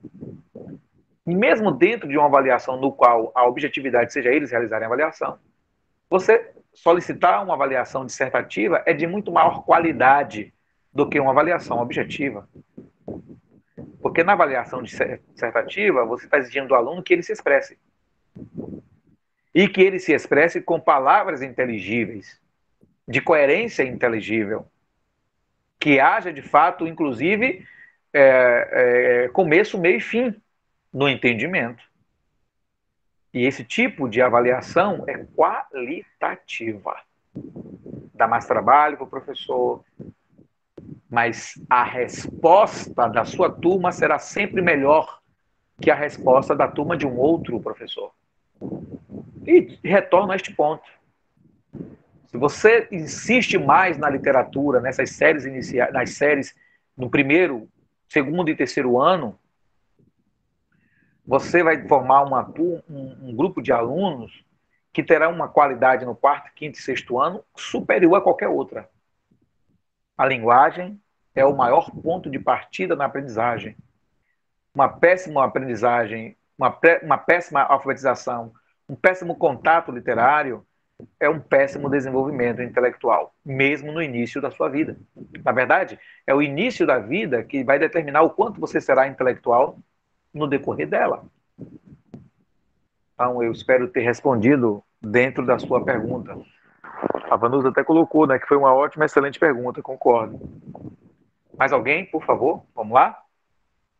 E 1.27 1.35
mesmo 1.35 1.71
dentro 1.71 2.09
de 2.09 2.17
uma 2.17 2.27
avaliação 2.27 2.81
no 2.81 2.93
qual 2.93 3.31
a 3.35 3.47
objetividade 3.47 4.13
seja 4.13 4.31
eles 4.31 4.51
realizarem 4.51 4.85
a 4.85 4.89
avaliação, 4.89 5.39
você 6.09 6.53
solicitar 6.73 7.45
uma 7.45 7.55
avaliação 7.55 8.07
dissertativa 8.07 8.83
é 8.87 8.93
de 8.93 9.07
muito 9.07 9.31
maior 9.31 9.65
qualidade 9.65 10.55
do 10.93 11.09
que 11.09 11.21
uma 11.21 11.33
avaliação 11.33 11.81
objetiva. 11.81 12.49
Porque 14.09 14.25
na 14.25 14.33
avaliação 14.33 14.83
dissertativa, 14.83 16.03
você 16.07 16.25
está 16.25 16.39
exigindo 16.39 16.69
do 16.69 16.75
aluno 16.75 17.03
que 17.03 17.13
ele 17.13 17.23
se 17.23 17.31
expresse. 17.31 17.79
E 19.55 19.69
que 19.69 19.83
ele 19.83 19.99
se 19.99 20.15
expresse 20.15 20.63
com 20.63 20.81
palavras 20.81 21.43
inteligíveis, 21.43 22.41
de 23.07 23.21
coerência 23.21 23.83
inteligível. 23.83 24.67
Que 25.79 26.01
haja, 26.01 26.33
de 26.33 26.41
fato, 26.41 26.87
inclusive, 26.87 27.67
é, 28.11 29.25
é, 29.25 29.29
começo, 29.29 29.79
meio 29.79 29.99
e 29.99 30.01
fim 30.01 30.35
no 30.91 31.07
entendimento. 31.07 31.85
E 33.35 33.45
esse 33.45 33.63
tipo 33.63 34.09
de 34.09 34.23
avaliação 34.23 35.05
é 35.07 35.19
qualitativa. 35.37 36.97
Dá 38.15 38.27
mais 38.27 38.47
trabalho 38.47 38.97
para 38.97 39.05
o 39.05 39.11
professor, 39.11 39.85
mas 41.09 41.55
a 41.71 41.83
resposta 41.83 43.09
da 43.09 43.25
sua 43.25 43.51
turma 43.51 43.91
será 43.93 44.19
sempre 44.19 44.61
melhor 44.61 45.21
que 45.81 45.91
a 45.91 45.95
resposta 45.95 46.55
da 46.55 46.69
turma 46.69 46.97
de 46.97 47.07
um 47.07 47.17
outro 47.17 47.61
professor. 47.61 48.13
E 49.47 49.79
retorno 49.83 50.33
a 50.33 50.37
este 50.37 50.53
ponto. 50.53 50.85
Se 52.27 52.37
você 52.37 52.87
insiste 52.93 53.57
mais 53.57 53.97
na 53.97 54.11
literatura, 54.11 54.81
nessas 54.81 55.11
séries 55.11 55.47
iniciais, 55.47 55.93
nas 55.93 56.11
séries 56.11 56.55
no 56.97 57.09
primeiro, 57.09 57.69
segundo 58.09 58.51
e 58.51 58.57
terceiro 58.57 59.01
ano, 59.01 59.39
você 61.27 61.63
vai 61.63 61.87
formar 61.87 62.23
uma, 62.23 62.53
um, 62.59 62.83
um 63.23 63.37
grupo 63.37 63.63
de 63.63 63.73
alunos 63.73 64.45
que 64.93 65.03
terá 65.03 65.29
uma 65.29 65.49
qualidade 65.49 66.05
no 66.05 66.15
quarto, 66.15 66.53
quinto 66.55 66.79
e 66.79 66.83
sexto 66.83 67.19
ano 67.19 67.45
superior 67.57 68.17
a 68.17 68.21
qualquer 68.21 68.49
outra. 68.49 68.89
A 70.19 70.27
linguagem 70.27 71.01
é 71.33 71.45
o 71.45 71.57
maior 71.57 71.93
ponto 71.93 72.29
de 72.29 72.41
partida 72.41 72.97
na 72.97 73.05
aprendizagem. 73.05 73.77
Uma 74.75 74.89
péssima 74.89 75.45
aprendizagem, 75.45 76.37
uma, 76.59 76.77
uma 77.05 77.17
péssima 77.17 77.63
alfabetização, 77.63 78.53
um 78.89 78.97
péssimo 78.97 79.37
contato 79.37 79.93
literário 79.93 80.67
é 81.21 81.31
um 81.31 81.39
péssimo 81.39 81.89
desenvolvimento 81.89 82.61
intelectual, 82.61 83.33
mesmo 83.45 83.93
no 83.93 84.03
início 84.03 84.41
da 84.41 84.51
sua 84.51 84.69
vida. 84.69 84.97
Na 85.45 85.53
verdade, 85.53 85.97
é 86.27 86.35
o 86.35 86.43
início 86.43 86.85
da 86.85 86.99
vida 86.99 87.45
que 87.45 87.63
vai 87.63 87.79
determinar 87.79 88.23
o 88.23 88.31
quanto 88.31 88.61
você 88.61 88.81
será 88.81 89.07
intelectual 89.07 89.79
no 90.35 90.49
decorrer 90.49 90.89
dela. 90.89 91.25
Então, 93.15 93.41
eu 93.41 93.53
espero 93.53 93.87
ter 93.87 94.01
respondido 94.01 94.83
dentro 95.01 95.47
da 95.47 95.61
sua 95.61 95.85
pergunta. 95.85 96.37
A 97.31 97.37
Vanusa 97.37 97.69
até 97.69 97.85
colocou, 97.85 98.27
né, 98.27 98.39
que 98.39 98.47
foi 98.47 98.57
uma 98.57 98.75
ótima, 98.75 99.05
excelente 99.05 99.39
pergunta, 99.39 99.83
concordo. 99.83 100.41
Mais 101.57 101.73
alguém, 101.73 102.07
por 102.07 102.25
favor? 102.25 102.63
Vamos 102.75 102.95
lá? 102.95 103.21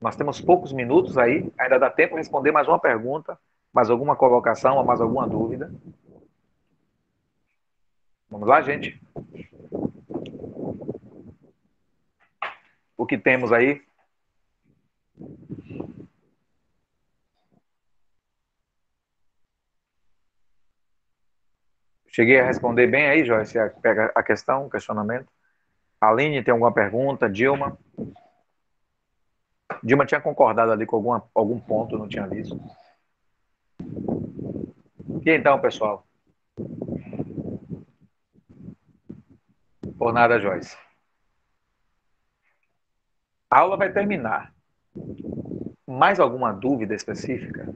Nós 0.01 0.17
temos 0.17 0.41
poucos 0.41 0.73
minutos 0.73 1.19
aí, 1.19 1.53
ainda 1.59 1.79
dá 1.79 1.91
tempo 1.91 2.15
de 2.15 2.21
responder 2.21 2.53
mais 2.53 2.69
uma 2.69 2.79
pergunta, 2.79 3.39
mais 3.73 3.91
alguma 3.91 4.17
colocação 4.17 4.83
mais 4.85 5.01
alguma 5.01 5.27
dúvida. 5.27 5.73
Vamos 8.31 8.47
lá, 8.47 8.61
gente? 8.63 9.01
O 12.97 13.07
que 13.07 13.19
temos 13.19 13.53
aí? 13.53 13.83
Cheguei 22.09 22.41
a 22.41 22.45
responder 22.45 22.87
bem 22.87 23.07
aí, 23.07 23.25
Joyce, 23.25 23.59
pega 23.83 24.11
a 24.15 24.23
questão, 24.23 24.67
o 24.67 24.71
questionamento. 24.71 25.29
Aline 26.01 26.43
tem 26.43 26.53
alguma 26.53 26.73
pergunta? 26.73 27.29
Dilma? 27.29 27.79
Dilma 29.83 30.07
tinha 30.07 30.21
concordado 30.21 30.73
ali 30.73 30.87
com 30.87 30.97
alguma, 30.97 31.25
algum 31.35 31.61
ponto, 31.61 31.99
não 31.99 32.09
tinha 32.09 32.27
visto. 32.27 32.59
E 35.25 35.31
então, 35.31 35.61
pessoal? 35.61 36.07
Por 39.99 40.13
nada, 40.13 40.41
Joyce. 40.41 40.77
A 43.51 43.59
aula 43.61 43.77
vai 43.77 43.93
terminar. 43.93 44.53
Mais 45.87 46.21
alguma 46.21 46.53
dúvida 46.53 46.95
específica? 46.95 47.67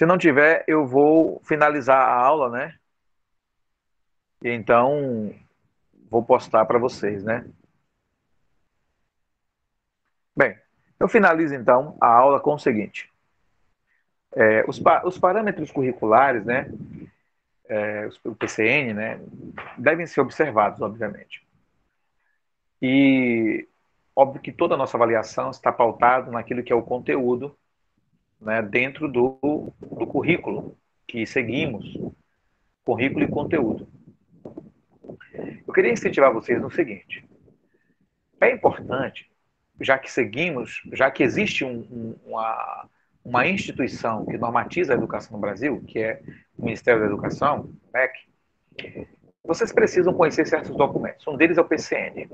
Se 0.00 0.06
não 0.06 0.16
tiver, 0.16 0.64
eu 0.66 0.86
vou 0.86 1.42
finalizar 1.44 2.00
a 2.00 2.14
aula, 2.14 2.48
né? 2.48 2.74
E 4.42 4.48
então 4.48 5.30
vou 6.10 6.24
postar 6.24 6.64
para 6.64 6.78
vocês, 6.78 7.22
né? 7.22 7.46
Bem, 10.34 10.58
eu 10.98 11.06
finalizo 11.06 11.54
então 11.54 11.98
a 12.00 12.06
aula 12.06 12.40
com 12.40 12.54
o 12.54 12.58
seguinte: 12.58 13.12
é, 14.34 14.64
os, 14.66 14.80
os, 15.04 15.18
parâmetros 15.18 15.70
curriculares, 15.70 16.46
né? 16.46 16.72
É, 17.68 18.08
o 18.24 18.34
PCN, 18.34 18.94
né? 18.94 19.20
Devem 19.76 20.06
ser 20.06 20.22
observados, 20.22 20.80
obviamente. 20.80 21.46
E 22.80 23.68
óbvio 24.16 24.40
que 24.40 24.50
toda 24.50 24.76
a 24.76 24.78
nossa 24.78 24.96
avaliação 24.96 25.50
está 25.50 25.70
pautada 25.70 26.30
naquilo 26.30 26.62
que 26.62 26.72
é 26.72 26.74
o 26.74 26.82
conteúdo 26.82 27.54
né, 28.40 28.62
dentro 28.62 29.10
do, 29.10 29.72
do 29.80 30.06
currículo 30.06 30.76
que 31.06 31.26
seguimos, 31.26 31.98
currículo 32.84 33.24
e 33.24 33.28
conteúdo. 33.28 33.88
Eu 35.66 35.72
queria 35.72 35.92
incentivar 35.92 36.32
vocês 36.32 36.60
no 36.60 36.70
seguinte: 36.70 37.24
é 38.40 38.50
importante, 38.50 39.30
já 39.80 39.98
que 39.98 40.10
seguimos, 40.10 40.82
já 40.92 41.10
que 41.10 41.22
existe 41.22 41.64
um, 41.64 41.80
um, 41.90 42.16
uma, 42.24 42.88
uma 43.24 43.46
instituição 43.46 44.24
que 44.26 44.38
normatiza 44.38 44.92
a 44.92 44.96
educação 44.96 45.32
no 45.32 45.40
Brasil, 45.40 45.82
que 45.86 45.98
é 45.98 46.22
o 46.56 46.64
Ministério 46.64 47.00
da 47.00 47.06
Educação, 47.06 47.72
MEC, 47.92 49.04
Vocês 49.44 49.72
precisam 49.72 50.12
conhecer 50.14 50.46
certos 50.46 50.76
documentos. 50.76 51.26
Um 51.26 51.36
deles 51.36 51.58
é 51.58 51.60
o 51.60 51.64
PCN. 51.64 52.28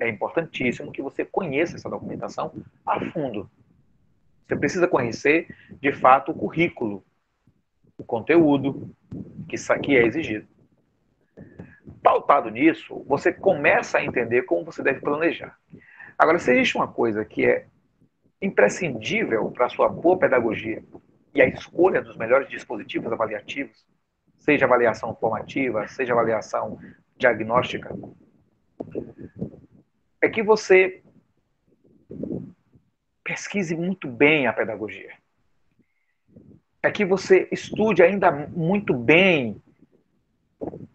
É 0.00 0.08
importantíssimo 0.08 0.92
que 0.92 1.02
você 1.02 1.24
conheça 1.24 1.76
essa 1.76 1.88
documentação 1.88 2.52
a 2.84 3.00
fundo. 3.06 3.50
Você 4.48 4.56
precisa 4.56 4.88
conhecer, 4.88 5.54
de 5.78 5.92
fato, 5.92 6.32
o 6.32 6.34
currículo, 6.34 7.04
o 7.98 8.04
conteúdo 8.04 8.90
que, 9.46 9.56
é 9.94 10.06
exigido. 10.06 10.48
Pautado 12.02 12.48
nisso, 12.48 13.04
você 13.06 13.30
começa 13.30 13.98
a 13.98 14.04
entender 14.04 14.42
como 14.42 14.64
você 14.64 14.82
deve 14.82 15.00
planejar. 15.00 15.54
Agora, 16.16 16.38
se 16.38 16.50
existe 16.50 16.76
uma 16.76 16.88
coisa 16.88 17.26
que 17.26 17.44
é 17.44 17.66
imprescindível 18.40 19.50
para 19.50 19.66
a 19.66 19.68
sua 19.68 19.88
boa 19.88 20.18
pedagogia 20.18 20.82
e 21.34 21.42
a 21.42 21.46
escolha 21.46 22.00
dos 22.00 22.16
melhores 22.16 22.48
dispositivos 22.48 23.12
avaliativos, 23.12 23.86
seja 24.38 24.64
avaliação 24.64 25.14
formativa, 25.14 25.86
seja 25.88 26.14
avaliação 26.14 26.78
diagnóstica, 27.18 27.94
é 30.22 30.28
que 30.28 30.42
você 30.42 31.02
pesquise 33.28 33.76
muito 33.76 34.08
bem 34.08 34.46
a 34.46 34.52
pedagogia. 34.54 35.12
É 36.82 36.90
que 36.90 37.04
você 37.04 37.46
estude 37.52 38.02
ainda 38.02 38.32
muito 38.32 38.94
bem 38.94 39.62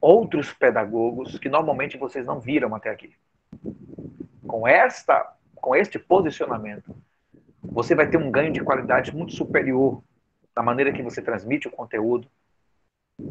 outros 0.01 0.51
pedagogos 0.51 1.37
que 1.37 1.47
normalmente 1.47 1.95
vocês 1.95 2.25
não 2.25 2.39
viram 2.39 2.73
até 2.73 2.89
aqui. 2.89 3.15
Com 4.47 4.67
esta, 4.67 5.35
com 5.53 5.75
este 5.75 5.99
posicionamento, 5.99 6.95
você 7.61 7.93
vai 7.93 8.09
ter 8.09 8.17
um 8.17 8.31
ganho 8.31 8.51
de 8.51 8.63
qualidade 8.63 9.15
muito 9.15 9.33
superior 9.33 10.03
na 10.55 10.63
maneira 10.63 10.91
que 10.91 11.03
você 11.03 11.21
transmite 11.21 11.67
o 11.67 11.71
conteúdo, 11.71 12.27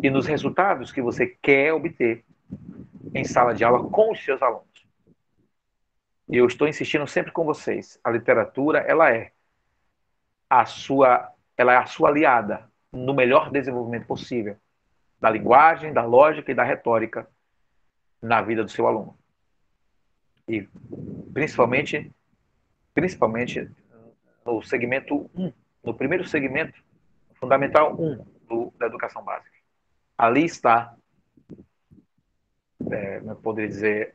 e 0.01 0.09
nos 0.09 0.27
resultados 0.27 0.93
que 0.93 1.03
você 1.03 1.27
quer 1.27 1.73
obter 1.73 2.24
em 3.12 3.24
sala 3.24 3.53
de 3.53 3.65
aula 3.65 3.89
com 3.91 4.12
os 4.12 4.24
seus 4.24 4.41
alunos. 4.41 4.82
E 6.33 6.37
eu 6.39 6.47
estou 6.47 6.67
insistindo 6.67 7.07
sempre 7.07 7.31
com 7.31 7.45
vocês, 7.45 8.01
a 8.03 8.11
literatura, 8.11 8.79
ela 8.81 9.15
é 9.15 9.33
a 10.49 10.65
sua, 10.65 11.31
ela 11.57 11.75
é 11.75 11.77
a 11.77 11.87
sua 11.87 12.09
aliada 12.09 12.69
no 12.91 13.15
melhor 13.15 13.51
desenvolvimento 13.51 14.07
possível 14.07 14.57
da 15.21 15.31
linguagem, 15.31 15.93
da 15.93 16.05
lógica 16.05 16.51
e 16.51 16.55
da 16.55 16.65
retórica 16.65 17.29
na 18.21 18.43
vida 18.43 18.65
do 18.65 18.71
seu 18.71 18.87
aluno. 18.87 19.17
E 20.49 20.67
principalmente 21.33 22.11
principalmente 22.95 23.71
no 24.45 24.63
segmento 24.63 25.31
1, 25.35 25.53
no 25.85 25.95
primeiro 25.95 26.27
segmento, 26.27 26.83
fundamental 27.35 27.95
1 27.95 28.25
do, 28.49 28.73
da 28.79 28.87
educação 28.87 29.23
básica 29.23 29.53
ali 30.23 30.45
está, 30.45 30.95
é, 32.91 33.19
eu 33.19 33.37
poderia 33.37 33.69
dizer, 33.69 34.15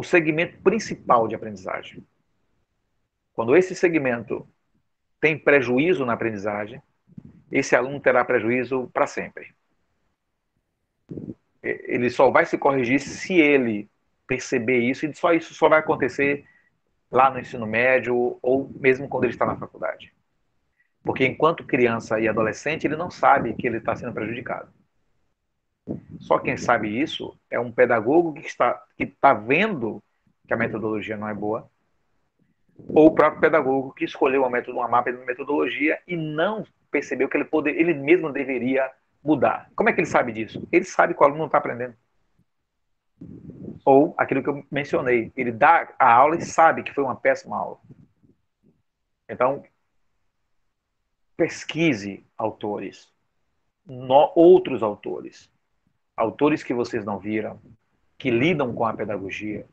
o 0.00 0.02
segmento 0.02 0.58
principal 0.62 1.28
de 1.28 1.34
aprendizagem. 1.34 2.02
Quando 3.34 3.54
esse 3.54 3.74
segmento 3.74 4.48
tem 5.20 5.38
prejuízo 5.38 6.06
na 6.06 6.14
aprendizagem, 6.14 6.80
esse 7.52 7.76
aluno 7.76 8.00
terá 8.00 8.24
prejuízo 8.24 8.88
para 8.94 9.06
sempre. 9.06 9.54
Ele 11.62 12.08
só 12.08 12.30
vai 12.30 12.46
se 12.46 12.56
corrigir 12.56 12.98
se 12.98 13.34
ele 13.34 13.90
perceber 14.26 14.78
isso, 14.78 15.04
e 15.04 15.14
só 15.14 15.34
isso 15.34 15.52
só 15.52 15.68
vai 15.68 15.80
acontecer 15.80 16.46
lá 17.10 17.30
no 17.30 17.38
ensino 17.38 17.66
médio 17.66 18.38
ou 18.40 18.72
mesmo 18.80 19.06
quando 19.06 19.24
ele 19.24 19.34
está 19.34 19.44
na 19.44 19.58
faculdade. 19.58 20.14
Porque 21.02 21.26
enquanto 21.26 21.66
criança 21.66 22.18
e 22.18 22.26
adolescente, 22.26 22.86
ele 22.86 22.96
não 22.96 23.10
sabe 23.10 23.52
que 23.52 23.66
ele 23.66 23.76
está 23.76 23.94
sendo 23.94 24.14
prejudicado. 24.14 24.72
Só 26.20 26.38
quem 26.38 26.56
sabe 26.56 27.00
isso 27.00 27.36
é 27.50 27.58
um 27.58 27.72
pedagogo 27.72 28.34
que 28.34 28.46
está, 28.46 28.82
que 28.96 29.04
está 29.04 29.34
vendo 29.34 30.02
que 30.46 30.54
a 30.54 30.56
metodologia 30.56 31.16
não 31.16 31.28
é 31.28 31.34
boa, 31.34 31.68
ou 32.88 33.06
o 33.06 33.14
próprio 33.14 33.40
pedagogo 33.40 33.92
que 33.92 34.04
escolheu 34.04 34.42
uma, 34.42 34.50
metod 34.50 34.76
uma 34.76 35.02
metodologia 35.02 36.00
e 36.06 36.16
não 36.16 36.64
percebeu 36.90 37.28
que 37.28 37.36
ele, 37.36 37.44
poder, 37.44 37.78
ele 37.78 37.94
mesmo 37.94 38.32
deveria 38.32 38.90
mudar. 39.22 39.70
Como 39.76 39.88
é 39.88 39.92
que 39.92 40.00
ele 40.00 40.06
sabe 40.06 40.32
disso? 40.32 40.66
Ele 40.72 40.84
sabe 40.84 41.14
que 41.14 41.20
o 41.20 41.24
aluno 41.24 41.40
não 41.40 41.46
está 41.46 41.58
aprendendo. 41.58 41.94
Ou 43.84 44.14
aquilo 44.16 44.42
que 44.42 44.48
eu 44.48 44.64
mencionei, 44.70 45.32
ele 45.36 45.52
dá 45.52 45.94
a 45.98 46.12
aula 46.12 46.36
e 46.36 46.42
sabe 46.42 46.82
que 46.82 46.92
foi 46.92 47.04
uma 47.04 47.16
péssima 47.16 47.56
aula. 47.56 47.78
Então, 49.28 49.62
pesquise 51.36 52.26
autores, 52.36 53.08
no, 53.86 54.32
outros 54.34 54.82
autores, 54.82 55.50
autores 56.20 56.62
que 56.62 56.74
vocês 56.74 57.02
não 57.04 57.18
viram, 57.18 57.58
que 58.18 58.30
lidam 58.30 58.74
com 58.74 58.84
a 58.84 58.92
pedagogia. 58.92 59.66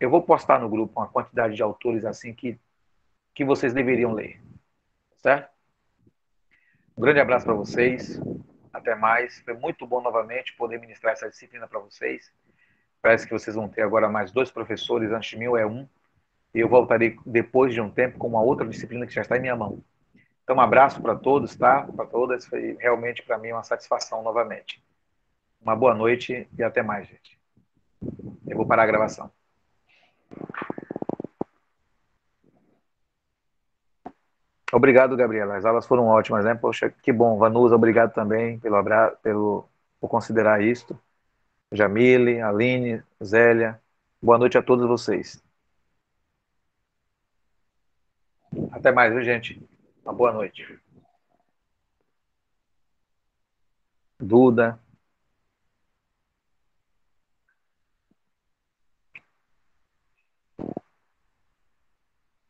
Eu 0.00 0.08
vou 0.08 0.22
postar 0.22 0.58
no 0.58 0.68
grupo 0.68 0.98
uma 0.98 1.08
quantidade 1.08 1.54
de 1.54 1.62
autores 1.62 2.04
assim 2.06 2.32
que, 2.32 2.58
que 3.34 3.44
vocês 3.44 3.74
deveriam 3.74 4.14
ler. 4.14 4.40
Certo? 5.16 5.50
Um 6.96 7.02
grande 7.02 7.20
abraço 7.20 7.44
para 7.44 7.54
vocês. 7.54 8.18
Até 8.72 8.94
mais. 8.94 9.40
Foi 9.40 9.54
muito 9.54 9.86
bom 9.86 10.00
novamente 10.00 10.56
poder 10.56 10.80
ministrar 10.80 11.12
essa 11.12 11.28
disciplina 11.28 11.68
para 11.68 11.80
vocês. 11.80 12.32
Parece 13.02 13.26
que 13.26 13.32
vocês 13.32 13.54
vão 13.54 13.68
ter 13.68 13.82
agora 13.82 14.08
mais 14.08 14.32
dois 14.32 14.50
professores, 14.50 15.12
antes 15.12 15.30
de 15.30 15.36
mim 15.36 15.44
é 15.44 15.66
um. 15.66 15.86
E 16.54 16.60
eu 16.60 16.68
voltarei 16.68 17.18
depois 17.26 17.74
de 17.74 17.80
um 17.80 17.90
tempo 17.90 18.16
com 18.16 18.26
uma 18.26 18.40
outra 18.40 18.66
disciplina 18.66 19.06
que 19.06 19.12
já 19.12 19.20
está 19.20 19.36
em 19.36 19.40
minha 19.40 19.56
mão. 19.56 19.84
Então, 20.42 20.56
um 20.56 20.60
abraço 20.60 21.02
para 21.02 21.14
todos, 21.14 21.54
tá? 21.54 21.82
Para 21.82 22.06
todas. 22.06 22.46
Foi 22.46 22.76
realmente 22.80 23.22
para 23.22 23.36
mim 23.36 23.52
uma 23.52 23.62
satisfação 23.62 24.22
novamente. 24.22 24.82
Uma 25.60 25.76
boa 25.76 25.94
noite 25.94 26.48
e 26.56 26.62
até 26.62 26.82
mais, 26.82 27.08
gente. 27.08 27.38
Eu 28.46 28.56
vou 28.56 28.66
parar 28.66 28.84
a 28.84 28.86
gravação. 28.86 29.30
Obrigado, 34.72 35.16
Gabriela. 35.16 35.56
As 35.56 35.64
aulas 35.64 35.86
foram 35.86 36.06
ótimas, 36.06 36.44
né? 36.44 36.54
Poxa, 36.54 36.90
que 36.90 37.12
bom. 37.12 37.38
Vanusa, 37.38 37.74
obrigado 37.74 38.12
também 38.12 38.58
pelo 38.58 38.76
abraço, 38.76 39.16
pelo 39.22 39.68
por 40.00 40.08
considerar 40.08 40.62
isto. 40.62 40.98
Jamile, 41.72 42.40
Aline, 42.40 43.02
Zélia. 43.22 43.80
Boa 44.22 44.38
noite 44.38 44.58
a 44.58 44.62
todos 44.62 44.86
vocês. 44.86 45.42
Até 48.72 48.92
mais, 48.92 49.12
viu, 49.12 49.22
gente? 49.22 49.62
Uma 50.04 50.12
boa 50.12 50.32
noite. 50.32 50.78
Duda. 54.20 54.78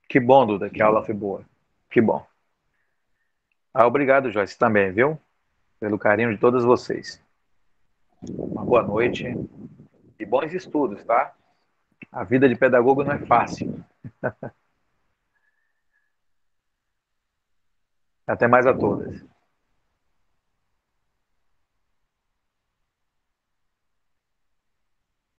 Que 0.09 0.19
bom, 0.19 0.47
Duda, 0.47 0.71
que 0.71 0.83
a 0.83 0.87
aula 0.87 1.05
foi 1.05 1.15
boa. 1.15 1.45
Que 1.91 2.01
bom. 2.01 2.27
Ah, 3.75 3.87
obrigado, 3.87 4.31
Joyce, 4.31 4.59
também, 4.59 4.91
viu? 4.91 5.21
Pelo 5.79 5.99
carinho 5.99 6.33
de 6.33 6.39
todos 6.39 6.65
vocês. 6.65 7.23
Uma 8.23 8.65
boa 8.65 8.83
noite 8.83 9.27
e 10.19 10.25
bons 10.25 10.53
estudos, 10.55 11.05
tá? 11.05 11.35
A 12.11 12.25
vida 12.25 12.49
de 12.49 12.57
pedagogo 12.57 13.05
não 13.05 13.13
é 13.13 13.19
fácil. 13.19 13.85
Até 18.27 18.49
mais 18.49 18.67
a 18.67 18.75
todas. 18.75 19.28